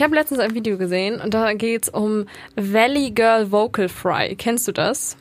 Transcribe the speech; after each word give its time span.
Ich 0.00 0.02
habe 0.02 0.14
letztens 0.14 0.40
ein 0.40 0.54
Video 0.54 0.78
gesehen 0.78 1.20
und 1.20 1.34
da 1.34 1.52
geht's 1.52 1.90
um 1.90 2.24
Valley 2.56 3.10
Girl 3.10 3.52
Vocal 3.52 3.86
Fry. 3.90 4.34
Kennst 4.34 4.66
du 4.66 4.72
das? 4.72 5.18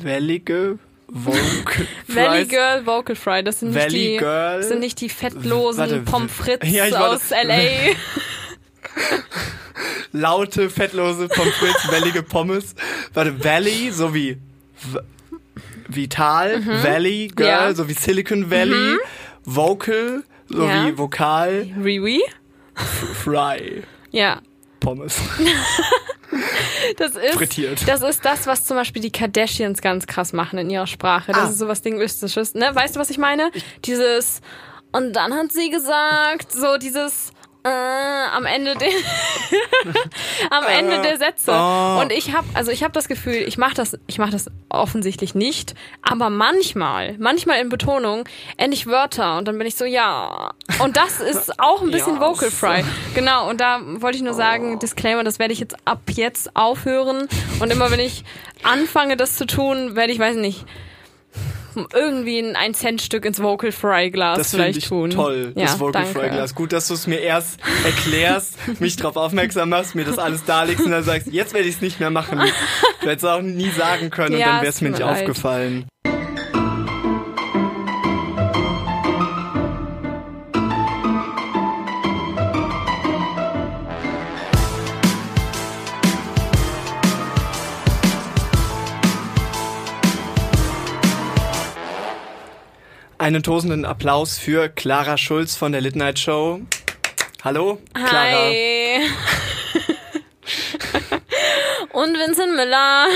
Valley 0.00 0.38
Girl 0.38 0.78
Vocal 1.08 1.88
Valley? 2.06 2.44
Girl 2.44 2.86
Vocal 2.86 3.16
Fry, 3.16 3.42
das 3.42 3.58
sind 3.58 3.70
nicht 3.72 3.82
Valley 3.82 4.10
die 4.12 4.16
Girl? 4.18 4.62
sind 4.62 4.78
nicht 4.78 5.00
die 5.00 5.08
fettlosen 5.08 5.80
Warte, 5.80 6.00
Pommes 6.02 6.30
frites 6.30 6.70
ja, 6.70 6.84
aus 7.08 7.30
LA. 7.30 7.94
Laute, 10.12 10.70
fettlose 10.70 11.26
Pommes 11.26 11.54
frites, 11.54 11.90
wellige 11.90 12.22
Pommes. 12.22 12.76
Warte, 13.12 13.42
Valley, 13.42 13.90
so 13.90 14.14
wie 14.14 14.36
Vital, 15.88 16.64
Valley 16.64 17.26
Girl, 17.34 17.48
Mhm. 17.48 17.50
Ja. 17.70 17.74
so 17.74 17.88
wie 17.88 17.94
Silicon 17.94 18.52
Valley, 18.52 18.98
Vocal, 19.44 20.22
so 20.48 20.64
Ja. 20.64 20.86
wie 20.86 20.96
Vokal, 20.96 21.66
Riri? 21.82 22.20
Fry, 22.76 23.82
Ja. 24.10 24.40
Pommes. 24.80 25.18
Das 26.98 27.14
ist, 27.16 27.34
Frittiert. 27.34 27.88
das 27.88 28.02
ist 28.02 28.24
das, 28.24 28.46
was 28.46 28.64
zum 28.66 28.76
Beispiel 28.76 29.00
die 29.00 29.10
Kardashians 29.10 29.80
ganz 29.80 30.06
krass 30.06 30.32
machen 30.32 30.58
in 30.58 30.68
ihrer 30.70 30.86
Sprache. 30.86 31.32
Das 31.32 31.42
Ah. 31.44 31.48
ist 31.50 31.58
sowas 31.58 31.82
Linguistisches. 31.84 32.54
Ne? 32.54 32.70
Weißt 32.74 32.96
du, 32.96 33.00
was 33.00 33.10
ich 33.10 33.18
meine? 33.18 33.50
Dieses, 33.84 34.40
und 34.92 35.14
dann 35.14 35.32
hat 35.34 35.52
sie 35.52 35.70
gesagt, 35.70 36.52
so 36.52 36.76
dieses, 36.76 37.32
äh, 37.66 38.36
am 38.36 38.46
Ende 38.46 38.74
der, 38.76 38.88
am 40.50 40.64
Ende 40.64 41.02
der 41.02 41.18
Sätze. 41.18 41.52
oh. 41.52 42.00
Und 42.00 42.12
ich 42.12 42.34
habe, 42.34 42.46
also 42.54 42.70
ich 42.70 42.82
habe 42.82 42.92
das 42.92 43.08
Gefühl, 43.08 43.34
ich 43.34 43.58
mache 43.58 43.74
das, 43.74 43.98
ich 44.06 44.18
mache 44.18 44.30
das 44.30 44.50
offensichtlich 44.68 45.34
nicht, 45.34 45.74
aber 46.02 46.30
manchmal, 46.30 47.16
manchmal 47.18 47.60
in 47.60 47.68
Betonung, 47.68 48.28
endlich 48.56 48.86
Wörter 48.86 49.38
und 49.38 49.48
dann 49.48 49.58
bin 49.58 49.66
ich 49.66 49.74
so, 49.74 49.84
ja. 49.84 50.52
Und 50.78 50.96
das 50.96 51.20
ist 51.20 51.58
auch 51.58 51.82
ein 51.82 51.90
bisschen 51.90 52.14
Yes. 52.16 52.20
Vocal 52.20 52.50
Fry. 52.50 52.84
Genau, 53.14 53.48
und 53.48 53.60
da 53.60 53.80
wollte 53.82 54.16
ich 54.16 54.22
nur 54.22 54.34
sagen, 54.34 54.78
Disclaimer, 54.78 55.24
das 55.24 55.38
werde 55.38 55.52
ich 55.52 55.60
jetzt 55.60 55.76
ab 55.84 56.00
jetzt 56.12 56.54
aufhören. 56.54 57.28
Und 57.60 57.72
immer 57.72 57.90
wenn 57.90 58.00
ich 58.00 58.24
anfange, 58.62 59.16
das 59.16 59.36
zu 59.36 59.46
tun, 59.46 59.96
werde 59.96 60.12
ich, 60.12 60.18
weiß 60.18 60.36
nicht, 60.36 60.64
irgendwie 61.92 62.38
ein 62.38 62.56
1 62.56 62.78
Cent 62.78 63.02
Stück 63.02 63.24
ins 63.24 63.42
Vocal 63.42 63.72
Fry 63.72 64.10
Glas 64.10 64.38
Das 64.38 64.50
finde 64.50 64.64
vielleicht 64.64 64.78
ich 64.78 64.88
tun. 64.88 65.10
toll, 65.10 65.52
ja, 65.54 65.66
das 65.66 65.78
Vocal 65.80 65.92
danke. 66.04 66.18
Fry 66.20 66.28
Glas. 66.30 66.54
Gut, 66.54 66.72
dass 66.72 66.88
du 66.88 66.94
es 66.94 67.06
mir 67.06 67.20
erst 67.20 67.58
erklärst, 67.84 68.56
mich 68.80 68.96
darauf 68.96 69.16
aufmerksam 69.16 69.68
machst, 69.68 69.94
mir 69.94 70.04
das 70.04 70.18
alles 70.18 70.44
darlegst 70.44 70.84
und 70.84 70.90
dann 70.90 71.04
sagst, 71.04 71.28
jetzt 71.28 71.54
werde 71.54 71.68
ich 71.68 71.76
es 71.76 71.80
nicht 71.82 72.00
mehr 72.00 72.10
machen. 72.10 72.38
Du 73.02 73.08
hättest 73.08 73.24
es 73.24 73.30
auch 73.30 73.42
nie 73.42 73.70
sagen 73.70 74.10
können 74.10 74.34
und 74.34 74.40
Ja, 74.40 74.46
dann 74.46 74.56
wäre 74.62 74.70
es 74.70 74.80
mir 74.80 74.90
nicht 74.90 75.00
leid. 75.00 75.20
aufgefallen. 75.20 75.86
Einen 93.26 93.42
tosenden 93.42 93.84
Applaus 93.84 94.38
für 94.38 94.68
Clara 94.68 95.18
Schulz 95.18 95.56
von 95.56 95.72
der 95.72 95.80
Late 95.80 95.98
Night 95.98 96.20
Show. 96.20 96.60
Hallo, 97.42 97.80
Clara. 97.92 98.14
Hi. 98.14 99.00
Und 101.92 102.16
Vincent 102.16 102.54
Müller. 102.54 103.06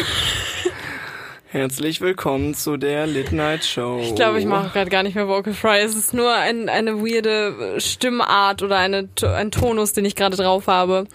Herzlich 1.46 2.00
willkommen 2.00 2.54
zu 2.56 2.76
der 2.76 3.06
Late 3.06 3.36
Night 3.36 3.64
Show. 3.64 4.00
Ich 4.02 4.16
glaube, 4.16 4.40
ich 4.40 4.46
mache 4.46 4.70
gerade 4.70 4.90
gar 4.90 5.04
nicht 5.04 5.14
mehr 5.14 5.28
Vocal 5.28 5.54
Fry. 5.54 5.78
Es 5.78 5.94
ist 5.94 6.12
nur 6.12 6.34
ein, 6.34 6.68
eine 6.68 6.96
weirde 6.96 7.80
Stimmart 7.80 8.64
oder 8.64 8.78
eine, 8.78 9.08
ein 9.22 9.52
Tonus, 9.52 9.92
den 9.92 10.04
ich 10.04 10.16
gerade 10.16 10.36
drauf 10.36 10.66
habe. 10.66 11.06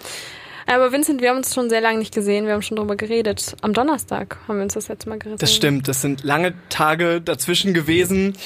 Aber 0.68 0.94
Vincent, 0.94 1.22
wir 1.22 1.32
haben 1.32 1.38
uns 1.38 1.54
schon 1.54 1.70
sehr 1.70 1.82
lange 1.82 2.00
nicht 2.00 2.16
gesehen. 2.16 2.46
Wir 2.46 2.54
haben 2.54 2.62
schon 2.62 2.78
drüber 2.78 2.96
geredet. 2.96 3.58
Am 3.60 3.74
Donnerstag 3.74 4.38
haben 4.48 4.56
wir 4.56 4.64
uns 4.64 4.74
das 4.74 4.88
letzte 4.88 5.10
Mal 5.10 5.20
geredet. 5.20 5.42
Das 5.42 5.54
stimmt, 5.54 5.90
das 5.90 6.02
sind 6.02 6.24
lange 6.24 6.54
Tage 6.70 7.20
dazwischen 7.20 7.74
gewesen. 7.74 8.38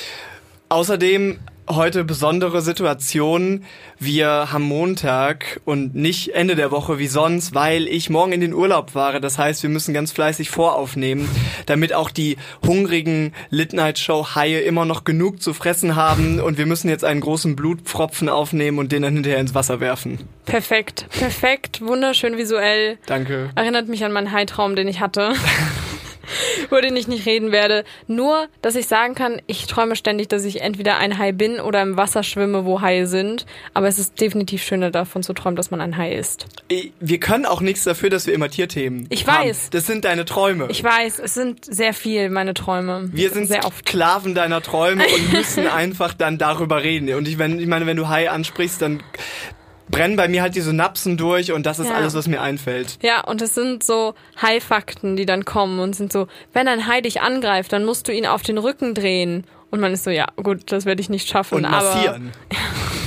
Außerdem 0.70 1.40
heute 1.68 2.04
besondere 2.04 2.62
Situation. 2.62 3.64
Wir 4.00 4.52
haben 4.52 4.64
Montag 4.64 5.62
und 5.66 5.96
nicht 5.96 6.36
Ende 6.36 6.56
der 6.56 6.70
Woche 6.70 7.00
wie 7.00 7.08
sonst, 7.08 7.54
weil 7.54 7.88
ich 7.88 8.10
morgen 8.10 8.32
in 8.32 8.42
den 8.42 8.54
Urlaub 8.54 8.92
fahre. 8.92 9.20
Das 9.20 9.38
heißt, 9.38 9.64
wir 9.64 9.70
müssen 9.70 9.94
ganz 9.94 10.12
fleißig 10.12 10.50
voraufnehmen, 10.50 11.28
damit 11.66 11.94
auch 11.94 12.12
die 12.12 12.38
hungrigen 12.66 13.34
Lit 13.50 13.74
Night 13.74 13.98
Show 13.98 14.36
Haie 14.36 14.62
immer 14.62 14.86
noch 14.86 15.04
genug 15.04 15.42
zu 15.42 15.54
fressen 15.54 15.96
haben. 15.96 16.40
Und 16.40 16.60
wir 16.60 16.68
müssen 16.68 16.90
jetzt 16.90 17.04
einen 17.04 17.22
großen 17.22 17.56
Blutpfropfen 17.56 18.30
aufnehmen 18.30 18.78
und 18.78 18.92
den 18.92 19.02
dann 19.02 19.14
hinterher 19.14 19.40
ins 19.40 19.56
Wasser 19.56 19.80
werfen. 19.80 20.20
Perfekt, 20.46 21.08
perfekt, 21.10 21.82
wunderschön 21.82 22.38
visuell. 22.38 22.98
Danke. 23.06 23.50
Erinnert 23.56 23.88
mich 23.88 24.04
an 24.06 24.12
meinen 24.12 24.32
Haitraum, 24.32 24.76
den 24.76 24.88
ich 24.88 25.00
hatte. 25.00 25.34
Über 26.64 26.82
den 26.82 26.96
ich 26.96 27.08
nicht 27.08 27.26
reden 27.26 27.52
werde. 27.52 27.84
Nur, 28.08 28.48
dass 28.62 28.76
ich 28.76 28.88
sagen 28.88 29.16
kann, 29.16 29.42
ich 29.48 29.66
träume 29.68 29.96
ständig, 29.96 30.28
dass 30.30 30.44
ich 30.46 30.62
entweder 30.62 30.98
ein 30.98 31.18
Hai 31.18 31.32
bin 31.32 31.60
oder 31.60 31.82
im 31.82 31.98
Wasser 31.98 32.24
schwimme, 32.24 32.66
wo 32.66 32.82
Haie 32.82 33.08
sind. 33.08 33.46
Aber 33.74 33.88
es 33.88 34.00
ist 34.00 34.20
definitiv 34.22 34.64
schöner 34.64 34.92
davon 34.92 35.24
zu 35.24 35.34
träumen, 35.34 35.56
dass 35.56 35.72
man 35.72 35.82
ein 35.82 35.98
Hai 35.98 36.14
ist. 36.14 36.46
Wir 37.00 37.20
können 37.20 37.46
auch 37.46 37.62
nichts 37.62 37.84
dafür, 37.84 38.10
dass 38.10 38.28
wir 38.28 38.34
immer 38.34 38.50
Tierthemen 38.50 39.08
Ich 39.10 39.28
haben. 39.28 39.48
weiß. 39.48 39.70
Das 39.72 39.86
sind 39.88 40.06
deine 40.06 40.26
Träume. 40.26 40.68
Ich 40.70 40.84
weiß, 40.84 41.20
es 41.20 41.34
sind 41.34 41.66
sehr 41.66 41.94
viel 41.94 42.30
meine 42.30 42.54
Träume. 42.54 43.10
Wir 43.12 43.30
sind 43.32 43.48
sehr 43.48 43.66
oft. 43.66 43.88
Sklaven 43.88 44.36
deiner 44.36 44.62
Träume 44.62 45.04
und 45.06 45.34
müssen 45.34 45.68
einfach 45.68 46.14
dann 46.14 46.38
darüber 46.38 46.84
reden. 46.84 47.14
Und 47.16 47.28
ich, 47.28 47.38
wenn, 47.38 47.60
ich 47.60 47.68
meine, 47.68 47.86
wenn 47.86 47.98
du 47.98 48.08
Hai 48.08 48.30
ansprichst, 48.30 48.82
dann 48.82 49.02
brennen 49.90 50.16
bei 50.16 50.28
mir 50.28 50.42
halt 50.42 50.56
die 50.56 50.62
Synapsen 50.62 51.18
durch 51.18 51.52
und 51.52 51.66
das 51.66 51.80
ist 51.80 51.90
Ja. 51.90 51.96
alles, 51.96 52.14
was 52.16 52.28
mir 52.28 52.42
einfällt. 52.42 52.98
Ja, 53.02 53.22
und 53.22 53.42
es 53.42 53.56
sind 53.56 53.84
so 53.84 54.14
Hai-Fakten, 54.42 55.16
die 55.16 55.26
dann 55.26 55.46
kommen 55.46 55.80
und 55.80 55.96
sind 55.96 56.12
so, 56.12 56.28
wenn 56.54 56.68
ein 56.68 56.88
Hai 56.88 57.02
dich 57.02 57.22
angreift, 57.22 57.74
dann 57.74 57.86
musst 57.86 58.08
du 58.08 58.14
ihn 58.14 58.26
auf 58.26 58.42
den 58.42 58.58
Rücken 58.58 58.94
drehen. 58.94 59.46
Und 59.72 59.80
man 59.82 59.94
ist 59.94 60.04
so, 60.04 60.10
ja, 60.10 60.26
gut, 60.36 60.72
das 60.72 60.86
werde 60.86 61.02
ich 61.02 61.10
nicht 61.10 61.28
schaffen. 61.30 61.56
Und 61.56 61.66
aber 61.66 61.84
massieren. 61.84 62.32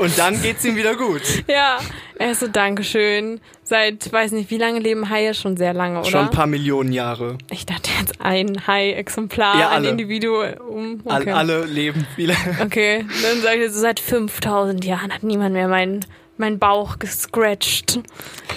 und 0.00 0.18
dann 0.18 0.40
geht's 0.42 0.64
ihm 0.64 0.76
wieder 0.76 0.96
gut. 0.96 1.22
Ja, 1.48 1.78
er 2.18 2.32
ist 2.32 2.40
so, 2.40 2.48
Dankeschön. 2.48 3.40
Seit, 3.62 4.12
weiß 4.12 4.32
nicht, 4.32 4.50
wie 4.50 4.58
lange 4.58 4.80
leben 4.80 5.08
Haie? 5.10 5.32
Schon 5.34 5.56
sehr 5.56 5.72
lange, 5.72 6.00
oder? 6.00 6.10
Schon 6.10 6.20
ein 6.20 6.30
paar 6.30 6.46
Millionen 6.46 6.92
Jahre. 6.92 7.38
ich 7.50 7.66
dachte 7.66 7.90
jetzt 8.00 8.20
ein 8.20 8.66
Hai-Exemplar, 8.66 9.58
Ja, 9.58 9.70
ein. 9.70 9.84
Individuum. 9.84 11.00
All, 11.04 11.22
Okay. 11.22 11.32
alle 11.32 11.64
leben 11.64 12.06
viele. 12.16 12.34
okay, 12.62 13.04
dann 13.22 13.40
sage 13.42 13.64
ich 13.66 13.72
so, 13.72 13.80
seit 13.80 14.00
5000 14.00 14.84
Jahren 14.84 15.12
hat 15.12 15.22
niemand 15.22 15.52
mehr 15.52 15.68
meinen 15.68 16.04
mein 16.36 16.58
Bauch 16.58 16.98
gescratcht. 16.98 18.00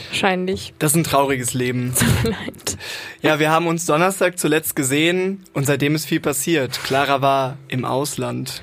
Wahrscheinlich. 0.09 0.73
Das 0.79 0.91
ist 0.91 0.95
ein 0.97 1.03
trauriges 1.03 1.53
Leben. 1.53 1.93
Tut 1.99 2.23
mir 2.23 2.29
leid. 2.29 2.77
Ja, 3.21 3.39
wir 3.39 3.51
haben 3.51 3.67
uns 3.67 3.85
Donnerstag 3.85 4.39
zuletzt 4.39 4.75
gesehen 4.77 5.43
und 5.53 5.65
seitdem 5.65 5.93
ist 5.95 6.05
viel 6.05 6.21
passiert. 6.21 6.79
Clara 6.85 7.21
war 7.21 7.57
im 7.67 7.83
Ausland. 7.83 8.61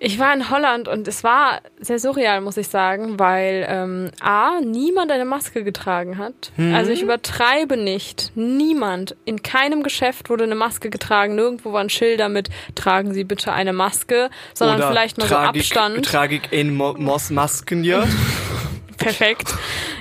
Ich 0.00 0.18
war 0.18 0.32
in 0.32 0.48
Holland 0.50 0.86
und 0.86 1.08
es 1.08 1.24
war 1.24 1.60
sehr 1.80 1.98
surreal, 1.98 2.40
muss 2.40 2.56
ich 2.56 2.68
sagen, 2.68 3.18
weil 3.18 3.66
ähm, 3.68 4.10
A, 4.20 4.60
niemand 4.60 5.10
eine 5.10 5.24
Maske 5.24 5.64
getragen 5.64 6.18
hat. 6.18 6.52
Mhm. 6.56 6.74
Also 6.74 6.92
ich 6.92 7.02
übertreibe 7.02 7.76
nicht. 7.76 8.32
Niemand. 8.36 9.16
In 9.24 9.42
keinem 9.42 9.82
Geschäft 9.82 10.30
wurde 10.30 10.44
eine 10.44 10.54
Maske 10.54 10.90
getragen. 10.90 11.34
Nirgendwo 11.34 11.72
waren 11.72 11.90
Schilder 11.90 12.28
mit, 12.28 12.48
tragen 12.74 13.12
Sie 13.12 13.24
bitte 13.24 13.52
eine 13.52 13.72
Maske, 13.72 14.30
sondern 14.54 14.78
Oder 14.78 14.88
vielleicht 14.88 15.18
mal 15.18 15.26
Tragik, 15.26 15.64
so 15.64 15.80
Abstand. 15.80 16.06
Tragik 16.06 16.52
in 16.52 16.74
Mo 16.74 16.94
Mos 16.96 17.30
Masken, 17.30 17.82
ja. 17.82 18.04
Perfekt. 19.08 19.54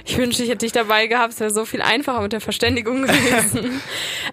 Ich 0.06 0.18
wünschte, 0.18 0.44
ich 0.44 0.50
hätte 0.50 0.66
dich 0.66 0.72
dabei 0.72 1.08
gehabt. 1.08 1.34
Es 1.34 1.40
wäre 1.40 1.52
so 1.52 1.66
viel 1.66 1.82
einfacher 1.82 2.22
mit 2.22 2.34
der 2.34 2.42
Verständigung 2.42 3.02
gewesen. 3.04 3.82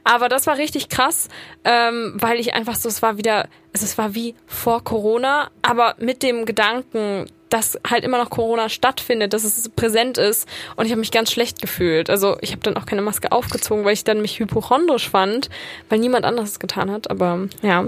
Aber 0.05 0.29
das 0.29 0.47
war 0.47 0.57
richtig 0.57 0.89
krass, 0.89 1.29
ähm, 1.65 2.15
weil 2.17 2.41
ich 2.41 2.55
einfach 2.55 2.75
so, 2.75 2.89
es 2.89 3.03
war 3.03 3.19
wieder, 3.19 3.49
es 3.73 3.97
war 3.99 4.15
wie 4.15 4.35
vor 4.47 4.83
Corona, 4.83 5.51
aber 5.63 5.97
mit 5.99 6.23
dem 6.23 6.47
Gedanken, 6.47 7.27
dass 7.55 7.79
halt 7.89 8.03
immer 8.03 8.19
noch 8.19 8.31
Corona 8.31 8.69
stattfindet, 8.69 9.33
dass 9.33 9.45
es 9.45 9.69
präsent 9.69 10.19
ist 10.19 10.49
und 10.75 10.87
ich 10.87 10.91
habe 10.91 10.99
mich 10.99 11.13
ganz 11.13 11.31
schlecht 11.31 11.63
gefühlt. 11.63 12.11
Also 12.11 12.37
ich 12.41 12.51
habe 12.51 12.63
dann 12.63 12.77
auch 12.77 12.85
keine 12.85 13.01
Maske 13.01 13.31
aufgezogen, 13.31 13.85
weil 13.85 13.93
ich 13.93 14.03
dann 14.03 14.21
mich 14.21 14.41
hypochondrisch 14.41 15.09
fand, 15.09 15.51
weil 15.89 16.01
niemand 16.01 16.25
anderes 16.25 16.51
es 16.51 16.59
getan 16.59 16.91
hat. 16.91 17.13
Aber 17.13 17.47
ja, 17.63 17.87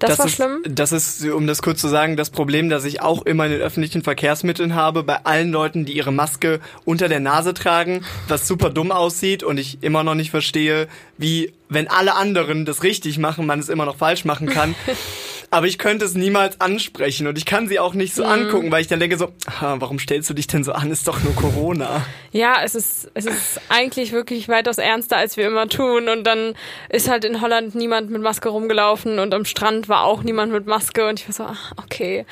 das, 0.00 0.18
war 0.18 0.26
ist, 0.26 0.34
schlimm. 0.34 0.64
Das 0.66 0.90
ist, 0.90 1.24
um 1.26 1.46
das 1.46 1.62
kurz 1.62 1.80
zu 1.80 1.86
sagen, 1.86 2.16
das 2.16 2.30
Problem, 2.30 2.68
das 2.68 2.84
ich 2.84 3.02
auch 3.02 3.24
immer 3.24 3.46
in 3.46 3.52
den 3.52 3.60
öffentlichen 3.60 4.02
Verkehrsmitteln 4.02 4.74
habe, 4.74 5.04
bei 5.04 5.24
allen 5.24 5.52
Leuten, 5.52 5.84
die 5.84 5.92
ihre 5.92 6.12
Maske 6.12 6.58
unter 6.84 7.08
der 7.08 7.20
Nase 7.20 7.54
tragen, 7.54 8.04
was 8.26 8.48
super 8.48 8.70
dumm 8.70 8.90
aussieht 8.90 9.44
und 9.44 9.58
ich 9.58 9.78
immer 9.80 10.02
noch 10.02 10.16
nicht 10.16 10.32
verstehe, 10.32 10.88
wie, 11.18 11.52
wenn 11.68 11.86
alle 11.86 12.16
anderen 12.16 12.64
das 12.64 12.82
richtig 12.82 13.18
machen, 13.18 13.46
man 13.46 13.60
es 13.60 13.68
immer 13.68 13.84
noch 13.84 13.96
falsch 13.96 14.24
machen 14.24 14.48
kann. 14.48 14.74
Aber 15.54 15.68
ich 15.68 15.78
könnte 15.78 16.04
es 16.04 16.16
niemals 16.16 16.60
ansprechen 16.60 17.28
und 17.28 17.38
ich 17.38 17.46
kann 17.46 17.68
sie 17.68 17.78
auch 17.78 17.94
nicht 17.94 18.12
so 18.12 18.24
angucken, 18.24 18.72
weil 18.72 18.80
ich 18.80 18.88
dann 18.88 18.98
denke 18.98 19.16
so, 19.16 19.28
ah, 19.46 19.76
warum 19.78 20.00
stellst 20.00 20.28
du 20.28 20.34
dich 20.34 20.48
denn 20.48 20.64
so 20.64 20.72
an? 20.72 20.90
Ist 20.90 21.06
doch 21.06 21.22
nur 21.22 21.32
Corona. 21.36 22.04
Ja, 22.32 22.56
es 22.64 22.74
ist, 22.74 23.08
es 23.14 23.26
ist 23.26 23.60
eigentlich 23.68 24.10
wirklich 24.10 24.48
weitaus 24.48 24.78
ernster, 24.78 25.16
als 25.16 25.36
wir 25.36 25.46
immer 25.46 25.68
tun. 25.68 26.08
Und 26.08 26.24
dann 26.24 26.54
ist 26.88 27.08
halt 27.08 27.24
in 27.24 27.40
Holland 27.40 27.76
niemand 27.76 28.10
mit 28.10 28.20
Maske 28.20 28.48
rumgelaufen 28.48 29.20
und 29.20 29.32
am 29.32 29.44
Strand 29.44 29.88
war 29.88 30.02
auch 30.02 30.24
niemand 30.24 30.50
mit 30.50 30.66
Maske. 30.66 31.06
Und 31.08 31.20
ich 31.20 31.28
war 31.28 31.32
so, 31.32 31.44
ach, 31.44 31.72
okay. 31.76 32.26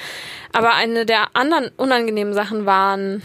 Aber 0.52 0.74
eine 0.74 1.06
der 1.06 1.36
anderen 1.36 1.70
unangenehmen 1.76 2.34
Sachen 2.34 2.66
waren, 2.66 3.22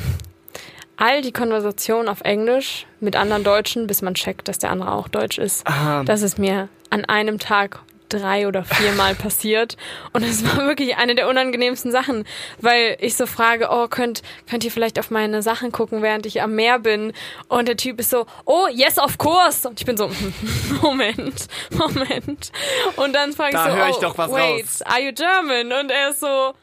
all 0.96 1.24
die 1.24 1.32
Konversationen 1.32 2.08
auf 2.08 2.22
Englisch 2.22 2.86
mit 3.00 3.16
anderen 3.16 3.44
Deutschen, 3.44 3.88
bis 3.88 4.04
man 4.04 4.14
checkt, 4.14 4.48
dass 4.48 4.60
der 4.60 4.70
andere 4.70 4.92
auch 4.92 5.08
Deutsch 5.08 5.40
ist. 5.40 5.66
Ah. 5.66 6.04
Das 6.04 6.22
ist 6.22 6.38
mir 6.38 6.70
an 6.92 7.04
einem 7.06 7.40
Tag 7.40 7.80
drei 8.10 8.48
oder 8.48 8.64
viermal 8.64 9.16
passiert 9.16 9.78
und 10.14 10.24
es 10.24 10.46
war 10.46 10.66
wirklich 10.66 10.98
eine 10.98 11.16
der 11.16 11.28
unangenehmsten 11.28 11.92
Sachen, 11.92 12.26
weil 12.60 12.98
ich 13.00 13.16
so 13.16 13.26
frage, 13.26 13.68
oh, 13.72 13.88
könnt, 13.88 14.22
könnt 14.50 14.64
ihr 14.64 14.72
vielleicht 14.72 15.00
auf 15.00 15.12
meine 15.12 15.42
Sachen 15.42 15.72
gucken, 15.72 16.02
während 16.02 16.26
ich 16.26 16.42
am 16.42 16.56
Meer 16.56 16.80
bin 16.80 17.14
und 17.48 17.68
der 17.68 17.78
Typ 17.78 18.00
ist 18.00 18.10
so, 18.10 18.26
oh, 18.46 18.68
yes, 18.72 18.98
of 18.98 19.18
course 19.18 19.68
und 19.68 19.80
ich 19.80 19.86
bin 19.86 19.98
so, 19.98 20.10
Moment, 20.82 21.48
Moment 21.72 22.52
und 22.96 23.14
dann 23.14 23.34
frage 23.34 23.50
ich 23.50 23.56
Da 23.56 23.72
so, 23.72 23.76
hör 23.76 23.90
ich 23.90 23.96
oh, 23.98 24.02
doch 24.02 24.18
was 24.18 24.32
wait, 24.32 24.64
raus. 24.64 24.82
are 24.84 25.02
you 25.02 25.12
German? 25.14 25.72
Und 25.72 25.92
er 25.92 26.10
ist 26.10 26.20
so, 26.20 26.54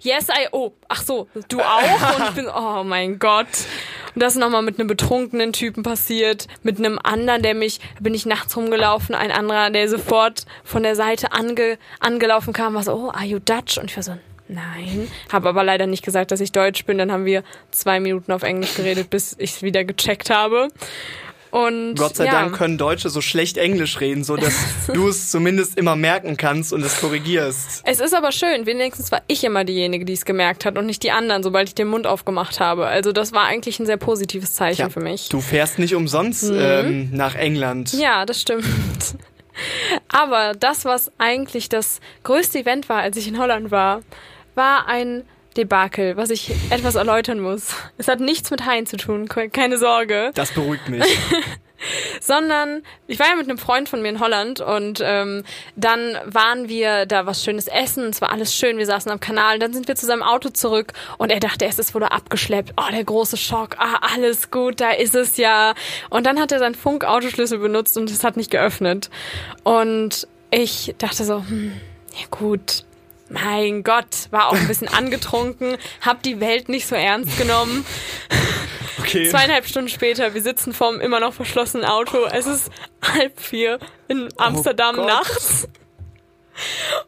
yes, 0.00 0.28
I, 0.28 0.48
oh, 0.52 0.72
ach 0.88 1.02
so, 1.02 1.28
du 1.48 1.60
auch? 1.60 2.18
Und 2.18 2.28
ich 2.28 2.34
bin, 2.34 2.48
oh 2.48 2.84
mein 2.84 3.18
Gott. 3.18 3.48
Das 4.14 4.36
nochmal 4.36 4.62
mit 4.62 4.78
einem 4.78 4.88
betrunkenen 4.88 5.52
Typen 5.52 5.82
passiert, 5.82 6.46
mit 6.62 6.78
einem 6.78 6.98
anderen, 7.02 7.42
der 7.42 7.54
mich, 7.54 7.80
bin 8.00 8.14
ich 8.14 8.26
nachts 8.26 8.56
rumgelaufen, 8.56 9.14
ein 9.14 9.30
anderer, 9.30 9.70
der 9.70 9.88
sofort 9.88 10.46
von 10.62 10.82
der 10.82 10.96
Seite 10.96 11.32
ange, 11.32 11.78
angelaufen 12.00 12.52
kam, 12.52 12.74
war 12.74 12.82
so, 12.82 12.92
oh, 12.92 13.10
are 13.10 13.24
you 13.24 13.38
Dutch? 13.38 13.78
Und 13.78 13.90
ich 13.90 13.96
war 13.96 14.02
so, 14.02 14.16
nein. 14.48 15.10
Habe 15.32 15.48
aber 15.48 15.64
leider 15.64 15.86
nicht 15.86 16.04
gesagt, 16.04 16.30
dass 16.30 16.40
ich 16.40 16.52
Deutsch 16.52 16.84
bin. 16.84 16.98
Dann 16.98 17.10
haben 17.10 17.24
wir 17.24 17.42
zwei 17.70 18.00
Minuten 18.00 18.32
auf 18.32 18.42
Englisch 18.42 18.74
geredet, 18.74 19.10
bis 19.10 19.34
ich 19.38 19.56
es 19.56 19.62
wieder 19.62 19.84
gecheckt 19.84 20.30
habe. 20.30 20.68
Und 21.54 21.94
Gott 21.94 22.16
sei 22.16 22.24
ja. 22.24 22.32
Dank 22.32 22.56
können 22.56 22.78
Deutsche 22.78 23.10
so 23.10 23.20
schlecht 23.20 23.58
Englisch 23.58 24.00
reden, 24.00 24.24
so 24.24 24.34
dass 24.34 24.54
du 24.92 25.06
es 25.06 25.30
zumindest 25.30 25.78
immer 25.78 25.94
merken 25.94 26.36
kannst 26.36 26.72
und 26.72 26.82
es 26.82 27.00
korrigierst. 27.00 27.82
Es 27.84 28.00
ist 28.00 28.12
aber 28.12 28.32
schön, 28.32 28.66
wenigstens 28.66 29.12
war 29.12 29.22
ich 29.28 29.44
immer 29.44 29.62
diejenige, 29.62 30.04
die 30.04 30.14
es 30.14 30.24
gemerkt 30.24 30.64
hat 30.64 30.76
und 30.76 30.86
nicht 30.86 31.04
die 31.04 31.12
anderen, 31.12 31.44
sobald 31.44 31.68
ich 31.68 31.76
den 31.76 31.86
Mund 31.86 32.08
aufgemacht 32.08 32.58
habe. 32.58 32.88
Also 32.88 33.12
das 33.12 33.32
war 33.32 33.44
eigentlich 33.44 33.78
ein 33.78 33.86
sehr 33.86 33.98
positives 33.98 34.54
Zeichen 34.54 34.80
Ja, 34.80 34.88
für 34.88 34.98
mich. 34.98 35.28
Du 35.28 35.40
fährst 35.40 35.78
nicht 35.78 35.94
umsonst 35.94 36.50
ähm, 36.52 37.10
nach 37.12 37.36
England. 37.36 37.92
Ja, 37.92 38.26
das 38.26 38.40
stimmt. 38.40 38.64
Aber 40.08 40.54
das, 40.58 40.84
was 40.84 41.12
eigentlich 41.18 41.68
das 41.68 42.00
größte 42.24 42.58
Event 42.58 42.88
war, 42.88 43.00
als 43.00 43.16
ich 43.16 43.28
in 43.28 43.38
Holland 43.38 43.70
war, 43.70 44.02
war 44.56 44.88
ein 44.88 45.22
Debakel, 45.56 46.16
was 46.16 46.30
ich 46.30 46.50
etwas 46.70 46.94
erläutern 46.96 47.40
muss. 47.40 47.74
Es 47.98 48.08
hat 48.08 48.20
nichts 48.20 48.50
mit 48.50 48.66
Haien 48.66 48.86
zu 48.86 48.96
tun, 48.96 49.28
ke- 49.28 49.50
keine 49.50 49.78
Sorge, 49.78 50.30
Das 50.34 50.52
beruhigt 50.52 50.88
mich. 50.88 51.02
sondern 52.20 52.82
ich 53.06 53.18
war 53.18 53.28
ja 53.28 53.34
mit 53.34 53.46
einem 53.48 53.58
Freund 53.58 53.88
von 53.90 54.00
mir 54.00 54.08
in 54.08 54.20
Holland 54.20 54.60
und 54.60 55.02
ähm, 55.04 55.44
dann 55.76 56.16
waren 56.24 56.68
wir 56.68 57.04
da 57.04 57.26
was 57.26 57.44
Schönes 57.44 57.66
essen, 57.66 58.04
es 58.06 58.20
war 58.22 58.30
alles 58.32 58.54
schön, 58.54 58.78
wir 58.78 58.86
saßen 58.86 59.10
am 59.12 59.20
Kanal, 59.20 59.58
dann 59.58 59.74
sind 59.74 59.86
wir 59.86 59.94
zu 59.94 60.06
seinem 60.06 60.22
Auto 60.22 60.48
zurück 60.48 60.92
und 61.18 61.30
er 61.30 61.40
dachte 61.40 61.66
erst, 61.66 61.78
es 61.78 61.94
wurde 61.94 62.10
abgeschleppt. 62.12 62.72
Oh, 62.78 62.90
der 62.90 63.04
große 63.04 63.36
Schock, 63.36 63.76
ah, 63.78 63.98
alles 64.14 64.50
gut, 64.50 64.80
da 64.80 64.92
ist 64.92 65.14
es 65.14 65.36
ja. 65.36 65.74
Und 66.08 66.24
dann 66.24 66.40
hat 66.40 66.52
er 66.52 66.58
seinen 66.58 66.74
Funk-Autoschlüssel 66.74 67.58
benutzt 67.58 67.98
und 67.98 68.10
es 68.10 68.24
hat 68.24 68.36
nicht 68.38 68.50
geöffnet. 68.50 69.10
Und 69.62 70.26
ich 70.50 70.94
dachte 70.98 71.24
so, 71.24 71.38
hm, 71.46 71.72
ja 72.18 72.26
gut, 72.30 72.84
mein 73.34 73.82
Gott, 73.82 74.28
war 74.30 74.48
auch 74.48 74.54
ein 74.54 74.66
bisschen 74.66 74.88
angetrunken, 74.92 75.76
hab 76.00 76.22
die 76.22 76.40
Welt 76.40 76.68
nicht 76.68 76.86
so 76.86 76.94
ernst 76.94 77.36
genommen. 77.36 77.84
Okay. 78.98 79.28
Zweieinhalb 79.28 79.66
Stunden 79.66 79.90
später, 79.90 80.32
wir 80.34 80.42
sitzen 80.42 80.72
vorm 80.72 81.00
immer 81.00 81.20
noch 81.20 81.34
verschlossenen 81.34 81.84
Auto. 81.84 82.24
Es 82.24 82.46
ist 82.46 82.70
halb 83.02 83.38
vier 83.40 83.78
in 84.08 84.28
Amsterdam 84.38 84.98
Oh 84.98 85.06
nachts. 85.06 85.68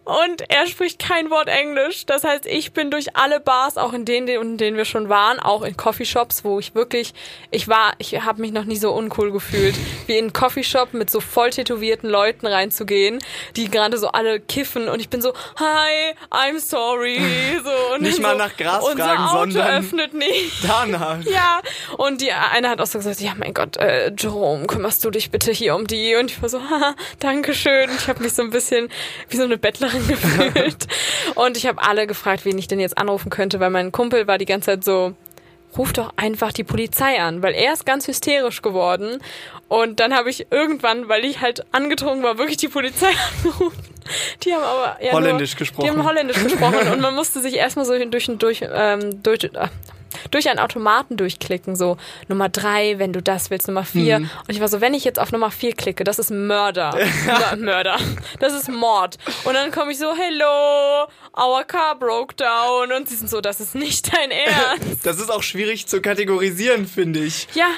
Und 0.06 0.48
er 0.48 0.68
spricht 0.68 1.00
kein 1.00 1.30
Wort 1.30 1.48
Englisch. 1.48 2.06
Das 2.06 2.22
heißt, 2.22 2.46
ich 2.46 2.72
bin 2.72 2.92
durch 2.92 3.16
alle 3.16 3.40
Bars, 3.40 3.76
auch 3.76 3.92
in 3.92 4.04
denen, 4.04 4.28
in 4.28 4.56
denen 4.56 4.76
wir 4.76 4.84
schon 4.84 5.08
waren, 5.08 5.40
auch 5.40 5.62
in 5.62 5.76
Coffeeshops, 5.76 6.44
wo 6.44 6.60
ich 6.60 6.76
wirklich, 6.76 7.12
ich 7.50 7.66
war, 7.66 7.92
ich 7.98 8.20
habe 8.22 8.40
mich 8.40 8.52
noch 8.52 8.64
nie 8.64 8.76
so 8.76 8.92
uncool 8.92 9.32
gefühlt, 9.32 9.74
wie 10.06 10.12
in 10.16 10.26
einen 10.26 10.32
Coffeeshop 10.32 10.94
mit 10.94 11.10
so 11.10 11.18
voll 11.20 11.50
tätowierten 11.50 12.08
Leuten 12.08 12.46
reinzugehen, 12.46 13.18
die 13.56 13.68
gerade 13.68 13.98
so 13.98 14.06
alle 14.08 14.38
kiffen 14.38 14.88
und 14.88 15.00
ich 15.00 15.08
bin 15.08 15.20
so, 15.20 15.32
hi, 15.58 16.14
I'm 16.30 16.60
sorry, 16.60 17.18
so 17.64 17.94
und 17.94 18.02
Nicht 18.02 18.20
mal 18.22 18.32
so, 18.32 18.38
nach 18.38 18.56
Gras 18.56 18.84
unser 18.84 19.04
fragen, 19.04 19.22
Auto 19.24 19.38
sondern- 19.50 19.78
öffnet 19.84 20.14
nicht. 20.14 20.52
Danach. 20.62 21.16
Ja, 21.26 21.60
und 21.98 22.20
die 22.20 22.30
eine 22.30 22.68
hat 22.70 22.80
auch 22.80 22.86
so 22.86 22.98
gesagt, 22.98 23.20
ja, 23.20 23.32
mein 23.36 23.52
Gott, 23.52 23.76
äh, 23.78 24.12
Jerome, 24.16 24.66
kümmerst 24.68 25.04
du 25.04 25.10
dich 25.10 25.30
bitte 25.32 25.50
hier 25.50 25.74
um 25.74 25.86
die? 25.88 26.14
Und 26.14 26.30
ich 26.30 26.40
war 26.40 26.48
so, 26.48 26.60
haha, 26.60 26.94
danke 27.18 27.52
schön. 27.54 27.90
Ich 27.98 28.06
habe 28.06 28.22
mich 28.22 28.32
so 28.34 28.42
ein 28.42 28.50
bisschen 28.50 28.88
wie 29.28 29.36
so 29.36 29.42
eine 29.42 29.58
Bettlerin 29.58 29.95
gefühlt. 30.06 30.86
und 31.34 31.56
ich 31.56 31.66
habe 31.66 31.82
alle 31.82 32.06
gefragt, 32.06 32.44
wen 32.44 32.58
ich 32.58 32.68
denn 32.68 32.80
jetzt 32.80 32.98
anrufen 32.98 33.30
könnte, 33.30 33.60
weil 33.60 33.70
mein 33.70 33.92
Kumpel 33.92 34.26
war 34.26 34.38
die 34.38 34.46
ganze 34.46 34.66
Zeit 34.66 34.84
so, 34.84 35.14
ruf 35.76 35.92
doch 35.92 36.12
einfach 36.16 36.52
die 36.52 36.64
Polizei 36.64 37.20
an, 37.20 37.42
weil 37.42 37.54
er 37.54 37.72
ist 37.72 37.86
ganz 37.86 38.08
hysterisch 38.08 38.62
geworden. 38.62 39.18
Und 39.68 40.00
dann 40.00 40.14
habe 40.14 40.30
ich 40.30 40.46
irgendwann, 40.50 41.08
weil 41.08 41.24
ich 41.24 41.40
halt 41.40 41.64
angetrunken 41.72 42.22
war, 42.22 42.38
wirklich 42.38 42.56
die 42.56 42.68
Polizei 42.68 43.10
angerufen. 43.44 43.82
Die 44.44 44.54
haben 44.54 44.62
aber 44.62 45.02
ja 45.02 45.12
Holländisch 45.12 45.54
nur, 45.54 45.58
gesprochen. 45.58 45.84
Die 45.84 45.90
haben 45.90 46.06
Holländisch 46.06 46.42
gesprochen 46.42 46.92
und 46.92 47.00
man 47.00 47.14
musste 47.14 47.40
sich 47.40 47.54
erstmal 47.54 47.84
so 47.84 47.98
durch, 48.04 48.30
durch, 48.38 48.62
ähm, 48.62 49.22
durch, 49.22 49.44
äh, 49.44 49.68
durch 50.30 50.48
einen 50.48 50.58
Automaten 50.58 51.16
durchklicken, 51.16 51.76
so 51.76 51.96
Nummer 52.28 52.48
drei, 52.48 52.98
wenn 52.98 53.12
du 53.12 53.22
das 53.22 53.50
willst, 53.50 53.68
Nummer 53.68 53.84
vier. 53.84 54.20
Mhm. 54.20 54.30
Und 54.46 54.54
ich 54.54 54.60
war 54.60 54.68
so, 54.68 54.80
wenn 54.80 54.94
ich 54.94 55.04
jetzt 55.04 55.18
auf 55.18 55.32
Nummer 55.32 55.50
vier 55.50 55.72
klicke, 55.74 56.04
das 56.04 56.18
ist 56.18 56.30
Mörder. 56.30 56.96
Mör- 57.26 57.56
Mörder. 57.56 57.96
Das 58.40 58.52
ist 58.52 58.68
Mord. 58.70 59.16
Und 59.44 59.54
dann 59.54 59.70
komme 59.70 59.92
ich 59.92 59.98
so, 59.98 60.14
hello, 60.14 61.06
our 61.36 61.64
car 61.64 61.98
broke 61.98 62.34
down. 62.36 62.92
Und 62.92 63.08
sie 63.08 63.16
sind 63.16 63.28
so, 63.30 63.40
das 63.40 63.60
ist 63.60 63.74
nicht 63.74 64.12
dein 64.14 64.30
Ernst. 64.30 65.04
Das 65.04 65.18
ist 65.18 65.30
auch 65.30 65.42
schwierig 65.42 65.86
zu 65.86 66.00
kategorisieren, 66.00 66.86
finde 66.86 67.20
ich. 67.20 67.48
Ja, 67.54 67.68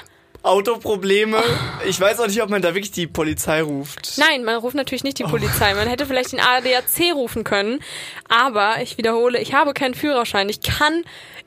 Autoprobleme. 0.43 1.43
Ich 1.87 2.01
weiß 2.01 2.21
auch 2.21 2.27
nicht, 2.27 2.41
ob 2.43 2.51
man 2.51 2.63
da 2.63 2.75
wirklich 2.75 2.93
die 2.93 3.07
Polizei 3.07 3.63
ruft. 3.63 4.19
Nein, 4.19 4.45
man 4.45 4.57
ruft 4.57 4.77
natürlich 4.77 5.05
nicht 5.05 5.19
die. 5.19 5.25
Polizei. 5.25 5.75
Man 5.75 5.89
hätte 5.89 6.07
vielleicht 6.07 6.33
den 6.33 6.41
ADAC 6.41 7.15
rufen 7.15 7.45
können. 7.45 7.81
Aber 8.29 8.81
ich 8.83 8.99
wiederhole, 8.99 9.41
ich 9.41 9.53
habe 9.53 9.75
keinen 9.75 9.95
Führerschein. 9.95 10.49
Ich 10.49 10.63
kann, 10.63 11.03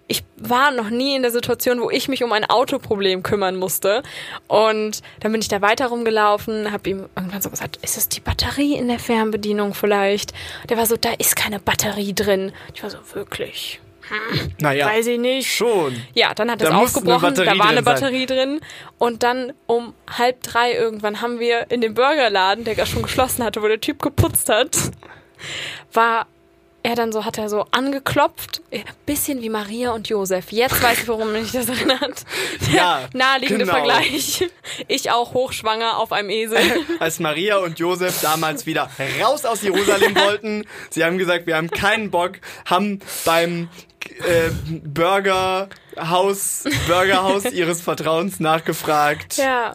ich 0.08 0.24
war 0.38 0.72
noch 0.72 0.90
nie 0.90 1.16
in 1.16 1.22
der 1.22 1.32
Situation, 1.32 1.82
wo 1.82 1.90
ich 1.90 2.10
mich 2.10 2.24
um 2.24 2.32
ein 2.32 2.46
Autoproblem 2.46 3.24
kümmern 3.24 3.56
musste. 3.56 4.04
Und 4.48 5.02
dann 5.22 5.32
bin 5.32 5.42
ich 5.42 5.48
da 5.48 5.62
weiter 5.62 5.88
rumgelaufen, 5.88 6.72
habe 6.72 6.90
ihm 6.90 7.10
irgendwann 7.16 7.42
so 7.42 7.50
gesagt, 7.50 7.78
ist 7.78 7.98
es 7.98 8.10
die 8.10 8.20
Batterie 8.20 8.76
in 8.76 8.88
der 8.88 9.00
Fernbedienung 9.00 9.74
vielleicht? 9.74 10.34
Der 10.70 10.78
war 10.78 10.86
so, 10.86 10.98
da 10.98 11.14
ist 11.18 11.36
keine 11.36 11.60
Batterie 11.60 12.14
drin. 12.14 12.52
Ich 12.74 12.84
war 12.84 12.90
so, 12.90 12.98
wirklich? 13.14 13.80
Naja, 14.60 14.88
Weiß 14.88 15.08
ich 15.08 15.20
nicht. 15.20 15.52
schon. 15.52 16.02
Ja, 16.14 16.34
dann 16.34 16.52
hat 16.52 16.62
es 16.62 16.68
Da 16.68 16.74
eine 16.76 16.84
aufgebrochen, 16.84 17.34
da 17.36 17.44
Batterie 17.44 17.60
war 17.60 17.68
eine 17.68 17.76
drin 17.82 17.86
sein. 17.86 17.94
Batterie 17.96 18.26
drin. 18.26 18.62
Und 18.98 19.24
dann 19.24 19.54
um 19.68 19.94
halb 20.18 20.44
drei 20.44 20.74
irgendwann 20.74 21.22
haben 21.22 21.40
wir 21.40 21.70
in 21.72 21.82
dem 21.82 21.94
Burgerladen, 21.94 22.64
der 22.64 22.76
gar 22.76 22.86
schon 22.86 23.04
geschlossen 23.04 23.44
hatte, 23.44 23.62
wo 23.62 23.68
der 23.68 23.82
Typ 23.82 24.02
geputzt 24.02 24.50
hat, 24.50 24.78
war 25.94 26.28
er 26.84 26.96
dann 26.96 27.12
so, 27.12 27.26
hat 27.26 27.38
er 27.38 27.48
so 27.48 27.68
angeklopft, 27.70 28.62
äh, 28.72 28.80
bisschen 29.06 29.44
wie 29.44 29.50
Maria 29.50 29.92
und 29.92 30.10
Josef. 30.10 30.52
Jetzt 30.52 30.82
weiß 30.82 31.04
ich, 31.04 31.08
warum 31.08 31.32
mich 31.32 31.52
das 31.52 31.70
erinnert. 31.70 32.26
Ja, 32.74 33.08
naheliegende 33.14 33.66
genau. 33.66 33.76
Vergleich. 33.78 34.50
Ich 34.88 35.12
auch 35.12 35.34
hochschwanger 35.34 35.98
auf 36.00 36.12
einem 36.12 36.30
Esel. 36.32 36.58
Als 37.00 37.20
Maria 37.20 37.58
und 37.58 37.78
Josef 37.78 38.22
damals 38.22 38.66
wieder 38.66 38.90
raus 39.22 39.46
aus 39.46 39.62
Jerusalem 39.62 40.16
wollten, 40.16 40.66
sie 40.90 41.04
haben 41.04 41.18
gesagt, 41.20 41.46
wir 41.46 41.56
haben 41.56 41.70
keinen 41.70 42.10
Bock, 42.10 42.34
haben 42.66 43.00
beim 43.26 43.70
äh, 44.10 44.50
Burgerhaus, 44.84 46.64
Burgerhaus 46.88 47.46
ihres 47.52 47.82
Vertrauens 47.82 48.40
nachgefragt. 48.40 49.38
Ja. 49.38 49.74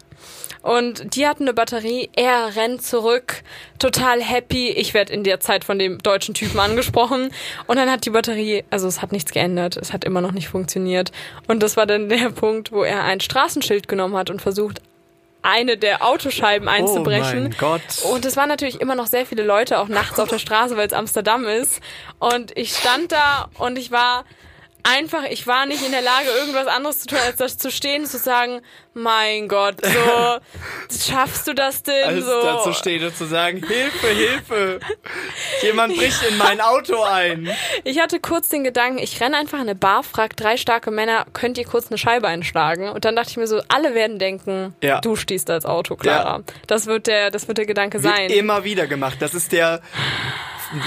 Und 0.66 1.14
die 1.14 1.28
hatten 1.28 1.44
eine 1.44 1.54
Batterie, 1.54 2.10
er 2.16 2.56
rennt 2.56 2.82
zurück, 2.82 3.44
total 3.78 4.20
happy. 4.20 4.70
Ich 4.70 4.94
werde 4.94 5.12
in 5.12 5.22
der 5.22 5.38
Zeit 5.38 5.62
von 5.62 5.78
dem 5.78 5.98
deutschen 5.98 6.34
Typen 6.34 6.58
angesprochen. 6.58 7.30
Und 7.68 7.76
dann 7.76 7.88
hat 7.88 8.04
die 8.04 8.10
Batterie, 8.10 8.64
also 8.68 8.88
es 8.88 9.00
hat 9.00 9.12
nichts 9.12 9.30
geändert, 9.30 9.76
es 9.76 9.92
hat 9.92 10.04
immer 10.04 10.20
noch 10.20 10.32
nicht 10.32 10.48
funktioniert. 10.48 11.12
Und 11.46 11.62
das 11.62 11.76
war 11.76 11.86
dann 11.86 12.08
der 12.08 12.30
Punkt, 12.34 12.72
wo 12.72 12.82
er 12.82 13.04
ein 13.04 13.20
Straßenschild 13.20 13.86
genommen 13.86 14.16
hat 14.16 14.28
und 14.28 14.42
versucht, 14.42 14.82
eine 15.46 15.76
der 15.78 16.04
Autoscheiben 16.04 16.68
einzubrechen. 16.68 17.38
Oh 17.38 17.48
mein 17.48 17.56
Gott. 17.58 17.80
Und 18.12 18.24
es 18.24 18.36
waren 18.36 18.48
natürlich 18.48 18.80
immer 18.80 18.94
noch 18.94 19.06
sehr 19.06 19.24
viele 19.26 19.44
Leute, 19.44 19.78
auch 19.78 19.88
nachts 19.88 20.18
auf 20.18 20.28
der 20.28 20.38
Straße, 20.38 20.76
weil 20.76 20.86
es 20.86 20.92
Amsterdam 20.92 21.44
ist. 21.44 21.80
Und 22.18 22.56
ich 22.56 22.74
stand 22.74 23.12
da 23.12 23.48
und 23.58 23.78
ich 23.78 23.90
war 23.90 24.24
einfach, 24.86 25.24
ich 25.24 25.46
war 25.46 25.66
nicht 25.66 25.84
in 25.84 25.92
der 25.92 26.02
Lage, 26.02 26.28
irgendwas 26.28 26.66
anderes 26.66 27.00
zu 27.00 27.06
tun, 27.08 27.18
als 27.24 27.36
das 27.36 27.58
zu 27.58 27.70
stehen 27.70 28.02
und 28.02 28.08
zu 28.08 28.18
sagen, 28.18 28.60
mein 28.94 29.48
Gott, 29.48 29.76
so, 29.84 30.38
schaffst 31.12 31.46
du 31.48 31.52
das 31.54 31.82
denn? 31.82 32.04
Als 32.04 32.24
so. 32.24 32.42
dazu 32.42 32.72
steht 32.72 33.02
und 33.02 33.14
zu 33.16 33.26
sagen, 33.26 33.62
Hilfe, 33.66 34.06
Hilfe, 34.08 34.80
jemand 35.62 35.96
bricht 35.96 36.22
in 36.28 36.38
mein 36.38 36.60
Auto 36.60 37.02
ein. 37.02 37.48
Ich 37.84 38.00
hatte 38.00 38.20
kurz 38.20 38.48
den 38.48 38.64
Gedanken, 38.64 38.98
ich 38.98 39.20
renne 39.20 39.36
einfach 39.36 39.58
in 39.58 39.62
eine 39.64 39.74
Bar, 39.74 40.02
frag 40.02 40.36
drei 40.36 40.56
starke 40.56 40.90
Männer, 40.90 41.26
könnt 41.32 41.58
ihr 41.58 41.64
kurz 41.66 41.88
eine 41.88 41.98
Scheibe 41.98 42.28
einschlagen? 42.28 42.88
Und 42.88 43.04
dann 43.04 43.16
dachte 43.16 43.30
ich 43.30 43.36
mir 43.36 43.46
so, 43.46 43.60
alle 43.68 43.94
werden 43.94 44.18
denken, 44.18 44.74
Ja. 44.82 45.00
du 45.00 45.16
stehst 45.16 45.50
als 45.50 45.66
Auto, 45.66 45.96
Clara. 45.96 46.36
Ja. 46.38 46.42
Das 46.66 46.86
wird 46.86 47.06
der, 47.06 47.30
das 47.30 47.48
wird 47.48 47.58
der 47.58 47.66
Gedanke 47.66 48.02
Wird 48.02 48.16
sein. 48.16 48.30
immer 48.30 48.64
wieder 48.64 48.86
gemacht. 48.86 49.16
Das 49.20 49.34
ist 49.34 49.52
der 49.52 49.80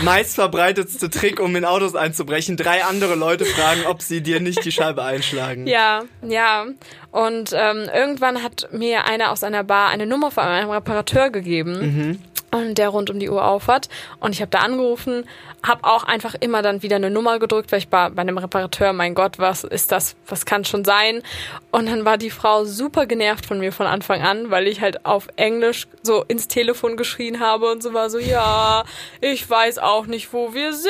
meistverbreitetste 0.03 1.09
Trick, 1.09 1.39
um 1.39 1.55
in 1.55 1.65
Autos 1.65 1.95
einzubrechen. 1.95 2.57
Drei 2.57 2.83
andere 2.83 3.15
Leute 3.15 3.45
fragen, 3.45 3.85
ob 3.85 4.01
sie 4.01 4.21
dir 4.21 4.39
nicht 4.39 4.63
die 4.65 4.71
Scheibe 4.71 5.03
einschlagen. 5.03 5.67
Ja, 5.67 6.03
ja. 6.21 6.65
Und 7.11 7.53
ähm, 7.53 7.89
irgendwann 7.93 8.43
hat 8.43 8.69
mir 8.71 9.05
einer 9.05 9.31
aus 9.31 9.43
einer 9.43 9.63
Bar 9.63 9.89
eine 9.89 10.05
Nummer 10.05 10.31
von 10.31 10.43
einem 10.43 10.69
Reparateur 10.69 11.29
gegeben. 11.29 11.79
Mhm. 11.79 12.21
Und 12.51 12.79
der 12.79 12.89
rund 12.89 13.11
um 13.11 13.19
die 13.19 13.29
Uhr 13.29 13.45
aufhat. 13.45 13.89
Und 14.19 14.31
ich 14.31 14.41
habe 14.41 14.49
da 14.49 14.59
angerufen, 14.59 15.25
habe 15.61 15.83
auch 15.83 16.03
einfach 16.03 16.33
immer 16.39 16.63
dann 16.63 16.81
wieder 16.81 16.95
eine 16.95 17.11
Nummer 17.11 17.37
gedrückt, 17.37 17.71
weil 17.71 17.77
ich 17.77 17.91
war 17.91 18.09
bei 18.09 18.23
einem 18.23 18.39
Reparateur, 18.39 18.91
mein 18.91 19.13
Gott, 19.13 19.37
was 19.37 19.63
ist 19.63 19.91
das, 19.91 20.15
was 20.25 20.47
kann 20.47 20.65
schon 20.65 20.83
sein? 20.83 21.21
Und 21.69 21.87
dann 21.87 22.05
war 22.05 22.17
die 22.17 22.31
Frau 22.31 22.65
super 22.65 23.05
genervt 23.05 23.45
von 23.45 23.59
mir 23.59 23.71
von 23.71 23.85
Anfang 23.85 24.23
an, 24.23 24.49
weil 24.49 24.67
ich 24.67 24.81
halt 24.81 25.05
auf 25.05 25.27
Englisch 25.35 25.87
so 26.01 26.23
ins 26.27 26.47
Telefon 26.47 26.97
geschrien 26.97 27.39
habe 27.39 27.71
und 27.71 27.83
so 27.83 27.93
war 27.93 28.09
so, 28.09 28.17
ja, 28.17 28.83
ich 29.21 29.47
weiß 29.47 29.77
auch 29.77 30.07
nicht, 30.07 30.33
wo 30.33 30.51
wir 30.55 30.73
sind. 30.73 30.89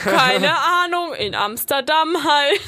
Keine 0.04 0.56
Ahnung, 0.56 1.12
in 1.12 1.34
Amsterdam 1.34 2.16
halt. 2.24 2.60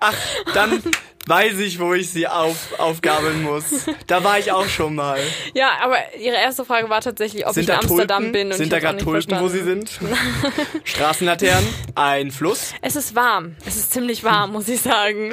Ach, 0.00 0.14
dann 0.54 0.82
weiß 1.28 1.58
ich, 1.58 1.78
wo 1.78 1.94
ich 1.94 2.10
sie 2.10 2.26
auf, 2.26 2.56
aufgabeln 2.78 3.42
muss. 3.42 3.64
Da 4.06 4.24
war 4.24 4.38
ich 4.38 4.50
auch 4.52 4.66
schon 4.66 4.94
mal. 4.94 5.20
Ja, 5.54 5.72
aber 5.82 5.96
ihre 6.18 6.36
erste 6.36 6.64
Frage 6.64 6.88
war 6.88 7.00
tatsächlich, 7.00 7.46
ob 7.46 7.52
Sind 7.54 7.64
ich 7.64 7.68
in 7.68 7.74
da 7.74 7.80
Amsterdam 7.80 8.22
Tulpen? 8.24 8.32
bin. 8.32 8.46
Und 8.48 8.54
sind 8.54 8.64
ich 8.64 8.70
da 8.70 8.78
gerade 8.78 8.98
Tulpen, 8.98 9.40
wo 9.40 9.48
sie 9.48 9.58
verstanden. 9.60 9.86
sind? 9.86 10.00
Straßenlaternen, 10.84 11.68
ein 11.94 12.30
Fluss. 12.30 12.72
Es 12.80 12.96
ist 12.96 13.14
warm. 13.14 13.56
Es 13.66 13.76
ist 13.76 13.92
ziemlich 13.92 14.24
warm, 14.24 14.52
muss 14.52 14.68
ich 14.68 14.80
sagen. 14.80 15.32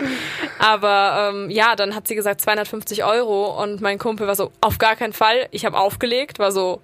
Aber 0.60 1.32
ähm, 1.34 1.50
ja, 1.50 1.76
dann 1.76 1.96
hat 1.96 2.08
sie 2.08 2.16
gesagt 2.16 2.42
250 2.42 3.04
Euro 3.04 3.62
und 3.62 3.82
mein 3.82 3.98
Kumpel 3.98 4.28
war 4.28 4.36
so, 4.36 4.52
auf 4.62 4.78
gar 4.78 4.96
keinen 4.96 5.14
Fall. 5.14 5.48
Ich 5.52 5.66
habe 5.66 5.78
aufgelegt, 5.78 6.40
war 6.40 6.52
so, 6.52 6.82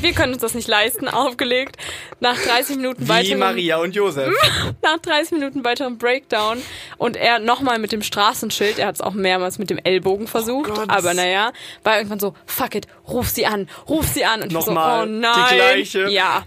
wir 0.00 0.12
können 0.12 0.32
uns 0.34 0.42
das 0.42 0.54
nicht 0.54 0.68
leisten, 0.68 1.08
aufgelegt. 1.08 1.76
Nach 2.20 2.36
30 2.36 2.76
Minuten 2.76 3.08
Wie 3.08 3.34
Maria 3.34 3.78
und 3.78 3.94
Josef. 3.94 4.32
nach 4.82 4.98
30 4.98 5.32
Minuten 5.32 5.64
weiterem 5.64 5.98
Breakdown 5.98 6.62
und 6.98 7.16
er 7.16 7.38
nochmal 7.38 7.78
mit 7.78 7.92
dem 7.92 8.02
Straßenschild, 8.28 8.78
er 8.78 8.88
hat 8.88 8.96
es 8.96 9.00
auch 9.00 9.14
mehrmals 9.14 9.58
mit 9.58 9.70
dem 9.70 9.78
Ellbogen 9.82 10.26
versucht, 10.26 10.70
Oh 10.70 10.84
aber 10.88 11.14
naja, 11.14 11.52
war 11.82 11.96
irgendwann 11.96 12.20
so, 12.20 12.34
fuck 12.46 12.74
it, 12.74 12.86
ruf 13.08 13.28
sie 13.28 13.46
an, 13.46 13.68
ruf 13.88 14.06
sie 14.06 14.24
an. 14.24 14.42
Und 14.42 14.48
ich 14.48 14.54
war 14.54 14.62
so, 14.62 14.70
Nochmal 14.72 15.02
oh 15.02 15.06
die 15.06 15.12
nein. 15.12 15.54
gleiche. 15.54 16.08
Ja. 16.10 16.44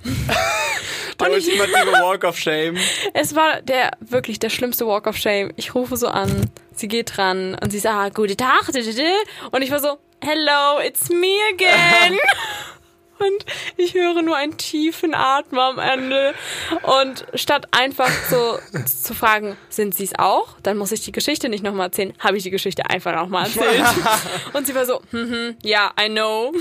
Der 1.19 1.27
Und 1.31 1.37
ich- 1.37 1.47
ultimative 1.47 1.91
Walk 2.03 2.23
of 2.23 2.37
Shame. 2.37 2.77
Es 3.13 3.35
war 3.35 3.61
der 3.61 3.91
wirklich 3.99 4.37
der 4.39 4.49
schlimmste 4.49 4.85
Walk 4.85 5.07
of 5.07 5.17
Shame. 5.17 5.51
Ich 5.55 5.73
rufe 5.73 5.97
so 5.97 6.07
an, 6.07 6.49
sie 6.75 6.87
geht 6.87 7.17
dran 7.17 7.57
und 7.61 7.71
sie 7.71 7.79
sagt, 7.79 8.15
guten 8.15 8.37
Tag, 8.37 8.67
und 8.67 9.61
ich 9.63 9.71
war 9.71 9.79
so, 9.79 9.97
hello, 10.23 10.79
it's 10.85 11.09
me 11.09 11.37
again. 11.53 12.17
Und 13.21 13.45
ich 13.77 13.93
höre 13.93 14.21
nur 14.23 14.35
einen 14.35 14.57
tiefen 14.57 15.13
Atmen 15.13 15.59
am 15.59 15.77
Ende. 15.77 16.33
Und 16.81 17.25
statt 17.35 17.67
einfach 17.71 18.09
so 18.29 18.57
zu 18.85 19.13
fragen, 19.13 19.57
sind 19.69 19.93
Sie 19.93 20.05
es 20.05 20.17
auch? 20.17 20.55
Dann 20.63 20.77
muss 20.77 20.91
ich 20.91 21.01
die 21.01 21.11
Geschichte 21.11 21.47
nicht 21.47 21.63
nochmal 21.63 21.87
erzählen. 21.87 22.13
Habe 22.17 22.37
ich 22.37 22.43
die 22.43 22.49
Geschichte 22.49 22.89
einfach 22.89 23.15
nochmal 23.15 23.45
erzählt. 23.45 23.83
Und 24.53 24.65
sie 24.65 24.73
war 24.73 24.85
so, 24.85 25.01
hm, 25.11 25.29
hm, 25.29 25.57
ja, 25.63 25.91
I 25.99 26.09
know. 26.09 26.51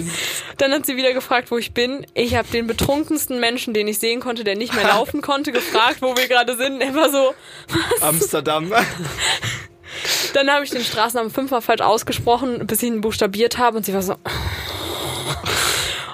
Dann 0.58 0.72
hat 0.72 0.86
sie 0.86 0.96
wieder 0.96 1.12
gefragt, 1.12 1.52
wo 1.52 1.58
ich 1.58 1.72
bin. 1.72 2.04
Ich 2.14 2.34
habe 2.34 2.48
den 2.48 2.66
betrunkensten 2.66 3.38
Menschen, 3.38 3.72
den 3.74 3.86
ich 3.86 4.00
sehen 4.00 4.20
konnte, 4.20 4.42
der 4.42 4.56
nicht 4.56 4.74
mehr 4.74 4.84
laufen 4.88 5.22
konnte, 5.22 5.52
gefragt, 5.52 5.98
wo 6.00 6.16
wir 6.16 6.26
gerade 6.26 6.56
sind. 6.56 6.80
Er 6.80 6.94
war 6.94 7.10
so, 7.10 7.34
Amsterdam. 8.00 8.72
dann 10.34 10.50
habe 10.50 10.64
ich 10.64 10.70
den 10.70 10.82
Straßennamen 10.82 11.30
fünfmal 11.30 11.62
falsch 11.62 11.80
ausgesprochen, 11.80 12.66
bis 12.66 12.82
ich 12.82 12.88
ihn 12.88 13.00
buchstabiert 13.00 13.58
habe 13.58 13.76
und 13.76 13.86
sie 13.86 13.94
war 13.94 14.02
so. 14.02 14.16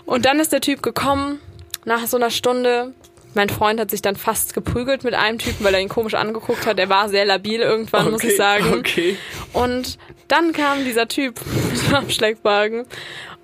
Und 0.07 0.27
dann 0.27 0.41
ist 0.41 0.53
der 0.53 0.61
Typ 0.61 0.83
gekommen, 0.83 1.41
nach 1.85 2.07
so 2.07 2.17
einer 2.17 2.31
Stunde. 2.31 2.95
Mein 3.35 3.49
Freund 3.49 3.81
hat 3.81 3.91
sich 3.91 4.01
dann 4.01 4.17
fast 4.17 4.55
geprügelt 4.55 5.03
mit 5.03 5.15
einem 5.15 5.39
Typen, 5.39 5.65
weil 5.65 5.75
er 5.75 5.81
ihn 5.81 5.89
komisch 5.89 6.15
angeguckt 6.15 6.67
hat. 6.67 6.79
Er 6.79 6.89
war 6.89 7.09
sehr 7.09 7.25
labil 7.25 7.61
irgendwann, 7.61 8.13
muss 8.13 8.23
ich 8.23 8.37
sagen. 8.37 8.73
Okay. 8.79 9.17
Und 9.53 9.99
dann 10.29 10.53
kam 10.53 10.85
dieser 10.85 11.09
Typ 11.09 11.41
mit 11.73 11.89
dem 11.89 11.95
Abschleckwagen 11.95 12.87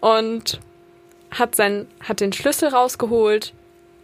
und 0.01 0.61
hat, 1.31 1.55
sein, 1.55 1.87
hat 2.01 2.21
den 2.21 2.33
Schlüssel 2.33 2.69
rausgeholt, 2.69 3.53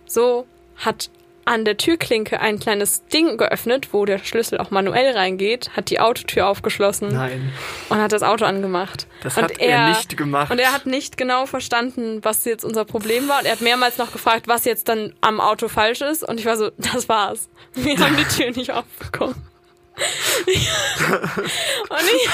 so, 0.06 0.46
hat 0.76 1.10
an 1.46 1.64
der 1.64 1.76
Türklinke 1.76 2.40
ein 2.40 2.58
kleines 2.58 3.06
Ding 3.06 3.38
geöffnet, 3.38 3.88
wo 3.92 4.04
der 4.04 4.18
Schlüssel 4.18 4.58
auch 4.58 4.70
manuell 4.70 5.16
reingeht, 5.16 5.70
hat 5.76 5.90
die 5.90 6.00
Autotür 6.00 6.48
aufgeschlossen 6.48 7.12
Nein, 7.12 7.52
und 7.88 7.98
hat 7.98 8.10
das 8.12 8.24
Auto 8.24 8.44
angemacht. 8.44 9.06
das 9.22 9.36
und 9.36 9.44
hat 9.44 9.60
er, 9.60 9.90
nicht 9.90 10.16
gemacht. 10.16 10.50
Und 10.50 10.58
er 10.58 10.72
hat 10.72 10.86
nicht 10.86 11.16
genau 11.16 11.46
verstanden, 11.46 12.18
was 12.22 12.44
jetzt 12.44 12.64
unser 12.64 12.84
Problem 12.84 13.28
war. 13.28 13.38
Und 13.38 13.46
er 13.46 13.52
hat 13.52 13.60
mehrmals 13.60 13.96
noch 13.96 14.12
gefragt, 14.12 14.48
was 14.48 14.64
jetzt 14.64 14.88
dann 14.88 15.14
am 15.20 15.40
Auto 15.40 15.68
falsch 15.68 16.00
ist. 16.00 16.24
Und 16.24 16.40
ich 16.40 16.46
war 16.46 16.56
so, 16.56 16.70
das 16.78 17.08
war's. 17.08 17.48
Wir 17.74 17.96
haben 17.98 18.16
die 18.16 18.24
Tür 18.24 18.50
nicht 18.50 18.72
aufbekommen. 18.72 19.36
und 19.96 20.02
ich, 22.12 22.28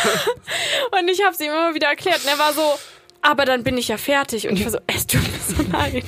und 0.98 1.08
ich 1.10 1.22
habe 1.22 1.34
es 1.34 1.40
ihm 1.40 1.52
immer 1.52 1.74
wieder 1.74 1.88
erklärt. 1.88 2.24
Und 2.24 2.30
er 2.30 2.38
war 2.38 2.54
so, 2.54 2.78
aber 3.20 3.44
dann 3.44 3.62
bin 3.62 3.76
ich 3.76 3.88
ja 3.88 3.98
fertig. 3.98 4.48
Und 4.48 4.58
ich 4.58 4.64
war 4.64 4.72
so, 4.72 4.78
es 4.86 5.06
tut 5.06 5.20
mir 5.22 5.38
leid. 5.72 6.04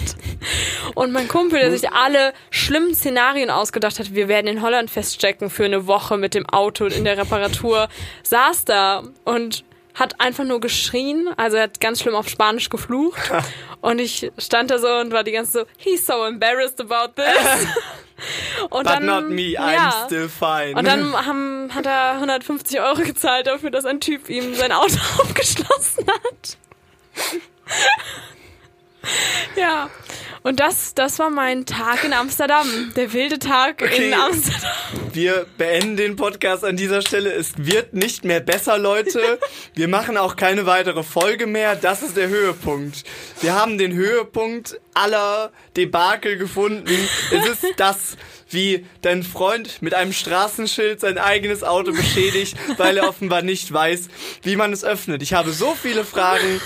Und 0.95 1.13
mein 1.13 1.29
Kumpel, 1.29 1.61
der 1.61 1.71
sich 1.71 1.91
alle 1.91 2.33
schlimmen 2.51 2.95
Szenarien 2.95 3.51
ausgedacht 3.51 3.99
hat, 3.99 4.15
wir 4.15 4.29
werden 4.29 4.47
in 4.47 4.63
Holland 4.63 4.91
feststecken 4.91 5.51
für 5.51 5.65
eine 5.65 5.87
Woche 5.87 6.17
mit 6.17 6.35
dem 6.35 6.49
Auto 6.49 6.87
in 6.87 7.05
der 7.05 7.19
Reparatur, 7.19 7.89
saß 8.23 8.65
da 8.65 9.03
und 9.25 9.65
hat 9.95 10.21
einfach 10.21 10.45
nur 10.45 10.61
geschrien, 10.61 11.29
also 11.37 11.57
er 11.57 11.65
hat 11.65 11.81
ganz 11.81 12.01
schlimm 12.01 12.15
auf 12.15 12.29
Spanisch 12.29 12.69
geflucht. 12.69 13.31
Und 13.81 14.01
ich 14.01 14.33
stand 14.39 14.71
da 14.71 14.79
so 14.79 14.89
und 14.89 15.13
war 15.13 15.25
die 15.25 15.33
ganze 15.33 15.53
so, 15.53 15.65
he's 15.77 16.07
so 16.07 16.25
embarrassed 16.25 16.81
about 16.81 17.21
this. 17.21 17.67
Und 18.71 18.85
But 18.85 19.03
not 19.03 19.29
me, 19.29 19.59
I'm 19.59 19.75
ja. 19.75 20.05
still 20.07 20.29
fine. 20.31 20.75
Und 20.75 20.87
dann 20.87 21.13
haben, 21.15 21.69
hat 21.75 21.85
er 21.85 22.13
150 22.13 22.81
Euro 22.81 23.03
gezahlt 23.03 23.47
dafür, 23.47 23.71
dass 23.71 23.85
ein 23.85 24.01
Typ 24.01 24.31
ihm 24.31 24.55
sein 24.55 24.73
Auto 24.73 24.97
aufgeschlossen 25.19 26.07
hat. 26.09 26.57
ja. 29.57 29.91
Und 30.43 30.61
das, 30.61 30.93
das 30.95 31.19
war 31.19 31.31
mein 31.31 31.65
Tag 31.65 32.05
in 32.05 32.13
Amsterdam. 32.13 32.93
Der 32.97 33.15
wilde 33.15 33.39
Tag 33.39 33.81
Okay. 33.83 34.09
in 34.09 34.15
Amsterdam. 34.15 34.71
Wir 35.15 35.47
beenden 35.57 35.97
den 35.97 36.17
Podcast 36.17 36.65
an 36.65 36.77
dieser 36.77 37.01
Stelle. 37.01 37.33
Es 37.33 37.53
wird 37.57 37.95
nicht 37.95 38.25
mehr 38.27 38.41
besser, 38.41 38.77
Leute. 38.77 39.39
Wir 39.75 39.89
machen 39.89 40.19
auch 40.19 40.37
keine 40.37 40.67
weitere 40.67 41.03
Folge 41.03 41.47
mehr. 41.47 41.77
Das 41.77 42.03
ist 42.03 42.19
der 42.19 42.29
Höhepunkt. 42.29 43.05
Wir 43.41 43.55
haben 43.55 43.79
den 43.79 43.95
Höhepunkt 43.95 44.79
aller 44.93 45.51
Debakel 45.79 46.37
gefunden. 46.37 47.09
Es 47.31 47.47
ist 47.47 47.65
das, 47.79 48.17
wie 48.51 48.85
dein 49.01 49.23
Freund 49.23 49.81
mit 49.81 49.95
einem 49.95 50.13
Straßenschild 50.13 51.01
sein 51.01 51.17
eigenes 51.17 51.65
Auto 51.65 51.93
beschädigt, 51.93 52.55
weil 52.77 52.99
er 52.99 53.09
offenbar 53.09 53.41
nicht 53.41 53.73
weiß, 53.73 54.09
wie 54.43 54.57
man 54.57 54.75
es 54.75 54.85
öffnet. 54.85 55.23
Ich 55.23 55.33
habe 55.33 55.53
so 55.53 55.75
viele 55.81 56.05
Fragen. 56.05 56.61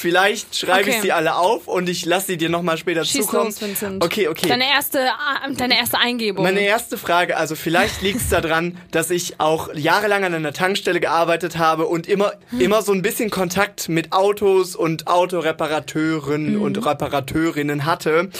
Vielleicht 0.00 0.56
schreibe 0.56 0.88
ich 0.88 0.96
Okay. 0.96 1.02
sie 1.02 1.12
alle 1.12 1.34
auf 1.36 1.68
und 1.68 1.88
ich 1.90 2.06
lasse 2.06 2.28
sie 2.28 2.36
dir 2.38 2.48
nochmal 2.48 2.78
später 2.78 3.04
Schieß 3.04 3.26
zukommen. 3.26 3.46
los, 3.46 3.60
Vincent. 3.60 4.02
Okay, 4.02 4.28
okay. 4.28 4.48
Deine 4.48 4.66
erste, 4.66 4.98
äh, 5.00 5.52
deine 5.54 5.76
erste 5.78 5.98
Eingebung. 5.98 6.42
Meine 6.42 6.60
erste 6.60 6.96
Frage, 6.96 7.36
also 7.36 7.54
vielleicht 7.54 8.00
liegt 8.00 8.16
es 8.20 8.28
daran, 8.30 8.78
dass 8.92 9.10
ich 9.10 9.40
auch 9.40 9.74
jahrelang 9.74 10.24
an 10.24 10.32
einer 10.34 10.54
Tankstelle 10.54 11.00
gearbeitet 11.00 11.58
habe 11.58 11.86
und 11.86 12.06
immer, 12.08 12.32
immer 12.58 12.80
so 12.80 12.92
ein 12.92 13.02
bisschen 13.02 13.28
Kontakt 13.28 13.90
mit 13.90 14.12
Autos 14.12 14.74
und 14.74 15.06
Autoreparateuren 15.06 16.54
Mhm. 16.56 16.62
und 16.62 16.86
Reparateurinnen 16.86 17.84
hatte. 17.84 18.30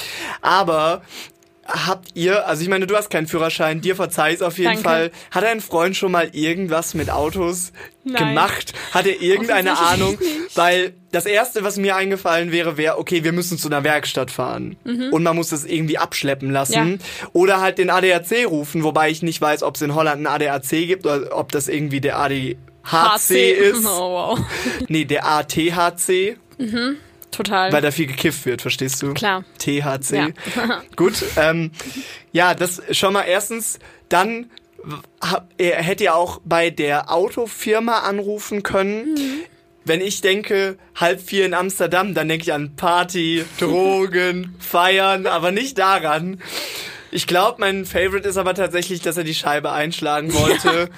Aber 0.40 1.02
habt 1.70 2.08
ihr, 2.14 2.46
also 2.46 2.62
ich 2.62 2.68
meine, 2.68 2.86
du 2.86 2.96
hast 2.96 3.10
keinen 3.10 3.26
Führerschein, 3.26 3.80
dir 3.80 3.96
verzeih's 3.96 4.42
auf 4.42 4.58
jeden 4.58 4.74
Danke. 4.74 4.82
Fall. 4.82 5.10
Hat 5.30 5.44
dein 5.44 5.60
Freund 5.60 5.96
schon 5.96 6.12
mal 6.12 6.28
irgendwas 6.32 6.94
mit 6.94 7.10
Autos 7.10 7.72
Nein. 8.04 8.28
gemacht? 8.28 8.72
Hat 8.92 9.06
er 9.06 9.20
irgendeine 9.20 9.78
Ahnung? 9.78 10.18
Weil 10.54 10.94
das 11.12 11.26
erste, 11.26 11.64
was 11.64 11.76
mir 11.76 11.96
eingefallen 11.96 12.52
wäre, 12.52 12.76
wäre, 12.76 12.98
okay, 12.98 13.24
wir 13.24 13.32
müssen 13.32 13.58
zu 13.58 13.68
einer 13.68 13.84
Werkstatt 13.84 14.30
fahren. 14.30 14.76
Und 14.84 15.22
man 15.22 15.36
muss 15.36 15.48
das 15.48 15.64
irgendwie 15.64 15.98
abschleppen 15.98 16.50
lassen. 16.50 16.84
Mhm. 16.84 16.92
Ja. 16.92 17.28
Oder 17.32 17.60
halt 17.60 17.78
den 17.78 17.90
ADAC 17.90 18.46
rufen, 18.46 18.84
wobei 18.84 19.10
ich 19.10 19.22
nicht 19.22 19.40
weiß, 19.40 19.62
ob 19.62 19.76
es 19.76 19.82
in 19.82 19.94
Holland 19.94 20.16
einen 20.16 20.26
ADAC 20.26 20.68
gibt 20.86 21.06
oder 21.06 21.36
ob 21.36 21.52
das 21.52 21.68
irgendwie 21.68 22.00
der 22.00 22.18
ADHC 22.18 22.56
HC 22.84 23.52
ist. 23.52 23.84
Oh, 23.86 24.36
wow. 24.36 24.40
Nee, 24.88 25.04
der 25.04 25.26
ATHC, 25.26 26.36
Total. 27.30 27.72
weil 27.72 27.82
da 27.82 27.90
viel 27.90 28.06
gekifft 28.06 28.44
wird, 28.46 28.62
verstehst 28.62 29.02
du? 29.02 29.14
Klar. 29.14 29.44
THC. 29.58 30.12
Ja. 30.12 30.28
Gut, 30.96 31.24
ähm, 31.36 31.70
ja, 32.32 32.54
das 32.54 32.82
schon 32.90 33.12
mal 33.12 33.22
erstens. 33.22 33.78
Dann 34.08 34.50
er 35.58 35.82
hätte 35.82 36.04
ja 36.04 36.14
auch 36.14 36.40
bei 36.44 36.70
der 36.70 37.12
Autofirma 37.12 38.00
anrufen 38.00 38.62
können. 38.62 39.16
Wenn 39.84 40.00
ich 40.00 40.20
denke, 40.20 40.78
halb 40.94 41.20
vier 41.20 41.46
in 41.46 41.54
Amsterdam, 41.54 42.14
dann 42.14 42.28
denke 42.28 42.44
ich 42.44 42.52
an 42.52 42.76
Party, 42.76 43.44
Drogen, 43.58 44.54
Feiern, 44.58 45.26
aber 45.26 45.52
nicht 45.52 45.78
daran. 45.78 46.40
Ich 47.10 47.26
glaube, 47.26 47.60
mein 47.60 47.86
Favorite 47.86 48.28
ist 48.28 48.36
aber 48.36 48.54
tatsächlich, 48.54 49.00
dass 49.00 49.16
er 49.16 49.24
die 49.24 49.34
Scheibe 49.34 49.72
einschlagen 49.72 50.32
wollte. 50.34 50.90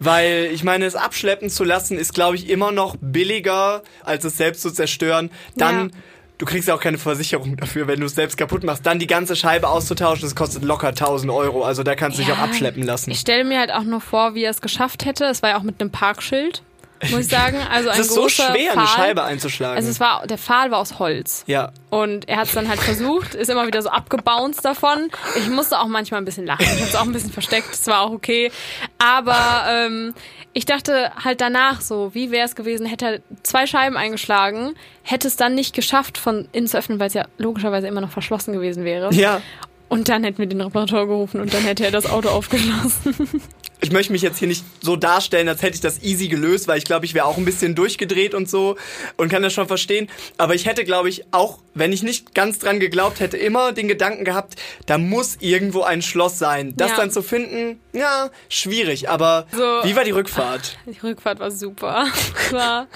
Weil 0.00 0.48
ich 0.52 0.64
meine, 0.64 0.86
es 0.86 0.96
abschleppen 0.96 1.50
zu 1.50 1.62
lassen, 1.62 1.98
ist, 1.98 2.14
glaube 2.14 2.34
ich, 2.34 2.48
immer 2.48 2.72
noch 2.72 2.96
billiger, 3.00 3.82
als 4.02 4.24
es 4.24 4.36
selbst 4.36 4.62
zu 4.62 4.70
zerstören. 4.70 5.30
Dann 5.56 5.92
du 6.38 6.46
kriegst 6.46 6.68
ja 6.68 6.74
auch 6.74 6.80
keine 6.80 6.96
Versicherung 6.96 7.56
dafür, 7.56 7.86
wenn 7.86 8.00
du 8.00 8.06
es 8.06 8.14
selbst 8.14 8.36
kaputt 8.36 8.64
machst. 8.64 8.86
Dann 8.86 8.98
die 8.98 9.06
ganze 9.06 9.36
Scheibe 9.36 9.68
auszutauschen, 9.68 10.22
das 10.22 10.34
kostet 10.34 10.64
locker 10.64 10.88
1000 10.88 11.30
Euro. 11.30 11.62
Also 11.64 11.82
da 11.82 11.94
kannst 11.94 12.18
du 12.18 12.22
dich 12.22 12.32
auch 12.32 12.38
abschleppen 12.38 12.82
lassen. 12.82 13.10
Ich 13.10 13.20
stelle 13.20 13.44
mir 13.44 13.58
halt 13.58 13.72
auch 13.72 13.84
nur 13.84 14.00
vor, 14.00 14.34
wie 14.34 14.44
er 14.44 14.50
es 14.50 14.62
geschafft 14.62 15.04
hätte. 15.04 15.26
Es 15.26 15.42
war 15.42 15.50
ja 15.50 15.58
auch 15.58 15.62
mit 15.62 15.80
einem 15.80 15.90
Parkschild 15.90 16.62
muss 17.10 17.20
ich 17.20 17.28
sagen. 17.28 17.58
Also 17.70 17.88
ein 17.88 18.00
es 18.00 18.08
ist 18.08 18.14
so 18.14 18.28
schwer, 18.28 18.72
Pfahl. 18.72 18.78
eine 18.78 18.86
Scheibe 18.86 19.24
einzuschlagen. 19.24 19.76
Also 19.76 19.88
es 19.88 20.00
war, 20.00 20.26
der 20.26 20.38
Pfahl 20.38 20.70
war 20.70 20.78
aus 20.78 20.98
Holz. 20.98 21.44
ja. 21.46 21.72
Und 21.90 22.28
er 22.28 22.36
hat 22.36 22.46
es 22.46 22.52
dann 22.52 22.68
halt 22.68 22.78
versucht, 22.80 23.34
ist 23.34 23.50
immer 23.50 23.66
wieder 23.66 23.82
so 23.82 23.88
abgebounced 23.88 24.64
davon. 24.64 25.10
Ich 25.36 25.48
musste 25.48 25.76
auch 25.80 25.88
manchmal 25.88 26.20
ein 26.20 26.24
bisschen 26.24 26.46
lachen. 26.46 26.62
Ich 26.62 26.70
habe 26.70 26.82
es 26.82 26.94
auch 26.94 27.02
ein 27.02 27.12
bisschen 27.12 27.32
versteckt, 27.32 27.72
es 27.72 27.84
war 27.88 28.02
auch 28.02 28.12
okay. 28.12 28.52
Aber 28.98 29.64
ähm, 29.68 30.14
ich 30.52 30.66
dachte 30.66 31.10
halt 31.24 31.40
danach 31.40 31.80
so, 31.80 32.14
wie 32.14 32.30
wäre 32.30 32.44
es 32.44 32.54
gewesen, 32.54 32.86
hätte 32.86 33.06
er 33.06 33.20
zwei 33.42 33.66
Scheiben 33.66 33.96
eingeschlagen, 33.96 34.74
hätte 35.02 35.26
es 35.26 35.34
dann 35.34 35.56
nicht 35.56 35.74
geschafft, 35.74 36.16
von 36.16 36.48
innen 36.52 36.68
zu 36.68 36.78
öffnen, 36.78 37.00
weil 37.00 37.08
es 37.08 37.14
ja 37.14 37.26
logischerweise 37.38 37.88
immer 37.88 38.00
noch 38.00 38.10
verschlossen 38.10 38.52
gewesen 38.52 38.84
wäre. 38.84 39.12
Ja. 39.12 39.42
Und 39.88 40.08
dann 40.08 40.22
hätten 40.22 40.38
wir 40.38 40.46
den 40.46 40.60
Reparateur 40.60 41.08
gerufen 41.08 41.40
und 41.40 41.52
dann 41.52 41.62
hätte 41.62 41.84
er 41.84 41.90
das 41.90 42.08
Auto 42.08 42.28
aufgeschlossen. 42.28 43.42
Ich 43.82 43.90
möchte 43.92 44.12
mich 44.12 44.20
jetzt 44.22 44.38
hier 44.38 44.48
nicht 44.48 44.64
so 44.82 44.94
darstellen, 44.96 45.48
als 45.48 45.62
hätte 45.62 45.74
ich 45.76 45.80
das 45.80 46.02
easy 46.02 46.28
gelöst, 46.28 46.68
weil 46.68 46.76
ich 46.78 46.84
glaube, 46.84 47.06
ich 47.06 47.14
wäre 47.14 47.24
auch 47.24 47.38
ein 47.38 47.44
bisschen 47.46 47.74
durchgedreht 47.74 48.34
und 48.34 48.48
so 48.48 48.76
und 49.16 49.30
kann 49.30 49.42
das 49.42 49.52
schon 49.54 49.66
verstehen. 49.68 50.08
Aber 50.36 50.54
ich 50.54 50.66
hätte, 50.66 50.84
glaube 50.84 51.08
ich, 51.08 51.24
auch, 51.30 51.58
wenn 51.74 51.92
ich 51.92 52.02
nicht 52.02 52.34
ganz 52.34 52.58
dran 52.58 52.78
geglaubt 52.78 53.20
hätte, 53.20 53.36
immer 53.38 53.72
den 53.72 53.88
Gedanken 53.88 54.24
gehabt, 54.24 54.56
da 54.86 54.98
muss 54.98 55.36
irgendwo 55.40 55.82
ein 55.82 56.02
Schloss 56.02 56.38
sein. 56.38 56.74
Das 56.76 56.90
Ja. 56.90 56.96
dann 56.96 57.10
zu 57.10 57.22
finden, 57.22 57.80
ja, 57.92 58.30
schwierig. 58.50 59.08
Aber 59.08 59.46
So. 59.52 59.58
wie 59.84 59.96
war 59.96 60.04
die 60.04 60.10
Rückfahrt? 60.10 60.76
Die 60.86 60.98
Rückfahrt 60.98 61.40
war 61.40 61.50
super. 61.50 62.06
War 62.50 62.86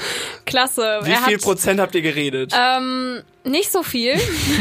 klasse. 0.45 1.01
Wie 1.05 1.11
er 1.13 1.19
viel 1.23 1.37
hat, 1.37 1.43
Prozent 1.43 1.81
habt 1.81 1.95
ihr 1.95 2.03
geredet? 2.03 2.53
Ähm, 2.55 3.23
nicht 3.45 3.71
so 3.71 3.83
viel. 3.83 4.17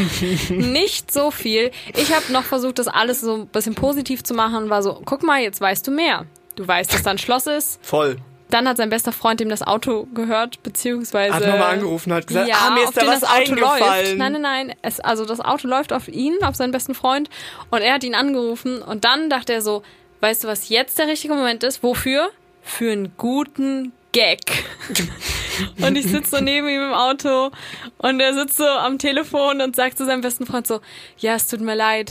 nicht 0.50 1.10
so 1.10 1.30
viel. 1.30 1.70
Ich 1.96 2.14
habe 2.14 2.32
noch 2.32 2.44
versucht, 2.44 2.78
das 2.78 2.88
alles 2.88 3.20
so 3.20 3.34
ein 3.34 3.46
bisschen 3.48 3.74
positiv 3.74 4.22
zu 4.22 4.34
machen. 4.34 4.70
War 4.70 4.82
so, 4.82 5.00
guck 5.04 5.22
mal, 5.22 5.40
jetzt 5.40 5.60
weißt 5.60 5.86
du 5.86 5.90
mehr. 5.90 6.26
Du 6.56 6.66
weißt, 6.66 6.92
dass 6.92 7.02
da 7.02 7.10
ein 7.10 7.18
Schloss 7.18 7.46
ist. 7.46 7.84
Voll. 7.84 8.18
Dann 8.50 8.68
hat 8.68 8.76
sein 8.76 8.90
bester 8.90 9.10
Freund 9.10 9.40
ihm 9.40 9.48
das 9.48 9.62
Auto 9.62 10.06
gehört, 10.14 10.62
beziehungsweise... 10.62 11.34
Hat 11.34 11.46
nochmal 11.46 11.72
angerufen, 11.72 12.12
hat 12.12 12.26
gesagt, 12.26 12.48
ja, 12.48 12.56
ah, 12.60 12.70
mir 12.70 12.84
ist 12.84 12.96
da 12.96 13.06
was 13.06 13.20
das 13.20 13.28
Auto 13.28 13.52
eingefallen. 13.52 14.04
Läuft. 14.04 14.16
Nein, 14.16 14.32
nein, 14.32 14.42
nein. 14.42 14.74
Es, 14.82 15.00
also 15.00 15.24
das 15.24 15.40
Auto 15.40 15.66
läuft 15.66 15.92
auf 15.92 16.06
ihn, 16.06 16.36
auf 16.42 16.54
seinen 16.54 16.70
besten 16.70 16.94
Freund. 16.94 17.30
Und 17.70 17.80
er 17.80 17.94
hat 17.94 18.04
ihn 18.04 18.14
angerufen. 18.14 18.80
Und 18.82 19.04
dann 19.04 19.28
dachte 19.28 19.54
er 19.54 19.62
so, 19.62 19.82
weißt 20.20 20.44
du, 20.44 20.48
was 20.48 20.68
jetzt 20.68 20.98
der 20.98 21.08
richtige 21.08 21.34
Moment 21.34 21.64
ist? 21.64 21.82
Wofür? 21.82 22.30
Für 22.62 22.92
einen 22.92 23.12
guten 23.16 23.92
Gag. 24.12 24.40
und 25.80 25.96
ich 25.96 26.06
sitze 26.06 26.36
so 26.36 26.42
neben 26.42 26.68
ihm 26.68 26.82
im 26.82 26.92
Auto 26.92 27.50
und 27.98 28.20
er 28.20 28.34
sitzt 28.34 28.56
so 28.56 28.64
am 28.64 28.98
Telefon 28.98 29.60
und 29.60 29.76
sagt 29.76 29.98
zu 29.98 30.06
seinem 30.06 30.20
besten 30.20 30.46
Freund 30.46 30.66
so, 30.66 30.80
ja, 31.18 31.34
es 31.34 31.46
tut 31.46 31.60
mir 31.60 31.74
leid, 31.74 32.10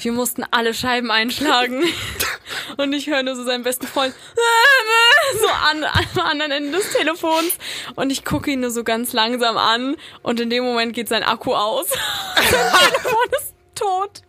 wir 0.00 0.12
mussten 0.12 0.44
alle 0.50 0.74
Scheiben 0.74 1.10
einschlagen. 1.10 1.82
Und 2.76 2.92
ich 2.92 3.06
höre 3.06 3.22
nur 3.22 3.36
so 3.36 3.44
seinen 3.44 3.62
besten 3.62 3.86
Freund 3.86 4.14
so 5.40 5.48
an, 5.48 5.84
am 5.84 6.26
anderen 6.26 6.52
Ende 6.52 6.78
des 6.78 6.92
Telefons 6.92 7.52
und 7.94 8.10
ich 8.10 8.24
gucke 8.24 8.50
ihn 8.50 8.60
nur 8.60 8.70
so 8.70 8.84
ganz 8.84 9.12
langsam 9.12 9.56
an 9.56 9.96
und 10.22 10.40
in 10.40 10.50
dem 10.50 10.64
Moment 10.64 10.92
geht 10.92 11.08
sein 11.08 11.22
Akku 11.22 11.54
aus. 11.54 11.88
sein 12.34 12.72
Telefon 12.90 13.28
ist 13.38 13.54
tot. 13.74 14.22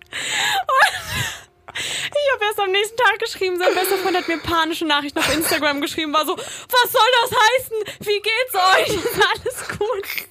Ich 1.78 2.34
habe 2.34 2.46
erst 2.46 2.60
am 2.60 2.72
nächsten 2.72 2.98
Tag 2.98 3.20
geschrieben, 3.20 3.58
sein 3.58 3.74
bester 3.74 3.98
Freund 3.98 4.18
hat 4.18 4.28
mir 4.28 4.38
panische 4.38 4.86
Nachrichten 4.86 5.20
auf 5.20 5.34
Instagram 5.34 5.82
geschrieben, 5.82 6.14
war 6.14 6.26
so, 6.26 6.36
was 6.36 6.92
soll 6.92 7.02
das 7.22 7.32
heißen? 7.32 7.78
Wie 8.00 8.22
geht's 8.22 8.56
euch? 8.56 8.96
Ist 9.06 9.22
alles 9.22 9.68
gut? 9.78 10.28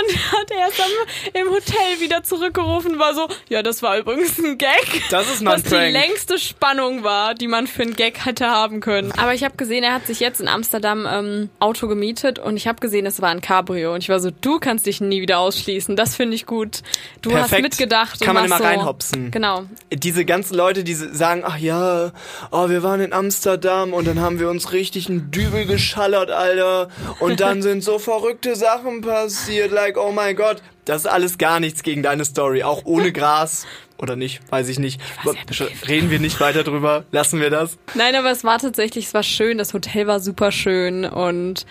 Und 0.00 0.32
hat 0.32 0.50
er 0.50 0.58
erst 0.58 0.80
am, 0.80 1.40
im 1.40 1.50
Hotel 1.50 2.00
wieder 2.00 2.22
zurückgerufen, 2.22 2.98
war 2.98 3.14
so, 3.14 3.28
ja, 3.48 3.62
das 3.62 3.82
war 3.82 3.98
übrigens 3.98 4.38
ein 4.38 4.58
Gag. 4.58 5.02
Das 5.10 5.30
ist 5.32 5.42
mal 5.42 5.52
ein 5.52 5.56
Was 5.56 5.64
die 5.64 5.76
Prank. 5.76 5.92
längste 5.92 6.38
Spannung 6.38 7.04
war, 7.04 7.34
die 7.34 7.48
man 7.48 7.66
für 7.66 7.82
einen 7.82 7.94
Gag 7.96 8.24
hätte 8.24 8.48
haben 8.48 8.80
können. 8.80 9.12
Aber 9.12 9.34
ich 9.34 9.44
habe 9.44 9.56
gesehen, 9.56 9.84
er 9.84 9.94
hat 9.94 10.06
sich 10.06 10.20
jetzt 10.20 10.40
in 10.40 10.48
Amsterdam 10.48 11.06
ähm, 11.10 11.50
Auto 11.60 11.88
gemietet 11.88 12.38
und 12.38 12.56
ich 12.56 12.66
habe 12.66 12.80
gesehen, 12.80 13.06
es 13.06 13.20
war 13.20 13.30
ein 13.30 13.40
Cabrio. 13.40 13.94
Und 13.94 14.00
ich 14.02 14.08
war 14.08 14.20
so, 14.20 14.30
du 14.30 14.58
kannst 14.58 14.86
dich 14.86 15.00
nie 15.00 15.20
wieder 15.20 15.38
ausschließen. 15.38 15.96
Das 15.96 16.16
finde 16.16 16.34
ich 16.34 16.46
gut. 16.46 16.82
Du 17.20 17.30
hast 17.32 17.50
Perfekt. 17.50 17.62
mitgedacht. 17.62 18.20
Kann 18.20 18.30
und 18.30 18.34
man 18.34 18.44
immer 18.46 18.58
so, 18.58 18.64
reinhopsen. 18.64 19.30
Genau. 19.30 19.64
diese 19.92 20.24
ganzen 20.24 20.54
Leute, 20.54 20.71
die 20.72 20.94
sagen, 20.94 21.42
ach 21.44 21.58
ja, 21.58 22.12
oh, 22.50 22.68
wir 22.68 22.82
waren 22.82 23.00
in 23.00 23.12
Amsterdam 23.12 23.92
und 23.92 24.06
dann 24.06 24.20
haben 24.20 24.40
wir 24.40 24.48
uns 24.48 24.72
richtig 24.72 25.08
einen 25.08 25.30
Dübel 25.30 25.66
geschallert, 25.66 26.30
Alter. 26.30 26.88
Und 27.20 27.40
dann 27.40 27.62
sind 27.62 27.84
so 27.84 27.98
verrückte 27.98 28.56
Sachen 28.56 29.02
passiert, 29.02 29.70
like, 29.70 29.96
oh 29.98 30.12
mein 30.12 30.34
Gott. 30.34 30.62
Das 30.84 31.02
ist 31.02 31.06
alles 31.06 31.38
gar 31.38 31.60
nichts 31.60 31.82
gegen 31.82 32.02
deine 32.02 32.24
Story, 32.24 32.62
auch 32.62 32.82
ohne 32.84 33.12
Gras. 33.12 33.66
Oder 33.98 34.16
nicht, 34.16 34.40
weiß 34.50 34.68
ich 34.68 34.80
nicht. 34.80 35.00
Reden 35.86 36.10
wir 36.10 36.18
nicht 36.18 36.40
weiter 36.40 36.64
drüber, 36.64 37.04
lassen 37.12 37.40
wir 37.40 37.50
das. 37.50 37.78
Nein, 37.94 38.16
aber 38.16 38.32
es 38.32 38.42
war 38.42 38.58
tatsächlich, 38.58 39.06
es 39.06 39.14
war 39.14 39.22
schön. 39.22 39.58
Das 39.58 39.74
Hotel 39.74 40.08
war 40.08 40.18
super 40.18 40.50
schön 40.50 41.04
und 41.04 41.66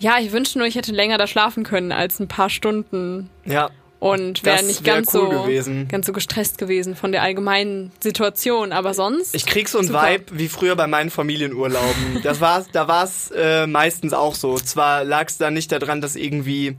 ja, 0.00 0.18
ich 0.18 0.32
wünschte 0.32 0.58
nur, 0.58 0.66
ich 0.66 0.76
hätte 0.76 0.92
länger 0.92 1.18
da 1.18 1.26
schlafen 1.26 1.62
können 1.62 1.92
als 1.92 2.18
ein 2.20 2.26
paar 2.26 2.48
Stunden 2.48 3.28
Ja, 3.44 3.68
und 4.00 4.44
wäre 4.44 4.64
nicht 4.64 4.84
wär 4.84 4.94
ganz 4.94 5.14
cool 5.14 5.30
so 5.30 5.42
gewesen. 5.42 5.86
ganz 5.86 6.06
so 6.06 6.12
gestresst 6.12 6.58
gewesen 6.58 6.96
von 6.96 7.12
der 7.12 7.22
allgemeinen 7.22 7.92
Situation. 8.02 8.72
Aber 8.72 8.94
sonst 8.94 9.34
Ich 9.34 9.46
krieg 9.46 9.68
so 9.68 9.78
ein 9.78 9.86
Super. 9.86 10.08
Vibe 10.08 10.38
wie 10.38 10.48
früher 10.48 10.74
bei 10.74 10.88
meinen 10.88 11.10
Familienurlauben. 11.10 12.20
Das 12.22 12.40
war's, 12.40 12.66
da 12.72 12.88
war's 12.88 13.30
äh, 13.36 13.66
meistens 13.66 14.12
auch 14.12 14.34
so. 14.34 14.56
Zwar 14.56 15.04
lag's 15.04 15.36
da 15.38 15.50
nicht 15.50 15.70
daran, 15.70 16.00
dass 16.00 16.16
irgendwie 16.16 16.76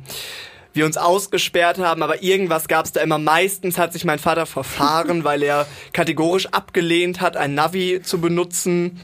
wir 0.73 0.86
uns 0.86 0.97
ausgesperrt 0.97 1.77
haben, 1.77 2.01
aber 2.01 2.23
irgendwas 2.23 2.67
gab's 2.67 2.91
da 2.91 3.01
immer. 3.01 3.17
Meistens 3.17 3.77
hat 3.77 3.93
sich 3.93 4.05
mein 4.05 4.19
Vater 4.19 4.45
verfahren, 4.45 5.23
weil 5.23 5.43
er 5.43 5.67
kategorisch 5.93 6.47
abgelehnt 6.47 7.21
hat, 7.21 7.38
ein 7.38 7.53
Navi 7.53 8.01
zu 8.01 8.19
benutzen 8.19 9.01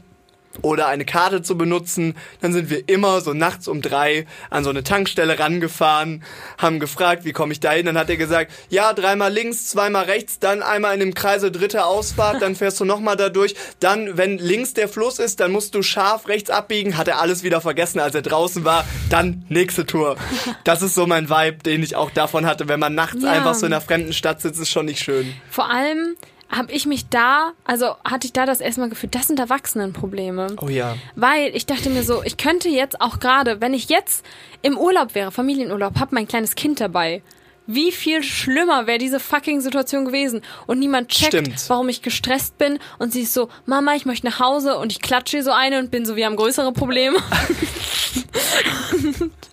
oder 0.62 0.88
eine 0.88 1.04
Karte 1.04 1.42
zu 1.42 1.56
benutzen, 1.56 2.14
dann 2.40 2.52
sind 2.52 2.70
wir 2.70 2.88
immer 2.88 3.20
so 3.20 3.32
nachts 3.32 3.68
um 3.68 3.82
drei 3.82 4.26
an 4.50 4.64
so 4.64 4.70
eine 4.70 4.82
Tankstelle 4.84 5.38
rangefahren, 5.38 6.22
haben 6.58 6.80
gefragt, 6.80 7.24
wie 7.24 7.32
komme 7.32 7.52
ich 7.52 7.60
da 7.60 7.72
hin? 7.72 7.86
Dann 7.86 7.98
hat 7.98 8.10
er 8.10 8.16
gesagt, 8.16 8.50
ja, 8.68 8.92
dreimal 8.92 9.32
links, 9.32 9.68
zweimal 9.68 10.04
rechts, 10.04 10.38
dann 10.38 10.62
einmal 10.62 10.94
in 10.94 11.00
dem 11.00 11.14
Kreise 11.14 11.50
dritte 11.50 11.84
Ausfahrt, 11.84 12.42
dann 12.42 12.54
fährst 12.56 12.80
du 12.80 12.84
nochmal 12.84 13.16
da 13.16 13.28
durch. 13.28 13.54
Dann, 13.80 14.16
wenn 14.16 14.38
links 14.38 14.74
der 14.74 14.88
Fluss 14.88 15.18
ist, 15.18 15.40
dann 15.40 15.52
musst 15.52 15.74
du 15.74 15.82
scharf 15.82 16.28
rechts 16.28 16.50
abbiegen. 16.50 16.96
Hat 16.96 17.08
er 17.08 17.20
alles 17.20 17.42
wieder 17.42 17.60
vergessen, 17.60 18.00
als 18.00 18.14
er 18.14 18.22
draußen 18.22 18.64
war. 18.64 18.84
Dann 19.10 19.44
nächste 19.48 19.86
Tour. 19.86 20.16
Das 20.64 20.82
ist 20.82 20.94
so 20.94 21.06
mein 21.06 21.28
Vibe, 21.30 21.58
den 21.64 21.82
ich 21.82 21.96
auch 21.96 22.10
davon 22.10 22.46
hatte. 22.46 22.68
Wenn 22.68 22.80
man 22.80 22.94
nachts 22.94 23.22
Ja. 23.22 23.30
einfach 23.30 23.54
so 23.54 23.66
in 23.66 23.72
einer 23.72 23.80
fremden 23.80 24.12
Stadt 24.12 24.40
sitzt, 24.40 24.60
ist 24.60 24.70
schon 24.70 24.86
nicht 24.86 25.00
schön. 25.02 25.34
vor 25.50 25.70
allem 25.70 26.16
habe 26.48 26.72
ich 26.72 26.86
mich 26.86 27.08
da, 27.08 27.52
also 27.64 27.96
hatte 28.04 28.26
ich 28.26 28.32
da 28.32 28.46
das 28.46 28.60
erstmal 28.60 28.88
Gefühl, 28.88 29.10
das 29.10 29.26
sind 29.26 29.38
Erwachsenenprobleme. 29.38 30.56
Oh 30.60 30.68
ja. 30.68 30.96
Weil 31.14 31.54
ich 31.54 31.66
dachte 31.66 31.90
mir 31.90 32.02
so, 32.02 32.22
ich 32.22 32.36
könnte 32.36 32.68
jetzt 32.68 33.00
auch 33.00 33.20
gerade, 33.20 33.60
wenn 33.60 33.74
ich 33.74 33.88
jetzt 33.88 34.24
im 34.62 34.78
Urlaub 34.78 35.14
wäre, 35.14 35.30
Familienurlaub, 35.30 36.00
hab 36.00 36.12
mein 36.12 36.26
kleines 36.26 36.54
Kind 36.54 36.80
dabei. 36.80 37.22
Wie 37.66 37.92
viel 37.92 38.22
schlimmer 38.22 38.86
wäre 38.86 38.96
diese 38.96 39.20
fucking 39.20 39.60
Situation 39.60 40.06
gewesen 40.06 40.40
und 40.66 40.78
niemand 40.78 41.10
checkt, 41.10 41.34
Stimmt. 41.34 41.64
warum 41.68 41.90
ich 41.90 42.00
gestresst 42.00 42.56
bin 42.56 42.78
und 42.98 43.12
sie 43.12 43.20
ist 43.22 43.34
so, 43.34 43.50
Mama, 43.66 43.94
ich 43.94 44.06
möchte 44.06 44.26
nach 44.26 44.40
Hause 44.40 44.78
und 44.78 44.90
ich 44.90 45.02
klatsche 45.02 45.42
so 45.42 45.50
eine 45.50 45.78
und 45.78 45.90
bin 45.90 46.06
so, 46.06 46.16
wir 46.16 46.24
haben 46.24 46.36
größere 46.36 46.72
Probleme. 46.72 47.18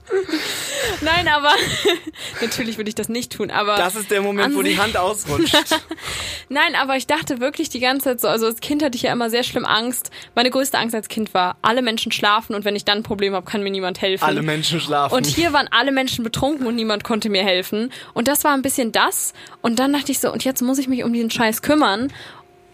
Nein, 1.02 1.28
aber 1.28 1.52
natürlich 2.42 2.78
würde 2.78 2.90
ich 2.90 2.96
das 2.96 3.10
nicht 3.10 3.32
tun, 3.34 3.52
aber 3.52 3.76
Das 3.76 3.96
ist 3.96 4.12
der 4.12 4.22
Moment, 4.22 4.56
wo 4.56 4.62
die 4.62 4.78
Hand 4.78 4.98
ausrutscht. 4.98 5.56
Nein, 6.50 6.76
aber 6.76 6.96
ich 6.96 7.08
dachte 7.08 7.40
wirklich 7.40 7.70
die 7.70 7.80
ganze 7.80 8.06
Zeit 8.06 8.22
so, 8.22 8.28
also 8.28 8.46
als 8.46 8.60
Kind 8.62 8.84
hatte 8.84 8.96
ich 8.96 9.02
ja 9.04 9.12
immer 9.12 9.30
sehr 9.30 9.44
schlimm 9.44 9.66
Angst. 9.66 10.12
Meine 10.36 10.50
größte 10.52 10.78
Angst 10.78 10.94
als 10.96 11.08
Kind 11.08 11.34
war, 11.34 11.58
alle 11.62 11.82
Menschen 11.82 12.12
schlafen 12.12 12.56
und 12.56 12.66
wenn 12.66 12.76
ich 12.76 12.86
dann 12.86 13.00
ein 13.00 13.04
Problem 13.04 13.34
habe, 13.34 13.46
kann 13.50 13.64
mir 13.64 13.72
niemand 13.72 14.02
helfen. 14.02 14.24
Alle 14.24 14.42
Menschen 14.42 14.80
schlafen. 14.80 15.14
Und 15.16 15.26
hier 15.26 15.54
waren 15.54 15.68
alle 15.72 15.92
Menschen 15.92 16.24
betrunken 16.24 16.68
und 16.68 16.76
niemand 16.76 17.04
konnte 17.04 17.30
mir 17.30 17.44
helfen. 17.44 17.92
Und 18.14 18.28
das 18.28 18.44
war 18.44 18.54
ein 18.54 18.62
bisschen 18.62 18.92
das. 18.92 19.34
Und 19.62 19.80
dann 19.80 19.92
dachte 19.94 20.12
ich 20.12 20.20
so, 20.20 20.32
und 20.32 20.44
jetzt 20.44 20.62
muss 20.62 20.78
ich 20.78 20.88
mich 20.88 21.04
um 21.04 21.12
diesen 21.14 21.32
Scheiß 21.32 21.62
kümmern. 21.62 22.12